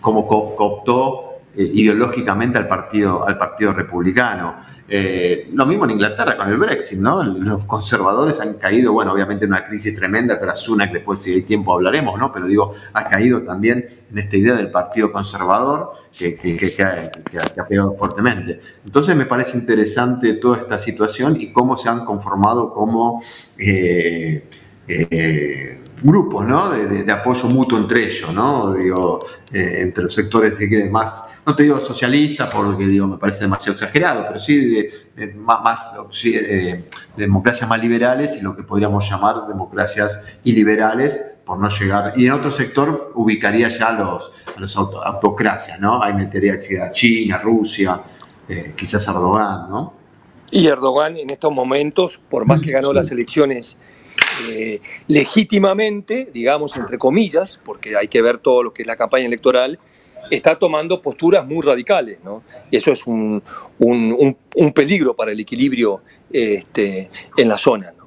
cómo 0.02 0.28
cooptó 0.28 1.33
eh, 1.56 1.70
ideológicamente 1.72 2.58
al 2.58 2.68
partido, 2.68 3.28
al 3.28 3.38
partido 3.38 3.74
republicano. 3.74 4.56
Eh, 4.88 5.52
lo 5.54 5.68
mismo 5.68 5.86
en 5.86 5.92
Inglaterra 5.92 6.36
con 6.36 6.50
el 6.50 6.58
Brexit, 6.58 6.98
¿no? 6.98 7.22
Los 7.22 7.66
conservadores 7.66 8.40
han 8.40 8.56
caído, 8.56 8.92
bueno, 8.92 9.14
obviamente 9.14 9.46
en 9.46 9.52
una 9.52 9.64
crisis 9.64 9.96
tremenda, 9.96 10.40
pero 10.40 10.52
a 10.52 10.56
Sunak 10.56 10.92
después 10.92 11.20
si 11.20 11.32
hay 11.32 11.44
tiempo 11.44 11.74
hablaremos, 11.74 12.18
¿no? 12.20 12.32
Pero 12.32 12.48
digo, 12.48 12.74
ha 12.94 13.08
caído 13.08 13.44
también 13.44 13.88
en 14.10 14.18
esta 14.18 14.36
idea 14.36 14.56
del 14.56 14.72
partido 14.72 15.12
conservador 15.12 15.92
que, 16.18 16.38
ha, 16.84 17.66
pegado 17.66 17.94
fuertemente. 17.94 18.60
Entonces 18.84 19.16
me 19.16 19.28
parece 19.28 19.56
interesante 19.56 20.34
toda 20.34 20.58
esta 20.58 20.80
situación 20.80 21.40
y 21.40 21.54
cómo 21.54 21.78
se 21.78 21.88
han 21.88 22.04
conformado 22.04 22.74
como 22.74 23.22
eh, 23.60 24.44
grupos, 26.02 26.48
¿no? 26.48 26.72
De, 26.72 27.12
apoyo 27.12 27.48
mutuo 27.48 27.78
entre 27.78 28.08
ellos, 28.08 28.34
¿no? 28.34 28.74
Digo, 28.74 29.20
entre 29.52 30.06
los 30.06 30.14
sectores, 30.16 30.58
si 30.58 30.68
quieren, 30.68 30.92
más 30.92 31.33
no 31.46 31.56
te 31.56 31.64
digo 31.64 31.80
socialista 31.80 32.50
porque 32.50 32.86
digo, 32.86 33.08
me 33.08 33.18
parece 33.18 33.42
demasiado 33.42 33.74
exagerado, 33.74 34.26
pero 34.28 34.40
sí 34.40 34.90
de, 35.16 35.34
más, 35.36 35.90
democracias 37.18 37.70
más 37.70 37.82
liberales 37.82 38.38
y 38.38 38.42
lo 38.42 38.56
que 38.56 38.64
podríamos 38.64 39.10
llamar 39.10 39.48
democracias 39.48 40.24
iliberales, 40.44 41.22
por 41.46 41.60
no 41.60 41.68
llegar. 41.70 42.14
Y 42.16 42.26
en 42.26 42.32
otro 42.32 42.52
sector 42.52 43.12
ubicaría 43.16 43.68
ya 43.68 43.92
los, 43.92 44.32
los 44.58 44.78
autocracias, 44.78 45.80
¿no? 45.80 46.02
Ahí 46.02 46.14
metería 46.14 46.60
a 46.82 46.92
China, 46.94 47.40
Rusia, 47.40 48.02
eh, 48.48 48.74
quizás 48.78 49.06
Erdogan, 49.08 49.70
¿no? 49.70 49.94
Y 50.52 50.68
Erdogan 50.68 51.18
en 51.18 51.30
estos 51.30 51.52
momentos, 51.52 52.22
por 52.30 52.46
más 52.46 52.62
que 52.62 52.72
ganó 52.72 52.94
las 52.94 53.12
elecciones 53.12 53.78
eh, 54.48 54.80
legítimamente, 55.08 56.30
digamos, 56.34 56.76
entre 56.76 56.98
comillas, 56.98 57.60
porque 57.64 57.98
hay 57.98 58.08
que 58.08 58.22
ver 58.22 58.38
todo 58.38 58.64
lo 58.64 58.74
que 58.74 58.84
es 58.84 58.88
la 58.88 58.96
campaña 58.96 59.26
electoral, 59.26 59.80
está 60.36 60.58
tomando 60.58 61.02
posturas 61.02 61.46
muy 61.46 61.62
radicales, 61.62 62.20
¿no? 62.24 62.44
Y 62.72 62.78
eso 62.78 62.92
es 62.92 63.06
un, 63.06 63.42
peligro 64.74 65.16
para 65.16 65.32
el 65.32 65.40
equilibrio 65.40 66.02
este, 66.32 67.10
en 67.38 67.50
la 67.50 67.58
zona, 67.58 67.94
¿no? 67.98 68.04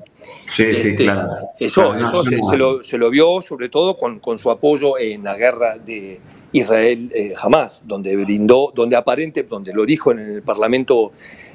Sí, 0.51 0.75
sí, 0.75 0.89
este, 0.89 1.05
claro. 1.05 1.29
Eso, 1.59 1.95
eso 1.95 2.25
se, 2.25 2.99
lo, 2.99 3.11
vio 3.11 3.41
sobre 3.43 3.69
todo 3.69 3.97
con, 3.97 4.39
su 4.39 4.51
apoyo 4.51 4.99
en 4.99 5.25
la 5.25 5.37
guerra 5.37 5.77
de 5.77 6.21
Israel 6.53 7.11
eh, 7.15 7.35
jamás, 7.37 7.85
donde 7.87 8.17
brindó, 8.17 8.73
donde 8.75 8.97
aparente, 8.97 9.45
donde 9.45 9.73
lo 9.73 9.85
dijo 9.85 10.13
en 10.13 10.19
el 10.19 10.43
Parlamento 10.43 11.13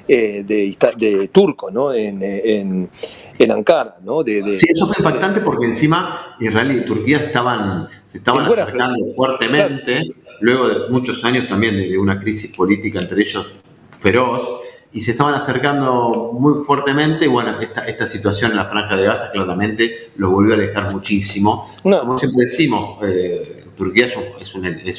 eh, 0.08 0.42
de, 0.44 1.28
turco, 1.32 1.70
¿no? 1.70 1.92
En, 1.92 2.20
en, 2.22 2.88
Ankara, 3.50 3.96
¿no? 4.04 4.22
sí, 4.22 4.66
eso 4.68 4.86
fue 4.86 4.96
impactante 4.98 5.40
porque 5.40 5.66
encima 5.66 6.36
Israel 6.38 6.76
y 6.76 6.84
Turquía 6.84 7.16
estaban, 7.16 7.88
se 8.06 8.18
estaban 8.18 8.46
acercando 8.46 9.12
fuertemente 9.14 10.06
luego 10.42 10.68
de 10.68 10.88
muchos 10.90 11.24
años 11.24 11.48
también 11.48 11.76
de, 11.76 11.96
una 11.96 12.20
crisis 12.20 12.54
política 12.54 13.00
entre 13.00 13.22
ellos 13.22 13.52
feroz, 13.98 14.42
y 14.92 15.00
se 15.00 15.12
estaban 15.12 15.34
acercando 15.34 16.32
muy 16.34 16.62
fuertemente. 16.64 17.24
Y 17.24 17.28
bueno, 17.28 17.58
esta, 17.60 17.86
esta 17.86 18.06
situación 18.06 18.50
en 18.50 18.58
la 18.58 18.66
Franja 18.66 18.94
de 18.94 19.04
Gaza 19.04 19.30
claramente 19.30 20.10
lo 20.16 20.30
volvió 20.30 20.52
a 20.52 20.56
alejar 20.56 20.92
muchísimo. 20.92 21.66
Como 21.82 22.18
siempre 22.18 22.44
decimos, 22.44 22.98
eh, 23.02 23.64
Turquía 23.76 24.06
es 24.06 24.16
un, 24.16 24.24
es, 24.38 24.54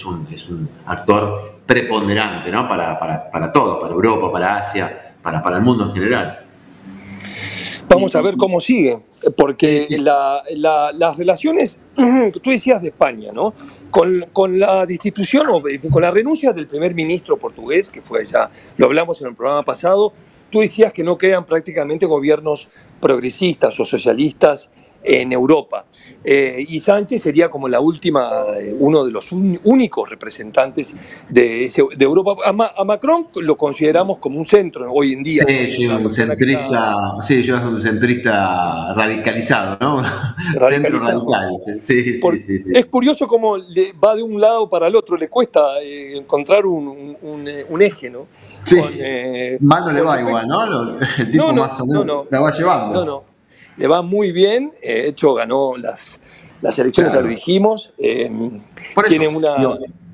un, 0.06 0.28
es 0.32 0.50
un, 0.50 0.70
actor 0.86 1.60
preponderante 1.66 2.52
¿no? 2.52 2.68
para, 2.68 2.98
para, 3.00 3.30
para 3.30 3.54
todo, 3.54 3.80
para 3.80 3.94
Europa, 3.94 4.32
para 4.32 4.58
Asia, 4.58 5.16
para, 5.22 5.44
para 5.44 5.58
el 5.58 5.62
mundo 5.62 5.86
en 5.86 5.94
general. 5.94 6.43
Vamos 7.94 8.16
a 8.16 8.22
ver 8.22 8.36
cómo 8.38 8.60
sigue, 8.60 9.00
porque 9.38 9.88
las 10.00 11.18
relaciones, 11.18 11.80
tú 12.44 12.50
decías 12.50 12.82
de 12.82 12.90
España, 12.90 13.32
¿no? 13.32 13.54
Con, 13.92 14.60
la 14.60 14.86
destitución 14.86 15.48
o 15.50 15.62
con 15.92 16.02
la 16.02 16.12
renuncia 16.12 16.54
del 16.54 16.68
primer 16.68 16.96
ministro 16.96 17.38
portugués, 17.38 17.90
que 17.90 18.02
fue 18.02 18.26
ya, 18.26 18.50
lo 18.78 18.88
hablamos 18.88 19.22
en 19.22 19.28
el 19.28 19.36
programa 19.36 19.64
pasado, 19.64 20.14
tú 20.50 20.62
decías 20.62 20.94
que 20.94 21.04
no 21.04 21.18
quedan 21.18 21.46
prácticamente 21.46 22.06
gobiernos 22.06 22.70
progresistas 23.00 23.80
o 23.80 23.86
socialistas 23.86 24.72
en 25.04 25.32
Europa. 25.34 25.86
Eh, 26.24 26.66
y 26.70 26.80
Sánchez 26.80 27.22
sería 27.22 27.50
como 27.50 27.68
la 27.68 27.80
última, 27.80 28.46
eh, 28.58 28.74
uno 28.78 29.04
de 29.04 29.12
los 29.12 29.32
únicos 29.32 30.10
representantes 30.10 30.96
de, 31.30 31.70
Europa. 32.00 32.36
A, 32.46 32.84
Macron 32.84 33.28
lo 33.36 33.58
consideramos 33.58 34.20
como 34.20 34.40
un 34.40 34.48
centro 34.48 34.92
hoy 34.92 35.14
en 35.14 35.24
día. 35.24 35.44
Sí, 35.48 35.68
sí 35.68 35.88
un 35.88 36.14
centrista, 36.14 36.94
sí, 37.26 37.44
yo 37.44 37.60
soy 37.60 37.74
un 37.74 37.82
centrista 37.82 38.94
radicalizado, 38.94 39.78
¿no? 39.80 40.04
Centro 40.70 41.00
radical. 41.00 41.50
Sí, 41.80 42.20
sí, 42.20 42.60
sí, 42.60 42.64
Es 42.74 42.86
curioso 42.86 43.28
cómo 43.28 43.58
le 43.58 43.94
va 43.94 44.16
de 44.16 44.24
un 44.24 44.40
lado 44.40 44.70
para 44.70 44.88
el 44.88 44.96
otro, 44.96 45.18
le 45.18 45.30
cuesta 45.30 45.82
eh, 45.82 46.18
encontrar 46.18 46.66
un, 46.66 47.18
un, 47.22 47.82
eje, 47.82 48.10
¿no? 48.10 48.28
Sí, 48.64 48.78
más 49.60 49.86
no 49.86 49.92
le 49.92 50.02
va 50.02 50.22
igual, 50.22 50.48
¿no? 50.48 50.98
El 51.18 51.32
tipo 51.32 51.54
más 51.54 51.80
o 51.80 51.86
menos 51.86 52.28
la 52.30 52.40
va 52.40 52.52
llevando. 52.52 53.06
No, 53.06 53.06
no 53.06 53.33
le 53.78 53.88
va 53.88 54.02
muy 54.02 54.32
bien, 54.32 54.74
eh, 54.82 55.04
de 55.04 55.08
hecho 55.10 55.34
ganó 55.34 55.76
las, 55.78 56.20
las 56.62 56.78
elecciones, 56.80 57.14
ya 57.14 57.22
lo 57.22 57.28
dijimos. 57.28 57.94
Eh, 57.98 58.32
tiene 59.08 59.28
una... 59.28 59.56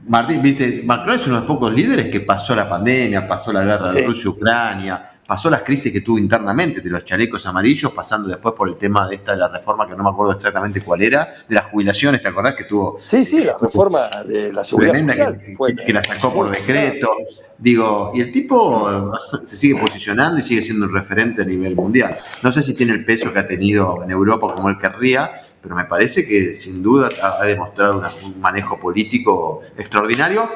Martín, 0.08 0.42
viste, 0.42 0.82
Macron 0.84 1.16
es 1.16 1.28
uno 1.28 1.36
de 1.36 1.42
los 1.42 1.48
pocos 1.48 1.72
líderes 1.72 2.08
que 2.08 2.22
pasó 2.22 2.56
la 2.56 2.68
pandemia, 2.68 3.28
pasó 3.28 3.54
la 3.54 3.64
guerra 3.64 3.92
de 3.92 4.08
Rusia-Ucrania, 4.08 5.12
pasó 5.28 5.52
las 5.52 5.62
crisis 5.62 5.94
que 5.94 6.02
tuvo 6.02 6.18
internamente 6.18 6.82
de 6.82 6.90
los 6.90 7.06
chalecos 7.06 7.46
amarillos, 7.46 7.92
pasando 7.92 8.28
después 8.28 8.56
por 8.56 8.68
el 8.68 8.78
tema 8.78 9.08
de 9.08 9.18
esta 9.18 9.34
de 9.34 9.38
la 9.38 9.50
reforma 9.50 9.88
que 9.88 9.96
no 9.96 10.04
me 10.04 10.10
acuerdo 10.10 10.34
exactamente 10.34 10.82
cuál 10.82 11.04
era, 11.04 11.36
de 11.48 11.54
las 11.54 11.66
jubilaciones, 11.66 12.24
¿te 12.24 12.30
acordás 12.30 12.56
que 12.56 12.64
tuvo? 12.64 12.98
Sí, 13.00 13.24
sí, 13.24 13.44
la 13.44 13.56
reforma 13.62 14.10
de 14.26 14.52
la 14.52 14.64
seguridad 14.64 14.98
social, 14.98 15.40
que, 15.86 15.94
la 15.94 16.02
sacó 16.02 16.34
por 16.34 16.50
decreto. 16.50 17.12
Digo, 17.60 18.12
y 18.14 18.22
el 18.22 18.32
tipo 18.32 19.12
se 19.46 19.56
sigue 19.56 19.80
posicionando 19.80 20.40
y 20.40 20.44
sigue 20.44 20.62
siendo 20.62 20.86
un 20.86 20.94
referente 20.94 21.42
a 21.42 21.46
nivel 21.46 21.76
mundial. 21.76 22.18
No 22.42 22.52
sé 22.52 22.64
si 22.64 22.74
tiene 22.74 22.94
el 22.94 23.06
peso 23.06 23.34
que 23.34 23.40
ha 23.40 23.48
tenido 23.48 24.02
en 24.04 24.12
Europa 24.12 24.54
como 24.56 24.70
él 24.70 24.78
querría, 24.80 25.32
pero 25.62 25.76
me 25.76 25.86
parece 25.86 26.26
que 26.26 26.54
sin 26.54 26.82
duda 26.82 27.10
ha 27.22 27.46
demostrado 27.46 28.02
un 28.24 28.40
manejo 28.40 28.80
político 28.80 29.62
extraordinario 29.78 30.50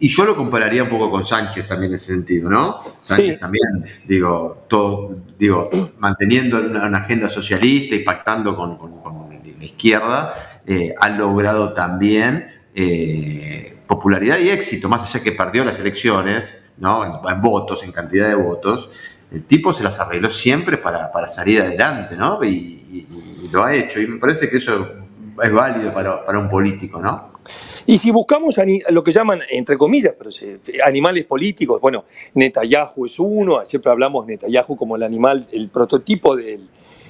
y 0.00 0.08
yo 0.08 0.24
lo 0.24 0.36
compararía 0.36 0.84
un 0.84 0.88
poco 0.88 1.10
con 1.10 1.24
Sánchez 1.24 1.66
también 1.66 1.90
en 1.92 1.96
ese 1.96 2.14
sentido, 2.14 2.48
¿no? 2.48 2.80
Sánchez 3.00 3.40
también, 3.40 3.66
digo, 4.06 4.64
todo, 4.68 5.16
digo, 5.38 5.68
manteniendo 5.98 6.60
una, 6.60 6.98
agenda 6.98 7.28
socialista 7.28 7.96
y 7.96 8.00
pactando 8.00 8.54
con, 8.54 8.78
la 9.58 9.64
izquierda, 9.64 10.60
eh, 10.66 10.94
ha 11.00 11.08
logrado 11.08 11.72
también 11.72 12.46
eh, 12.74 13.77
popularidad 13.88 14.38
y 14.38 14.50
éxito, 14.50 14.88
más 14.88 15.02
allá 15.02 15.24
que 15.24 15.32
perdió 15.32 15.64
las 15.64 15.80
elecciones, 15.80 16.58
¿no? 16.76 17.04
En, 17.04 17.42
votos, 17.42 17.82
en 17.82 17.90
cantidad 17.90 18.28
de 18.28 18.36
votos. 18.36 18.88
El 19.32 19.44
tipo 19.44 19.72
se 19.72 19.82
las 19.82 19.98
arregló 19.98 20.30
siempre 20.30 20.76
para, 20.76 21.10
salir 21.26 21.62
adelante, 21.62 22.16
¿no? 22.16 22.44
Y, 22.44 23.06
lo 23.50 23.64
ha 23.64 23.74
hecho. 23.74 23.98
Y 24.00 24.06
me 24.06 24.18
parece 24.18 24.50
que 24.50 24.58
eso 24.58 24.86
es 25.42 25.52
válido 25.52 25.92
para, 25.92 26.24
para 26.24 26.38
un 26.38 26.50
político, 26.50 27.00
¿no? 27.00 27.32
Y 27.86 27.98
si 27.98 28.10
buscamos 28.10 28.56
lo 28.90 29.02
que 29.02 29.12
llaman, 29.12 29.40
entre 29.48 29.78
comillas, 29.78 30.14
pero 30.18 30.28
animales 30.84 31.24
políticos, 31.24 31.80
bueno, 31.80 32.04
Netanyahu 32.34 33.06
es 33.06 33.18
uno, 33.18 33.64
siempre 33.64 33.90
hablamos 33.90 34.26
de 34.26 34.34
Netanyahu 34.34 34.76
como 34.76 34.96
el 34.96 35.02
animal, 35.02 35.48
el 35.52 35.70
prototipo 35.70 36.36
del, 36.36 36.68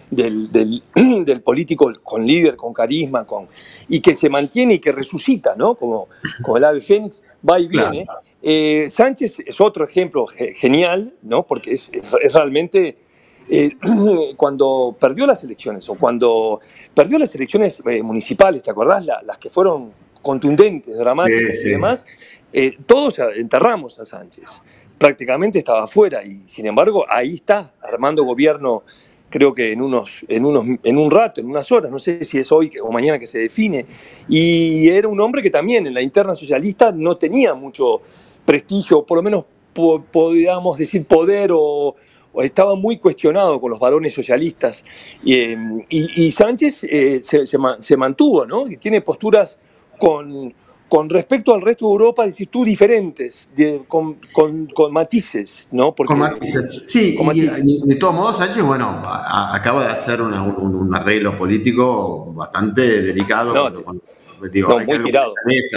del, 0.11 1.43
político 1.43 1.93
con 2.03 2.27
líder, 2.27 2.57
con 2.57 2.73
carisma, 2.73 3.27
con, 3.27 3.49
y 3.89 4.01
que 4.01 4.15
se 4.15 4.29
mantiene 4.29 4.75
y 4.75 4.79
que 4.79 4.93
resucita, 4.93 5.55
¿no? 5.57 5.75
Como, 5.75 6.09
como 6.43 6.57
el 6.57 6.65
ave 6.65 6.81
fénix, 6.81 7.23
va 7.49 7.61
y 7.61 7.69
viene. 7.69 8.07
Eh, 8.41 8.87
Sánchez 8.89 9.41
es 9.41 9.61
otro 9.61 9.85
ejemplo 9.85 10.27
genial, 10.27 11.15
¿no? 11.23 11.47
Porque 11.47 11.73
es, 11.73 11.91
realmente... 12.33 12.97
Eh, 13.51 13.71
cuando 14.37 14.95
perdió 15.01 15.27
las 15.27 15.43
elecciones 15.43 15.89
o 15.89 15.95
cuando 15.95 16.61
perdió 16.93 17.19
las 17.19 17.35
elecciones 17.35 17.83
eh, 17.87 18.03
municipales, 18.03 18.63
¿te 18.63 18.71
acordás? 18.71 19.07
las 19.07 19.39
que 19.39 19.49
fueron 19.49 19.91
contundentes, 20.21 20.99
dramáticas 20.99 21.65
y 21.65 21.71
demás, 21.71 22.05
todos 22.85 23.19
enterramos 23.37 23.99
a 24.01 24.05
Sánchez. 24.05 24.63
Prácticamente 24.99 25.61
estaba 25.61 25.85
afuera 25.85 26.23
y 26.23 26.43
sin 26.47 26.67
embargo 26.67 27.07
ahí 27.09 27.37
está, 27.37 27.73
armando 27.81 28.23
gobierno 28.25 28.83
creo 29.31 29.55
que 29.55 29.73
en, 29.73 29.83
unos, 29.83 30.25
en, 30.29 30.45
unos, 30.45 30.65
en 30.83 30.99
un 30.99 31.11
rato, 31.11 31.41
en 31.41 31.49
unas 31.49 31.71
horas, 31.73 31.91
no 31.91 31.99
sé 31.99 32.25
si 32.25 32.39
es 32.39 32.51
hoy 32.53 32.71
o 32.83 32.91
mañana 32.91 33.19
que 33.19 33.27
se 33.27 33.39
define. 33.39 33.87
Y 34.29 34.89
era 34.89 35.09
un 35.09 35.21
hombre 35.21 35.43
que 35.43 35.51
también 35.51 35.87
en 35.87 35.95
la 35.95 36.03
interna 36.03 36.35
socialista 36.35 36.93
no 36.93 37.17
tenía 37.17 37.55
mucho 37.55 38.01
prestigio, 38.45 39.05
por 39.05 39.19
lo 39.19 39.23
menos 39.23 39.45
podríamos 40.13 40.79
decir 40.79 41.05
poder 41.05 41.51
o, 41.53 41.95
estaba 42.43 42.77
muy 42.77 42.99
cuestionado 42.99 43.61
con 43.61 43.71
los 43.71 43.81
varones 43.81 44.15
socialistas. 44.15 44.85
y, 45.25 45.55
y, 45.89 46.31
Sánchez 46.31 46.85
eh, 46.85 47.21
se, 47.23 47.97
mantuvo, 47.97 48.47
¿no? 48.47 48.67
tiene 48.79 49.01
posturas 49.01 49.59
con 49.99 50.55
con 50.89 51.11
respecto 51.11 51.55
al 51.55 51.61
resto 51.61 51.87
de 51.87 51.93
Europa, 51.93 52.27
decís 52.27 52.49
tú, 52.51 52.65
diferentes, 52.65 53.53
con, 53.87 54.19
matices, 54.91 55.69
¿no? 55.73 55.95
Porque, 55.95 56.13
con 56.13 56.21
matices. 56.21 56.85
Sí, 56.87 57.17
y, 57.21 57.89
de 57.89 57.97
todos 57.97 58.15
modos, 58.15 58.39
Sánchez, 58.39 58.65
bueno, 58.65 59.03
acaba 59.05 59.85
de 59.85 59.93
hacer 59.93 60.23
un, 60.23 60.95
arreglo 60.95 61.37
político 61.37 62.33
bastante 62.33 63.03
delicado. 63.03 63.73
muy 64.41 65.03
tirado. 65.03 65.35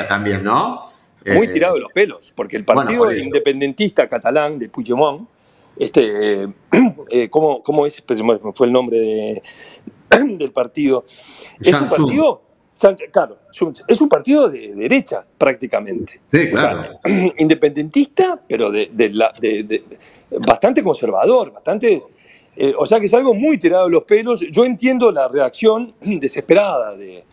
también, 0.08 0.44
¿no? 0.44 0.92
Muy 1.26 1.46
eh, 1.48 1.50
tirado 1.50 1.76
de 1.76 1.82
los 1.82 1.92
pelos, 1.92 2.34
porque 2.36 2.58
el 2.58 2.66
partido 2.66 3.12
independentista 3.14 4.08
catalán 4.08 4.58
de 4.58 4.70
Puigdemont, 4.70 5.28
este, 5.78 6.44
eh, 6.44 7.30
¿cómo, 7.30 7.62
¿cómo, 7.62 7.86
es? 7.86 8.04
Fue 8.56 8.68
el 8.68 8.74
nombre 8.74 9.42
del 10.10 10.52
partido. 10.52 11.04
Es 11.60 11.80
un 11.80 11.90
partido 11.90 12.42
Claro, 13.12 13.38
es 13.88 14.02
un 14.02 14.10
partido 14.10 14.50
de 14.50 14.74
derecha 14.74 15.24
prácticamente. 15.38 16.20
Sí, 16.32 16.50
claro. 16.50 17.00
independentista, 17.38 18.42
pero 18.48 18.72
de, 18.72 19.84
bastante 20.40 20.84
conservador, 20.84 21.52
bastante... 21.52 22.02
Eh, 22.54 22.74
o 22.78 22.86
sea 22.86 23.00
que 23.00 23.06
es 23.06 23.14
algo 23.14 23.34
muy 23.34 23.58
tirado 23.60 23.86
de 23.86 23.92
los 23.92 24.04
pelos. 24.04 24.44
Yo 24.52 24.66
entiendo 24.66 25.12
la 25.12 25.28
reacción 25.28 25.94
desesperada 26.02 26.96
de, 26.96 27.24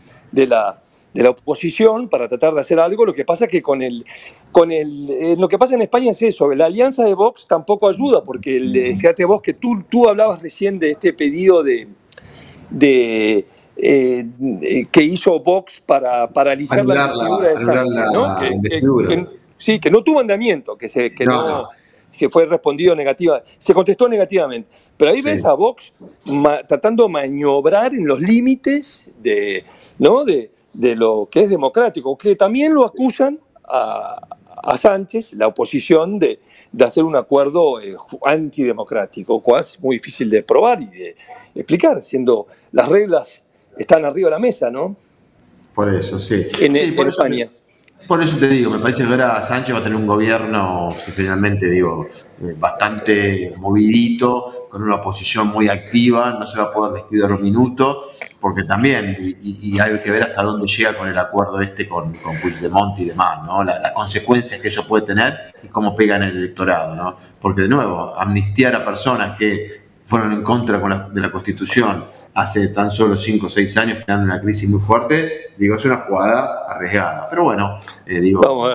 la, 0.47 0.83
de 1.15 1.23
la 1.23 1.31
oposición 1.31 2.11
para 2.11 2.29
tratar 2.29 2.53
de 2.53 2.61
hacer 2.61 2.79
algo. 2.79 3.07
Lo 3.07 3.15
que 3.15 3.25
pasa 3.25 3.47
es 3.47 3.51
que 3.51 3.63
con 3.63 3.81
el, 3.81 4.05
con 4.53 4.71
el, 4.71 5.11
eh, 5.11 5.37
lo 5.39 5.49
que 5.49 5.59
pasa 5.59 5.75
en 5.75 5.83
España 5.83 6.11
es 6.11 6.21
eso. 6.21 6.55
La 6.55 6.67
alianza 6.67 7.05
de 7.05 7.15
Vox 7.15 7.47
tampoco 7.47 7.89
ayuda, 7.89 8.23
porque 8.23 8.59
el, 8.59 8.97
fíjate 8.97 9.25
vos 9.25 9.41
que 9.41 9.55
tú, 9.55 9.83
tú 9.89 10.09
hablabas 10.09 10.43
recién 10.43 10.79
de 10.79 10.91
este 10.91 11.15
pedido 11.15 11.63
de, 11.63 11.89
de 12.71 13.47
eh, 13.81 14.27
que 14.91 15.03
hizo 15.05 15.39
Vox 15.39 15.81
para 15.81 16.29
paralizar 16.29 16.85
la 16.85 17.07
investidura 17.07 17.49
de 17.49 17.59
Sánchez, 17.61 18.05
¿no? 18.13 18.37
Que, 18.37 19.27
sí, 19.57 19.79
que 19.79 19.91
no 19.91 20.03
tuvo 20.03 20.21
andamiento, 20.21 20.77
que, 20.77 20.89
se, 20.89 21.15
que, 21.15 21.25
no, 21.25 21.69
que 22.17 22.29
fue 22.29 22.47
respondido 22.47 22.97
negativa, 22.97 23.41
se 23.59 23.73
contestó 23.73 24.09
negativamente. 24.09 24.69
Pero 24.97 25.13
ahí 25.13 25.23
ves 25.23 25.45
a 25.45 25.55
Vox 25.55 25.93
tratando 26.67 27.05
de 27.05 27.11
maniobrar 27.11 27.95
en 27.95 28.07
los 28.07 28.21
límites 28.21 29.11
de, 29.23 29.63
¿no? 29.99 30.25
de, 30.25 30.51
de 30.73 30.97
lo 30.97 31.29
que 31.31 31.43
es 31.43 31.51
democrático, 31.51 32.19
que 32.19 32.35
también 32.35 32.75
lo 32.75 32.85
acusan 32.85 33.39
a, 33.65 34.21
a 34.61 34.77
Sánchez, 34.77 35.35
la 35.35 35.47
oposición, 35.47 36.19
de, 36.19 36.41
de 36.73 36.85
hacer 36.85 37.05
un 37.05 37.15
acuerdo 37.15 37.81
eh, 37.81 37.97
antidemocrático, 38.25 39.41
cual 39.41 39.61
es 39.61 39.79
muy 39.81 39.97
difícil 39.97 40.29
de 40.31 40.43
probar 40.43 40.81
y 40.81 40.87
de 40.87 41.17
explicar, 41.55 42.03
siendo 42.03 42.49
las 42.73 42.89
reglas 42.89 43.45
están 43.79 44.05
arriba 44.05 44.29
de 44.29 44.33
la 44.33 44.39
mesa, 44.39 44.71
¿no? 44.71 44.97
Por 45.75 45.95
eso, 45.95 46.19
sí. 46.19 46.49
En, 46.61 46.75
España. 46.75 47.49
por 48.09 48.21
eso 48.21 48.37
te 48.37 48.49
digo, 48.49 48.71
me 48.71 48.81
parece 48.81 49.05
que 49.05 49.11
ahora 49.11 49.47
Sánchez 49.47 49.77
va 49.77 49.79
a 49.79 49.83
tener 49.85 49.97
un 49.97 50.09
gobierno, 50.09 50.89
finalmente 50.91 51.71
digo, 51.71 52.09
eh, 52.43 52.55
bastante 52.59 53.55
movidito, 53.57 54.67
con 54.69 54.83
una 54.83 54.97
oposición 54.97 55.47
muy 55.47 55.69
activa, 55.69 56.33
no 56.33 56.47
se 56.47 56.59
va 56.59 56.65
a 56.65 56.73
poder 56.73 56.95
descuidar 56.95 57.31
un 57.31 57.43
minuto, 57.43 58.11
porque 58.41 58.65
también, 58.65 59.17
y, 59.41 59.79
hay 59.79 60.01
que 60.01 60.11
ver 60.11 60.25
hasta 60.25 60.43
dónde 60.43 60.67
llega 60.67 60.99
con 60.99 61.09
el 61.09 61.19
acuerdo 61.19 61.61
este 61.61 61.89
con, 61.89 62.13
con 62.15 62.37
Puigdemont 62.41 62.99
y 62.99 63.05
demás, 63.05 63.45
¿no? 63.45 63.63
las 63.63 63.93
consecuencias 63.93 64.61
que 64.61 64.67
eso 64.67 64.85
puede 64.85 65.07
tener 65.07 65.55
y 65.63 65.69
cómo 65.69 65.95
pega 65.95 66.17
en 66.17 66.25
el 66.25 66.37
electorado, 66.39 66.97
¿no? 66.97 67.17
Porque 67.41 67.63
de 67.63 67.69
nuevo, 67.69 68.15
amnistiar 68.17 68.75
a 68.75 68.85
personas 68.85 69.39
que 69.39 69.89
fueron 70.07 70.33
en 70.33 70.43
contra 70.43 70.79
de 71.13 71.21
la 71.21 71.31
Constitución, 71.31 72.05
hace 72.35 72.69
tan 72.69 72.91
solo 72.91 73.17
5 73.17 73.47
o 73.47 73.49
6 73.49 73.77
años 73.77 73.99
generando 73.99 74.33
una 74.33 74.41
crisis 74.41 74.69
muy 74.69 74.81
fuerte, 74.81 75.53
digo, 75.57 75.77
es 75.77 75.85
una 75.85 75.99
jugada 75.99 76.65
arriesgada. 76.69 77.27
Pero 77.31 77.45
bueno, 77.45 77.79
eh, 78.07 78.21
digo, 78.21 78.69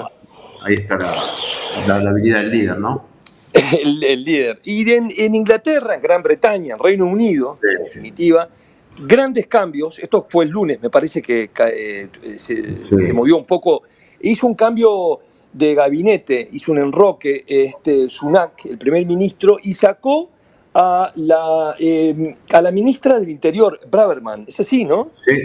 ahí 0.64 0.76
está 0.76 0.98
la, 0.98 2.10
habilidad 2.10 2.40
del 2.40 2.52
líder, 2.52 2.80
¿no? 2.80 3.06
El, 3.54 4.24
líder. 4.24 4.60
Y 4.64 4.90
en, 4.92 5.36
Inglaterra, 5.36 5.96
en 5.96 6.02
Gran 6.02 6.24
Bretaña, 6.24 6.74
en 6.74 6.80
Reino 6.80 7.06
Unido, 7.06 7.56
en 7.62 7.84
definitiva, 7.84 8.50
grandes 8.98 9.48
cambios. 9.48 10.00
Esto 10.00 10.26
fue 10.30 10.46
el 10.46 10.52
lunes, 10.52 10.82
me 10.82 10.90
parece 10.90 11.22
que 11.22 11.52
eh, 11.56 12.10
se, 12.38 13.14
movió 13.14 13.38
un 13.38 13.46
poco. 13.46 13.84
Hizo 14.22 14.48
un 14.48 14.56
cambio 14.56 15.20
de 15.52 15.76
gabinete, 15.76 16.48
hizo 16.52 16.72
un 16.72 16.80
enroque, 16.80 17.44
este, 17.48 18.10
Sunak, 18.10 18.66
el 18.66 18.78
primer 18.78 19.06
ministro, 19.06 19.58
y 19.62 19.74
sacó 19.74 20.30
a 20.74 21.12
la, 21.16 21.76
em, 21.80 22.36
a 22.52 22.62
la 22.62 22.72
ministra 22.72 23.20
del 23.20 23.30
Interior, 23.30 23.80
Braverman. 23.90 24.46
Es 24.48 24.60
así, 24.60 24.86
¿no? 24.86 25.12
Sí, 25.26 25.38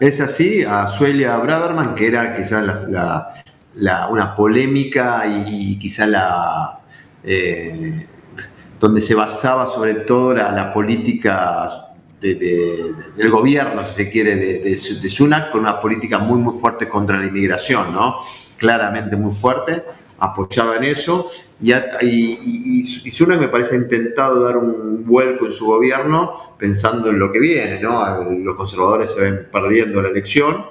es 0.00 0.20
así, 0.20 0.64
a 0.64 0.86
Suelia 0.86 1.36
Braverman, 1.38 1.94
que 1.94 2.06
era 2.06 2.36
quizás 2.36 2.64
la, 3.74 4.08
una 4.10 4.36
polémica 4.36 5.24
y, 5.26 5.78
quizás 5.78 6.08
la... 6.08 6.80
Eh, 7.24 8.06
donde 8.80 9.00
se 9.00 9.14
basaba 9.14 9.66
sobre 9.66 9.94
todo 9.94 10.34
la, 10.34 10.72
política 10.72 11.68
del 12.20 13.30
gobierno, 13.30 13.82
si 13.84 13.94
se 13.94 14.10
quiere, 14.10 14.36
de, 14.36 14.60
de, 14.60 14.76
Sunak, 14.76 15.50
con 15.50 15.62
una 15.62 15.80
política 15.80 16.18
muy, 16.18 16.38
muy 16.38 16.56
fuerte 16.56 16.88
contra 16.88 17.18
la 17.18 17.26
inmigración, 17.26 17.92
¿no? 17.92 18.20
Claramente 18.56 19.16
muy 19.16 19.34
fuerte, 19.34 19.82
apoyada 20.18 20.76
en 20.76 20.84
eso. 20.84 21.30
Y, 21.60 21.72
y, 21.72 23.26
me 23.26 23.48
parece 23.48 23.74
ha 23.74 23.78
intentado 23.78 24.42
dar 24.44 24.56
un 24.56 25.04
vuelco 25.04 25.46
en 25.46 25.52
su 25.52 25.66
gobierno 25.66 26.54
pensando 26.56 27.10
en 27.10 27.18
lo 27.18 27.32
que 27.32 27.40
viene, 27.40 27.80
¿no? 27.80 28.22
Los 28.30 28.56
conservadores 28.56 29.10
se 29.12 29.22
ven 29.22 29.48
perdiendo 29.50 30.00
la 30.00 30.08
elección 30.08 30.66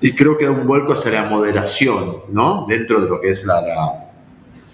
y 0.00 0.12
creo 0.12 0.36
que 0.36 0.44
da 0.44 0.50
un 0.50 0.66
vuelco 0.66 0.92
hacia 0.92 1.12
la 1.12 1.24
moderación, 1.24 2.24
¿no? 2.28 2.66
Dentro 2.68 3.00
de 3.00 3.08
lo 3.08 3.20
que 3.20 3.30
es 3.30 3.46
la, 3.46 3.62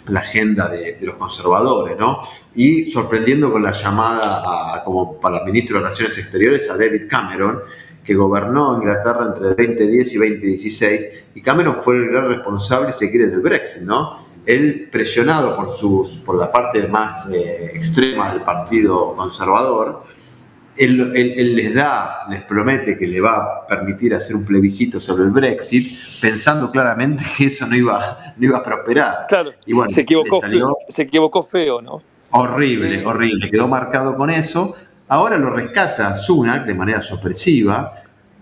la, 0.09 0.21
agenda 0.21 0.69
de, 0.69 0.99
los 1.03 1.15
conservadores, 1.15 1.97
¿no? 1.97 2.23
Y 2.55 2.91
sorprendiendo 2.91 3.53
con 3.53 3.63
la 3.63 3.71
llamada 3.71 4.83
como 4.85 5.21
para 5.21 5.45
ministro 5.45 5.77
de 5.77 5.85
Relaciones 5.85 6.19
Exteriores 6.19 6.69
a 6.69 6.77
David 6.77 7.03
Cameron, 7.09 7.61
que 8.05 8.15
gobernó 8.15 8.79
Inglaterra 8.79 9.27
entre 9.29 9.49
2010 9.49 10.13
y 10.13 10.17
2016, 10.17 11.09
y 11.35 11.43
Cameron 11.43 11.77
fue 11.81 11.97
el 11.97 12.09
gran 12.09 12.29
responsable, 12.29 12.93
si 12.93 13.11
quiere, 13.11 13.27
del 13.27 13.41
Brexit, 13.41 13.83
¿no? 13.83 14.31
él 14.47 14.89
presionado 14.91 15.57
por, 15.57 15.75
sus, 15.75 16.19
por 16.19 16.37
la 16.37 16.51
parte 16.51 16.87
más 16.89 17.31
eh, 17.31 17.73
extrema 17.75 18.33
del 18.33 18.43
Partido 18.43 19.15
Conservador, 19.15 20.03
él, 20.77 21.55
les 21.57 21.75
da, 21.75 22.27
les 22.31 22.43
promete 22.43 22.97
que 22.97 23.07
le 23.07 23.21
va 23.21 23.37
a 23.37 23.67
permitir 23.67 24.15
hacer 24.15 24.35
un 24.35 24.47
plebiscito 24.47 24.99
sobre 24.99 25.25
el 25.25 25.31
Brexit, 25.31 25.95
pensando 26.21 26.71
claramente 26.71 27.23
que 27.37 27.47
eso 27.47 27.67
no 27.67 27.77
iba, 27.77 28.35
no 28.37 28.45
iba 28.47 28.59
a 28.59 28.63
prosperar. 28.63 29.27
Claro, 29.29 29.53
y 29.67 29.75
bueno, 29.75 29.91
se, 29.91 30.03
equivocó, 30.03 30.41
se 30.89 31.03
equivocó 31.03 31.43
feo, 31.43 31.83
¿no? 31.83 32.03
Horrible, 32.31 33.05
horrible, 33.05 33.51
quedó 33.51 33.69
marcado 33.69 34.17
con 34.17 34.31
eso. 34.31 34.75
Ahora 35.11 35.37
lo 35.39 35.51
rescata 35.51 36.17
Sunak 36.17 36.65
de 36.65 36.75
manera 36.75 37.03
sorpresiva 37.03 38.01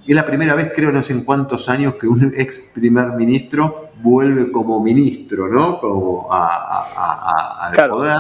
es 0.09 0.17
la 0.17 0.25
primera 0.25 0.55
vez, 0.55 0.73
creo, 0.75 0.91
no 0.91 1.03
sé 1.03 1.13
en 1.13 1.23
cuántos 1.23 1.69
años, 1.69 1.97
que 1.97 2.07
un 2.09 2.33
ex 2.35 2.61
primer 2.73 3.09
ministro 3.09 3.91
vuelve 4.01 4.51
como 4.51 4.83
ministro, 4.83 5.49
¿no? 5.49 5.79
Como 5.79 6.29
al 6.33 7.91
poder. 7.91 8.19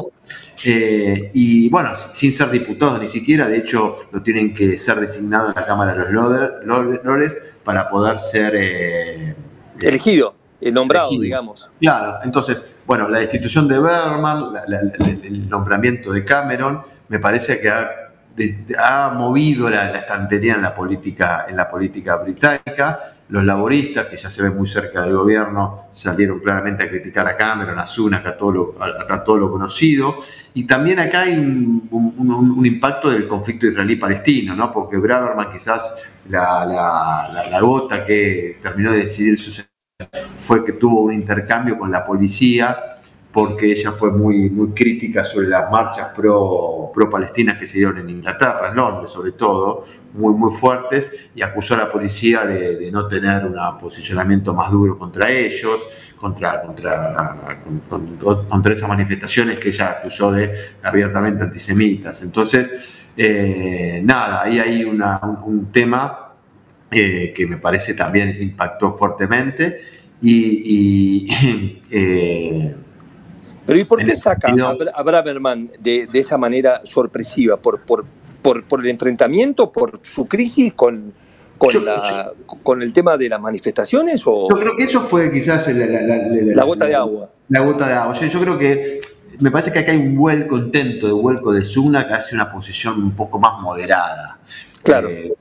Eh, 0.64 1.30
y 1.32 1.70
bueno, 1.70 1.90
sin 2.12 2.32
ser 2.32 2.50
diputado 2.50 2.98
ni 2.98 3.06
siquiera, 3.06 3.48
de 3.48 3.58
hecho, 3.58 3.96
lo 4.12 4.22
tienen 4.22 4.52
que 4.52 4.76
ser 4.76 5.00
designado 5.00 5.48
en 5.48 5.54
la 5.54 5.64
Cámara 5.64 5.94
de 5.94 6.12
los 6.12 7.04
Lores 7.04 7.42
para 7.64 7.88
poder 7.88 8.18
ser. 8.18 8.54
Eh, 8.56 9.34
elegido, 9.80 10.34
nombrado, 10.60 11.08
digamos. 11.10 11.70
Claro, 11.80 12.18
entonces, 12.22 12.76
bueno, 12.86 13.08
la 13.08 13.20
destitución 13.20 13.66
de 13.66 13.78
Berman, 13.78 14.52
el 15.22 15.48
nombramiento 15.48 16.12
de 16.12 16.22
Cameron, 16.22 16.82
me 17.08 17.18
parece 17.18 17.60
que 17.60 17.70
ha 17.70 18.07
ha 18.78 19.10
movido 19.10 19.68
la, 19.68 19.92
estantería 19.92 20.54
en 20.54 20.62
la 20.62 20.74
política 20.74 21.46
en 21.48 21.56
la 21.56 21.68
política 21.68 22.16
británica. 22.16 23.14
Los 23.28 23.44
laboristas, 23.44 24.06
que 24.06 24.16
ya 24.16 24.30
se 24.30 24.42
ven 24.42 24.56
muy 24.56 24.66
cerca 24.66 25.02
del 25.02 25.14
gobierno, 25.14 25.88
salieron 25.92 26.40
claramente 26.40 26.84
a 26.84 26.88
criticar 26.88 27.26
a 27.26 27.36
Cameron, 27.36 27.78
a 27.78 27.84
Sunak, 27.84 28.26
a 28.26 28.38
todo 28.38 28.52
lo, 28.52 28.74
a, 28.80 29.22
todo 29.22 29.36
lo 29.36 29.50
conocido. 29.50 30.16
Y 30.54 30.66
también 30.66 30.98
acá 30.98 31.22
hay 31.22 31.36
un, 31.36 32.62
impacto 32.64 33.10
del 33.10 33.28
conflicto 33.28 33.66
israelí-palestino, 33.66 34.54
¿no? 34.54 34.72
porque 34.72 34.96
Braverman 34.96 35.52
quizás 35.52 36.14
la, 36.30 36.64
la, 37.50 37.60
gota 37.60 38.04
que 38.06 38.58
terminó 38.62 38.92
de 38.92 39.00
decidir 39.04 39.38
su 39.38 39.52
fue 40.38 40.64
que 40.64 40.72
tuvo 40.72 41.02
un 41.02 41.12
intercambio 41.12 41.78
con 41.78 41.90
la 41.90 42.04
policía 42.04 42.97
porque 43.38 43.70
ella 43.70 43.92
fue 43.92 44.10
muy, 44.10 44.50
muy 44.50 44.70
crítica 44.70 45.22
sobre 45.22 45.46
las 45.46 45.70
marchas 45.70 46.08
pro, 46.08 46.90
pro 46.92 47.08
palestinas 47.08 47.56
que 47.56 47.68
se 47.68 47.78
dieron 47.78 47.98
en 47.98 48.10
Inglaterra, 48.10 48.66
en 48.68 48.74
Londres 48.74 49.10
sobre 49.10 49.30
todo, 49.30 49.84
muy, 50.14 50.34
muy 50.34 50.50
fuertes, 50.50 51.08
y 51.36 51.42
acusó 51.42 51.74
a 51.74 51.76
la 51.76 51.92
policía 51.92 52.44
de, 52.44 52.90
no 52.90 53.06
tener 53.06 53.46
un 53.46 53.54
posicionamiento 53.80 54.52
más 54.54 54.72
duro 54.72 54.98
contra 54.98 55.30
ellos, 55.30 55.86
contra, 56.16 56.62
contra, 56.62 57.38
contra 58.48 58.74
esas 58.74 58.88
manifestaciones 58.88 59.60
que 59.60 59.68
ella 59.68 59.98
acusó 60.00 60.32
de 60.32 60.72
abiertamente 60.82 61.44
antisemitas. 61.44 62.20
Entonces, 62.22 62.98
eh, 63.16 64.00
nada, 64.02 64.42
ahí 64.42 64.58
hay 64.58 64.82
un, 64.82 65.68
tema 65.70 66.32
eh, 66.90 67.32
que 67.32 67.46
me 67.46 67.58
parece 67.58 67.94
también 67.94 68.36
impactó 68.42 68.96
fuertemente 68.96 69.80
y, 70.20 71.28
eh, 71.92 72.74
pero 73.68 73.80
¿y 73.80 73.84
por 73.84 74.02
qué 74.02 74.16
saca 74.16 74.50
a 74.94 75.02
Braverman 75.02 75.70
de, 75.78 76.08
esa 76.14 76.38
manera 76.38 76.80
sorpresiva? 76.84 77.58
¿Por, 77.58 77.82
por, 77.82 78.06
por, 78.40 78.80
el 78.80 78.86
enfrentamiento, 78.86 79.70
por 79.70 80.00
su 80.02 80.26
crisis 80.26 80.72
con, 80.72 81.12
con, 81.58 81.84
la, 81.84 82.32
con 82.62 82.80
el 82.80 82.94
tema 82.94 83.18
de 83.18 83.28
las 83.28 83.38
manifestaciones? 83.38 84.22
O? 84.24 84.48
Yo 84.48 84.58
creo 84.58 84.74
que 84.74 84.84
eso 84.84 85.02
fue 85.02 85.30
quizás 85.30 85.68
la, 85.68 86.64
gota 86.64 86.86
de 86.86 86.94
agua. 86.94 87.30
La 87.50 87.60
gota 87.60 87.88
de 87.88 87.92
agua. 87.92 88.14
Yo, 88.14 88.40
creo 88.40 88.56
que 88.56 89.00
me 89.38 89.50
parece 89.50 89.70
que 89.70 89.80
acá 89.80 89.92
hay 89.92 89.98
un 89.98 90.16
vuelco 90.16 90.56
intento 90.56 91.06
de 91.06 91.12
vuelco 91.12 91.52
de 91.52 91.62
Zuna 91.62 92.08
que 92.08 92.14
hace 92.14 92.34
una 92.34 92.50
posición 92.50 93.02
un 93.02 93.14
poco 93.14 93.38
más 93.38 93.60
moderada. 93.60 94.38
Claro. 94.82 95.10
Eh, 95.10 95.34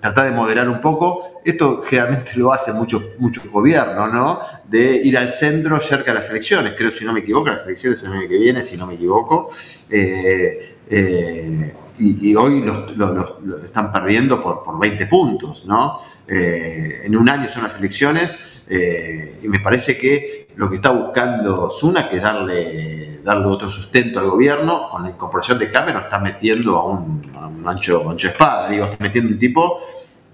tratar 0.00 0.26
de 0.26 0.32
moderar 0.32 0.68
un 0.68 0.80
poco. 0.80 1.40
Esto 1.44 1.82
generalmente 1.82 2.32
lo 2.36 2.52
hacen 2.52 2.76
muchos, 2.76 3.02
muchos 3.18 3.46
gobiernos, 3.48 4.12
¿no? 4.12 4.40
De 4.68 4.96
ir 4.96 5.16
al 5.18 5.30
centro 5.30 5.80
cerca 5.80 6.12
de 6.12 6.18
las 6.18 6.30
elecciones. 6.30 6.74
Creo, 6.76 6.90
si 6.90 7.04
no 7.04 7.12
me 7.12 7.20
equivoco, 7.20 7.48
las 7.48 7.66
elecciones 7.66 8.02
el 8.02 8.12
año 8.12 8.28
que 8.28 8.38
viene, 8.38 8.62
si 8.62 8.76
no 8.76 8.86
me 8.86 8.94
equivoco. 8.94 9.50
Eh, 9.90 10.76
eh, 10.88 11.74
y, 11.98 12.34
hoy 12.34 12.64
lo, 12.64 13.64
están 13.64 13.92
perdiendo 13.92 14.42
por, 14.42 14.64
por 14.64 14.78
20 14.80 15.06
puntos, 15.06 15.64
¿no? 15.66 16.00
Eh, 16.26 17.02
en 17.04 17.16
un 17.16 17.28
año 17.28 17.48
son 17.48 17.64
las 17.64 17.78
elecciones 17.78 18.36
y 18.68 19.48
me 19.48 19.60
parece 19.60 19.98
que 19.98 20.48
lo 20.56 20.70
que 20.70 20.76
está 20.76 20.90
buscando 20.90 21.68
Zuna, 21.70 22.08
que 22.08 22.16
es 22.16 22.22
darle, 22.22 23.11
darle 23.22 23.46
otro 23.46 23.70
sustento 23.70 24.20
al 24.20 24.30
gobierno, 24.30 24.88
con 24.90 25.02
la 25.02 25.10
incorporación 25.10 25.58
de 25.58 25.70
Cameron, 25.70 26.02
está 26.02 26.18
metiendo 26.18 26.76
a 26.76 26.86
un, 26.86 27.62
ancho, 27.64 28.08
ancho 28.10 28.28
espada, 28.28 28.68
digo, 28.68 28.86
está 28.86 28.96
metiendo 29.02 29.32
un 29.32 29.38
tipo, 29.38 29.80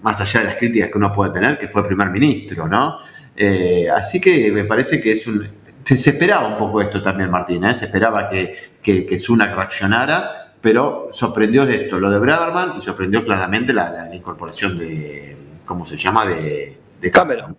más 0.03 0.21
allá 0.21 0.41
de 0.41 0.47
las 0.47 0.57
críticas 0.57 0.91
que 0.91 0.99
uno 0.99 1.13
puede 1.13 1.33
tener, 1.33 1.59
que 1.59 1.69
fue 1.69 1.87
primer 1.87 2.11
ministro, 2.11 2.67
¿no? 2.67 2.99
Eh, 3.37 3.89
así 3.95 4.21
que 4.21 4.51
me 4.51 4.65
parece 4.65 5.01
que 5.01 5.13
es 5.13 5.27
un... 5.27 5.47
Se, 5.85 5.95
esperaba 6.11 6.49
un 6.49 6.59
poco 6.59 6.83
esto 6.83 7.03
también, 7.03 7.31
Martín, 7.31 7.65
¿eh? 7.65 7.75
se 7.75 7.87
esperaba 7.87 8.29
que, 8.29 8.73
que, 8.83 9.07
que 9.07 9.17
reaccionara, 9.17 10.55
pero 10.61 11.09
sorprendió 11.13 11.63
esto, 11.65 11.99
lo 11.99 12.11
de 12.11 12.19
Braverman, 12.19 12.75
y 12.79 12.83
sorprendió 12.83 13.25
claramente 13.25 13.73
la, 13.73 14.15
incorporación 14.15 14.77
de, 14.77 15.37
¿cómo 15.65 15.87
se 15.87 15.97
llama?, 15.97 16.27
de 16.27 17.11
Cameron. 17.11 17.57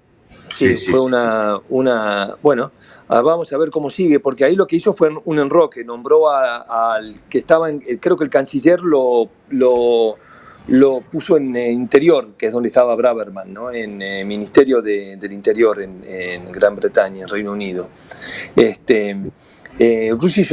Sí, 0.51 0.75
fue 0.77 1.01
una, 1.01 1.59
una, 1.69 2.35
bueno, 2.41 2.71
ah, 3.07 3.21
vamos 3.21 3.51
a 3.53 3.57
ver 3.57 3.69
cómo 3.69 3.89
sigue, 3.89 4.19
porque 4.19 4.45
ahí 4.45 4.55
lo 4.55 4.67
que 4.67 4.75
hizo 4.75 4.93
fue 4.93 5.09
un 5.23 5.39
enroque, 5.39 5.83
nombró 5.83 6.29
al 6.29 7.15
que 7.29 7.39
estaba, 7.39 7.69
en, 7.69 7.79
creo 7.79 8.17
que 8.17 8.23
el 8.23 8.29
canciller 8.29 8.81
lo, 8.81 9.29
lo, 9.49 10.15
lo 10.67 11.01
puso 11.01 11.37
en 11.37 11.55
interior, 11.55 12.33
que 12.37 12.47
es 12.47 12.53
donde 12.53 12.67
estaba 12.67 12.95
Braverman, 12.95 13.53
¿no? 13.53 13.71
en 13.71 14.01
el 14.01 14.21
eh, 14.21 14.25
Ministerio 14.25 14.81
del 14.81 15.31
Interior 15.31 15.81
en, 15.81 16.03
en, 16.05 16.51
Gran 16.51 16.75
Bretaña, 16.75 17.23
en 17.23 17.27
Reino 17.27 17.51
Unido. 17.51 17.89
Este, 18.55 19.17
eh, 19.77 20.13
Rishi 20.19 20.43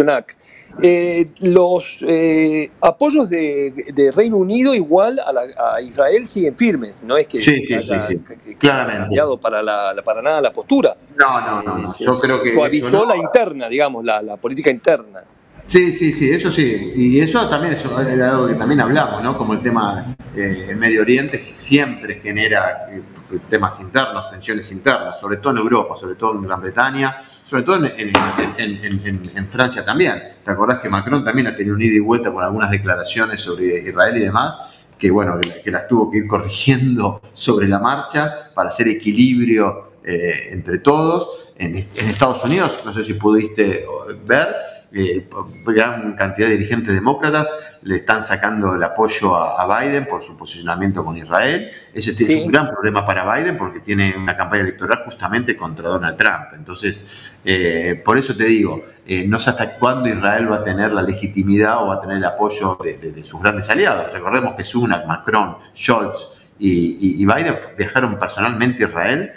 eh, 0.82 1.30
los 1.40 1.98
eh, 2.06 2.70
apoyos 2.80 3.30
de, 3.30 4.12
Reino 4.14 4.36
Unido 4.36 4.74
igual 4.74 5.18
a, 5.18 5.80
Israel 5.80 6.26
siguen 6.26 6.56
firmes, 6.56 6.98
no 7.02 7.16
es 7.16 7.26
que 7.26 7.38
sí, 7.38 7.62
sí, 7.62 7.76
sí, 7.80 8.54
cambiado 8.56 9.38
para, 9.38 9.62
la, 9.62 9.94
para 10.04 10.22
nada 10.22 10.40
la 10.40 10.52
postura. 10.52 10.96
No, 11.16 11.40
no, 11.40 11.62
no, 11.62 11.88
yo 11.98 12.14
creo 12.14 12.42
que 12.42 12.52
suavizó 12.52 13.04
la 13.04 13.16
interna, 13.16 13.68
digamos, 13.68 14.04
la, 14.04 14.36
política 14.36 14.70
interna. 14.70 15.24
Sí, 15.66 15.92
sí, 15.92 16.12
sí, 16.12 16.30
eso 16.30 16.50
sí. 16.50 16.92
Y 16.94 17.18
eso 17.20 17.48
también 17.48 17.74
es 17.74 17.84
algo 17.84 18.46
que 18.46 18.54
también 18.54 18.80
hablamos, 18.80 19.22
¿no? 19.22 19.36
Como 19.36 19.54
el 19.54 19.62
tema 19.62 20.14
eh, 20.34 20.74
Medio 20.76 21.02
Oriente 21.02 21.54
siempre 21.58 22.20
genera 22.20 22.88
temas 23.48 23.80
internos, 23.80 24.30
tensiones 24.30 24.70
internas, 24.70 25.18
sobre 25.20 25.38
todo 25.38 25.52
en 25.54 25.58
Europa, 25.58 25.96
sobre 25.96 26.14
todo 26.14 26.34
en 26.34 26.42
Gran 26.42 26.60
Bretaña, 26.60 27.22
sobre 27.44 27.62
todo 27.62 27.84
en, 27.84 29.48
Francia 29.48 29.84
también. 29.84 30.22
¿Te 30.44 30.50
acordás 30.50 30.78
que 30.78 30.88
Macron 30.88 31.24
también 31.24 31.48
ha 31.48 31.56
tenido 31.56 31.74
un 31.74 31.82
ida 31.82 31.96
y 31.96 32.00
vuelta 32.00 32.30
con 32.30 32.42
algunas 32.42 32.70
declaraciones 32.70 33.40
sobre 33.40 33.80
Israel 33.80 34.16
y 34.16 34.20
demás? 34.20 34.58
Que 34.96 35.10
bueno, 35.10 35.38
que, 35.38 35.70
las 35.70 35.88
tuvo 35.88 36.10
que 36.10 36.18
ir 36.18 36.26
corrigiendo 36.26 37.20
sobre 37.32 37.68
la 37.68 37.78
marcha 37.78 38.50
para 38.54 38.68
hacer 38.68 38.88
equilibrio 38.88 39.92
eh, 40.04 40.48
entre 40.50 40.78
todos. 40.78 41.28
En, 41.58 41.76
Estados 41.76 42.44
Unidos, 42.44 42.82
no 42.84 42.92
sé 42.92 43.02
si 43.02 43.14
pudiste 43.14 43.84
ver, 44.24 44.54
eh, 44.92 45.28
gran 45.64 46.14
cantidad 46.14 46.46
de 46.46 46.54
dirigentes 46.54 46.94
demócratas 46.94 47.52
le 47.82 47.96
están 47.96 48.22
sacando 48.22 48.74
el 48.74 48.82
apoyo 48.82 49.34
a, 49.34 49.80
Biden 49.80 50.06
por 50.06 50.22
su 50.22 50.36
posicionamiento 50.36 51.04
con 51.04 51.16
Israel. 51.16 51.70
Ese 51.92 52.12
es 52.12 52.44
un 52.44 52.50
gran 52.50 52.70
problema 52.70 53.04
para 53.04 53.34
Biden 53.34 53.58
porque 53.58 53.80
tiene 53.80 54.14
una 54.16 54.36
campaña 54.36 54.62
electoral 54.62 55.02
justamente 55.04 55.56
contra 55.56 55.88
Donald 55.88 56.16
Trump. 56.16 56.46
Entonces, 56.54 57.28
eh, 57.44 58.00
por 58.04 58.16
eso 58.16 58.36
te 58.36 58.44
digo, 58.44 58.82
eh, 59.06 59.24
no 59.26 59.38
sé 59.38 59.50
hasta 59.50 59.76
cuándo 59.76 60.08
Israel 60.08 60.50
va 60.50 60.56
a 60.56 60.64
tener 60.64 60.92
la 60.92 61.02
legitimidad 61.02 61.82
o 61.82 61.88
va 61.88 61.96
a 61.96 62.00
tener 62.00 62.18
el 62.18 62.24
apoyo 62.24 62.78
de, 62.82 63.22
sus 63.22 63.40
grandes 63.40 63.68
aliados. 63.68 64.12
Recordemos 64.12 64.54
que 64.54 64.64
Sunak, 64.64 65.06
Macron, 65.06 65.58
Scholz 65.74 66.48
y, 66.58 67.24
Biden 67.24 67.56
viajaron 67.76 68.18
personalmente 68.18 68.84
a 68.84 68.88
Israel 68.88 69.32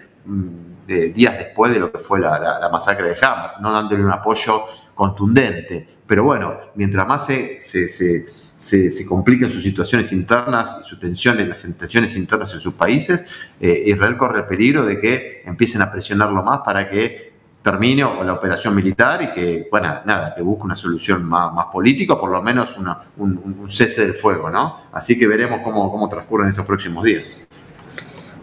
días 0.90 1.38
después 1.38 1.74
de 1.74 1.80
lo 1.80 1.92
que 1.92 2.00
fue 2.00 2.20
la, 2.20 2.70
masacre 2.72 3.10
de 3.10 3.18
Hamas, 3.22 3.60
no 3.62 3.72
dándole 3.72 4.04
un 4.04 4.12
apoyo 4.12 4.64
contundente. 4.94 5.88
Pero 6.06 6.24
bueno, 6.24 6.58
mientras 6.76 7.08
más 7.08 7.26
se, 7.26 7.62
se, 7.62 7.88
se, 7.88 8.92
se, 8.92 9.06
complican 9.06 9.52
sus 9.52 9.62
situaciones 9.62 10.12
internas 10.12 10.78
y 10.82 10.84
sus 10.88 11.00
tensiones, 11.00 11.48
las 11.48 11.62
tensiones 11.62 12.16
internas 12.16 12.54
en 12.54 12.60
sus 12.60 12.74
países, 12.74 13.26
eh, 13.60 13.84
Israel 13.86 14.18
corre 14.18 14.40
el 14.40 14.46
peligro 14.46 14.84
de 14.84 15.00
que 15.00 15.44
empiecen 15.46 15.82
a 15.82 15.92
presionarlo 15.92 16.44
más 16.44 16.60
para 16.60 16.90
que 16.90 17.30
termine 17.62 18.02
la 18.02 18.34
operación 18.34 18.74
militar 18.74 19.22
y 19.22 19.32
que, 19.32 19.68
bueno, 19.70 20.02
nada, 20.06 20.34
que 20.34 20.42
busque 20.42 20.64
una 20.64 20.76
solución 20.76 21.24
más, 21.24 21.54
más 21.54 21.66
política, 21.72 22.20
por 22.20 22.32
lo 22.32 22.42
menos 22.42 22.76
un, 23.18 23.68
cese 23.68 24.06
del 24.06 24.14
fuego, 24.14 24.50
¿no? 24.50 24.86
Así 24.92 25.20
que 25.20 25.28
veremos 25.28 25.60
cómo, 25.64 25.92
cómo 25.92 26.10
transcurren 26.10 26.50
estos 26.50 26.66
próximos 26.66 27.04
días. 27.04 27.48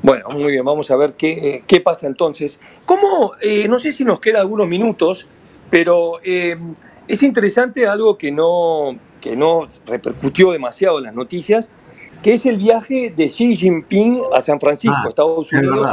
Bueno, 0.07 0.28
muy 0.30 0.52
bien, 0.52 0.64
vamos 0.64 0.88
a 0.92 0.96
ver 0.96 1.14
qué, 1.14 1.64
qué 1.66 1.80
pasa 1.80 2.07
entonces. 2.07 2.61
¿Cómo, 2.84 3.32
eh, 3.42 3.66
no 3.66 3.80
sé 3.80 3.90
si 3.90 4.04
nos 4.04 4.20
queda 4.20 4.38
algunos 4.38 4.68
minutos, 4.68 5.26
pero 5.68 6.20
eh, 6.22 6.57
es 7.09 7.24
interesante 7.24 7.88
algo 7.88 8.16
que 8.16 8.30
no, 8.30 8.96
que 9.20 9.34
no 9.34 9.62
repercutió 9.84 10.52
demasiado 10.52 10.98
en 10.98 11.04
las 11.07 11.14
noticias, 11.14 11.70
que 12.22 12.34
es 12.34 12.46
el 12.46 12.59
viaje 12.59 13.12
de 13.16 13.26
Xi 13.26 13.52
Jinping 13.52 14.22
a 14.32 14.40
San 14.40 14.61
Francisco, 14.61 14.96
ah, 14.96 15.09
Estados 15.09 15.52
Unidos, 15.52 15.88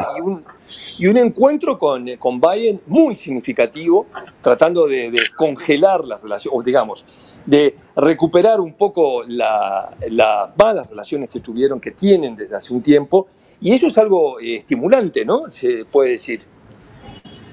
y 0.99 1.07
un, 1.07 1.18
encuentro 1.18 1.80
con, 1.80 2.05
con, 2.18 2.39
Biden 2.39 2.82
muy 2.86 3.16
significativo, 3.16 4.05
tratando 4.43 4.86
de, 4.86 5.11
congelar 5.36 6.05
las 6.05 6.22
relaciones, 6.22 6.59
o 6.59 6.61
digamos, 6.61 7.03
de 7.47 7.76
recuperar 7.95 8.61
un 8.61 8.74
poco 8.74 9.24
las 9.24 10.55
malas 10.55 10.88
relaciones 10.88 11.32
que 11.32 11.39
tuvieron, 11.39 11.80
que 11.80 11.89
tienen 11.89 12.36
desde 12.36 12.55
hace 12.55 12.76
un 12.76 12.84
tiempo, 12.84 13.28
y 13.64 13.74
eso 13.74 13.88
es 13.88 13.97
algo 13.97 14.41
eh, 14.41 14.57
estimulante, 14.57 15.24
¿no? 15.24 15.49
Se 15.49 15.86
puede 15.86 16.11
decir. 16.11 16.41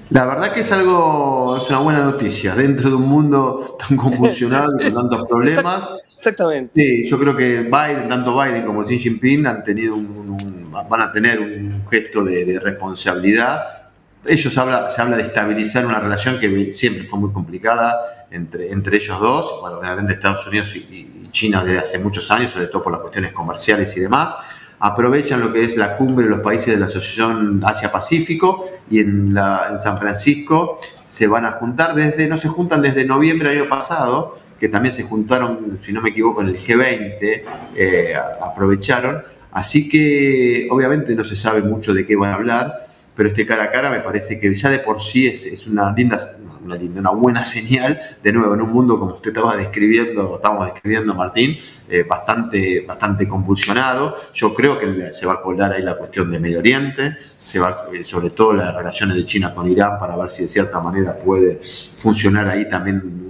La 0.09 0.25
verdad 0.25 0.53
que 0.53 0.59
es 0.59 0.69
algo, 0.73 1.57
es 1.61 1.69
una 1.69 1.79
buena 1.79 2.03
noticia, 2.03 2.53
dentro 2.53 2.89
de 2.89 2.97
un 2.97 3.07
mundo 3.07 3.77
tan 3.79 3.95
convulsionado 3.95 4.73
y 4.77 4.91
con 4.91 4.93
tantos 5.09 5.27
problemas. 5.29 5.89
Exactamente. 6.13 6.73
Sí, 6.75 7.09
yo 7.09 7.17
creo 7.17 7.33
que 7.33 7.61
Biden, 7.61 8.09
tanto 8.09 8.37
Biden 8.37 8.65
como 8.65 8.83
Xi 8.83 8.99
Jinping 8.99 9.47
han 9.47 9.63
tenido 9.63 9.95
un, 9.95 10.69
van 10.69 11.01
a 11.01 11.13
tener 11.13 11.39
un 11.39 11.85
gesto 11.89 12.25
de, 12.25 12.59
responsabilidad 12.59 13.81
ellos 14.25 14.55
habla, 14.57 14.89
se 14.89 15.01
habla 15.01 15.17
de 15.17 15.23
estabilizar 15.23 15.85
una 15.85 15.99
relación 15.99 16.39
que 16.39 16.73
siempre 16.73 17.05
fue 17.05 17.17
muy 17.17 17.31
complicada 17.31 18.27
entre, 18.29 18.69
entre 18.69 18.97
ellos 18.97 19.19
dos, 19.19 19.59
bueno, 19.61 19.77
obviamente 19.77 20.13
Estados 20.13 20.45
Unidos 20.45 20.75
y, 20.75 21.07
China 21.31 21.63
desde 21.63 21.79
hace 21.79 21.99
muchos 21.99 22.29
años, 22.29 22.51
sobre 22.51 22.67
todo 22.67 22.83
por 22.83 22.91
las 22.91 22.99
cuestiones 22.99 23.31
comerciales 23.31 23.95
y 23.95 24.01
demás. 24.01 24.35
Aprovechan 24.83 25.39
lo 25.41 25.53
que 25.53 25.63
es 25.63 25.77
la 25.77 25.95
cumbre 25.95 26.25
de 26.25 26.31
los 26.31 26.39
países 26.39 26.73
de 26.73 26.79
la 26.79 26.87
Asociación 26.87 27.61
Asia-Pacífico 27.63 28.65
y 28.89 28.99
en, 28.99 29.35
San 29.77 29.99
Francisco 29.99 30.79
se 31.05 31.27
van 31.27 31.45
a 31.45 31.51
juntar 31.51 31.93
desde, 31.93 32.27
no 32.27 32.37
se 32.37 32.47
juntan 32.47 32.81
desde 32.81 33.05
noviembre 33.05 33.49
del 33.49 33.59
año 33.59 33.69
pasado, 33.69 34.39
que 34.59 34.69
también 34.69 34.93
se 34.93 35.03
juntaron, 35.03 35.77
si 35.79 35.93
no 35.93 36.01
me 36.01 36.09
equivoco, 36.09 36.41
en 36.41 36.47
el 36.47 36.59
G20, 36.59 37.43
eh, 37.75 38.13
aprovecharon. 38.41 39.21
Así 39.51 39.87
que 39.87 40.67
obviamente 40.71 41.15
no 41.15 41.23
se 41.23 41.35
sabe 41.35 41.61
mucho 41.61 41.93
de 41.93 42.05
qué 42.05 42.15
van 42.15 42.31
a 42.31 42.35
hablar, 42.35 42.87
pero 43.15 43.29
este 43.29 43.45
cara 43.45 43.65
a 43.65 43.71
cara 43.71 43.91
me 43.91 43.99
parece 43.99 44.39
que 44.39 44.53
ya 44.53 44.69
de 44.69 44.79
por 44.79 45.01
sí 45.01 45.27
es, 45.27 45.67
una 45.67 45.93
linda, 45.93 46.19
una 46.63 47.11
buena 47.11 47.45
señal, 47.45 47.99
de 48.23 48.33
nuevo, 48.33 48.53
en 48.53 48.61
un 48.61 48.71
mundo 48.71 48.99
como 48.99 49.13
usted 49.13 49.31
estaba 49.31 49.55
describiendo, 49.55 50.35
estábamos 50.35 50.71
describiendo, 50.71 51.13
Martín, 51.13 51.57
eh, 51.89 52.03
bastante, 52.03 52.85
bastante 52.87 53.27
convulsionado. 53.27 54.15
Yo 54.33 54.53
creo 54.53 54.77
que 54.77 55.11
se 55.11 55.25
va 55.25 55.33
a 55.33 55.41
colar 55.41 55.73
ahí 55.73 55.81
la 55.81 55.97
cuestión 55.97 56.31
de 56.31 56.39
Medio 56.39 56.59
Oriente, 56.59 57.17
se 57.41 57.59
va, 57.59 57.87
eh, 57.93 58.03
sobre 58.03 58.29
todo 58.29 58.53
las 58.53 58.73
relaciones 58.75 59.15
de 59.17 59.25
China 59.25 59.53
con 59.53 59.67
Irán, 59.69 59.99
para 59.99 60.15
ver 60.15 60.29
si 60.29 60.43
de 60.43 60.49
cierta 60.49 60.79
manera 60.79 61.17
puede 61.17 61.61
funcionar 61.97 62.47
ahí 62.47 62.69
también 62.69 63.21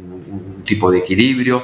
tipo 0.66 0.92
de 0.92 1.00
equilibrio. 1.00 1.62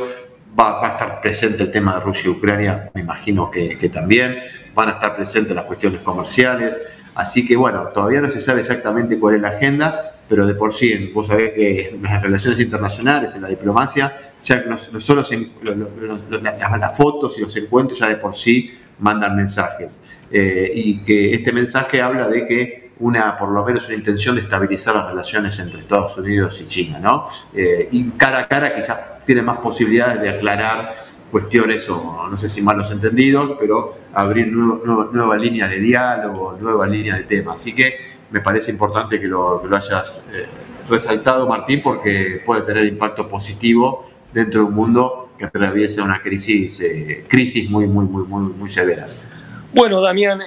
Va, 0.60 0.84
a 0.84 0.92
estar 0.94 1.22
presente 1.22 1.64
el 1.64 1.72
tema 1.72 1.96
de 1.96 2.00
Rusia 2.02 2.30
y 2.30 2.32
Ucrania, 2.32 2.90
me 2.94 3.02
imagino 3.02 3.52
que, 3.52 3.90
también. 3.94 4.38
Van 4.74 4.90
a 4.90 4.94
estar 4.94 5.16
presentes 5.16 5.56
las 5.56 5.66
cuestiones 5.66 6.02
comerciales. 6.02 6.78
Así 7.16 7.48
que 7.48 7.56
bueno, 7.56 7.88
todavía 7.94 8.22
no 8.22 8.30
se 8.30 8.42
sabe 8.42 8.60
exactamente 8.60 9.20
cuál 9.20 9.36
es 9.36 9.42
la 9.42 9.50
agenda, 9.50 10.17
pero 10.28 10.46
de 10.46 10.56
por 10.56 10.74
sí, 10.74 11.12
vos 11.14 11.28
sabés 11.28 11.52
que 11.52 11.90
en 11.90 12.04
las 12.04 12.22
relaciones 12.22 12.60
internacionales, 12.60 13.36
en 13.36 13.42
la 13.42 13.48
diplomacia, 13.48 14.12
ya 14.44 14.64
no, 14.66 14.78
solo 14.78 15.24
las, 15.24 16.98
fotos 16.98 17.38
y 17.38 17.42
los 17.42 17.56
encuentros 17.56 18.00
ya 18.00 18.08
de 18.10 18.18
por 18.18 18.36
sí 18.36 18.72
mandan 19.00 19.36
mensajes. 19.36 20.02
Eh, 20.30 20.72
y 20.74 21.00
que 21.04 21.34
este 21.34 21.52
mensaje 21.54 22.02
habla 22.02 22.28
de 22.28 22.46
que 22.46 22.88
una, 23.00 23.38
por 23.38 23.52
lo 23.52 23.64
menos 23.64 23.86
una 23.86 23.96
intención 23.96 24.36
de 24.36 24.42
estabilizar 24.42 24.96
las 24.96 25.10
relaciones 25.10 25.58
entre 25.60 25.80
Estados 25.80 26.18
Unidos 26.18 26.60
y 26.62 26.68
China, 26.68 27.00
¿no? 27.00 27.28
Eh, 27.54 27.88
y 27.92 28.10
cara 28.12 28.40
a 28.40 28.48
cara 28.48 28.76
quizás 28.76 29.24
tiene 29.26 29.42
más 29.42 29.58
posibilidades 29.58 30.22
de 30.22 30.30
aclarar 30.30 30.96
cuestiones 31.32 31.88
o 31.90 32.28
no 32.30 32.38
sé 32.38 32.50
si 32.50 32.62
malos 32.62 32.90
entendidos, 32.92 33.58
pero 33.60 33.98
abrir 34.14 34.48
nuevas 34.48 35.40
líneas 35.40 35.70
de 35.70 35.80
diálogo, 35.80 36.58
nuevas 36.60 36.90
líneas 36.90 37.18
de 37.20 37.24
tema. 37.26 37.54
Así 37.54 37.76
que 37.76 38.17
me 38.32 38.42
parece 38.42 38.72
importante 38.72 39.20
que 39.20 39.28
lo, 39.28 39.66
lo 39.66 39.76
hayas 39.76 40.28
eh, 40.34 40.46
resaltado, 40.90 41.48
Martín, 41.48 41.82
porque 41.82 42.42
puede 42.46 42.62
tener 42.62 42.86
impacto 42.86 43.28
positivo 43.28 44.10
dentro 44.34 44.62
de 44.62 44.66
un 44.68 44.74
mundo 44.74 45.30
que 45.38 45.46
atraviesa 45.46 46.04
una 46.04 46.22
crisis, 46.22 46.80
eh, 46.82 47.26
crisis 47.28 47.70
muy, 47.70 47.88
muy, 47.88 48.06
muy, 48.06 48.24
muy, 48.24 48.54
muy 48.54 48.70
severas. 48.70 49.32
Bueno, 49.74 50.02
Damián, 50.02 50.40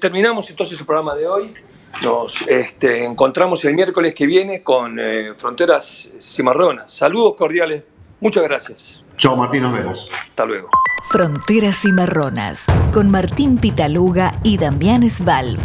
terminamos 0.00 0.50
entonces 0.50 0.78
el 0.78 0.86
programa 0.86 1.14
de 1.14 1.26
hoy. 1.28 1.54
Nos 2.02 2.42
este, 2.42 3.04
encontramos 3.04 3.64
el 3.64 3.74
miércoles 3.74 4.14
que 4.14 4.26
viene 4.26 4.62
con 4.62 4.98
eh, 4.98 5.32
Fronteras 5.36 6.12
Cimarronas. 6.20 6.92
Saludos 6.92 7.34
cordiales. 7.36 7.84
Muchas 8.20 8.42
gracias. 8.42 9.02
Chao 9.16 9.34
Martín, 9.36 9.62
nos 9.62 9.72
vemos. 9.72 10.10
Hasta 10.28 10.44
luego. 10.44 10.68
Fronteras 11.10 11.80
Cimarronas 11.80 12.66
con 12.92 13.10
Martín 13.10 13.58
Pitaluga 13.58 14.34
y 14.42 14.58
Damián 14.58 15.08
Svalv. 15.08 15.58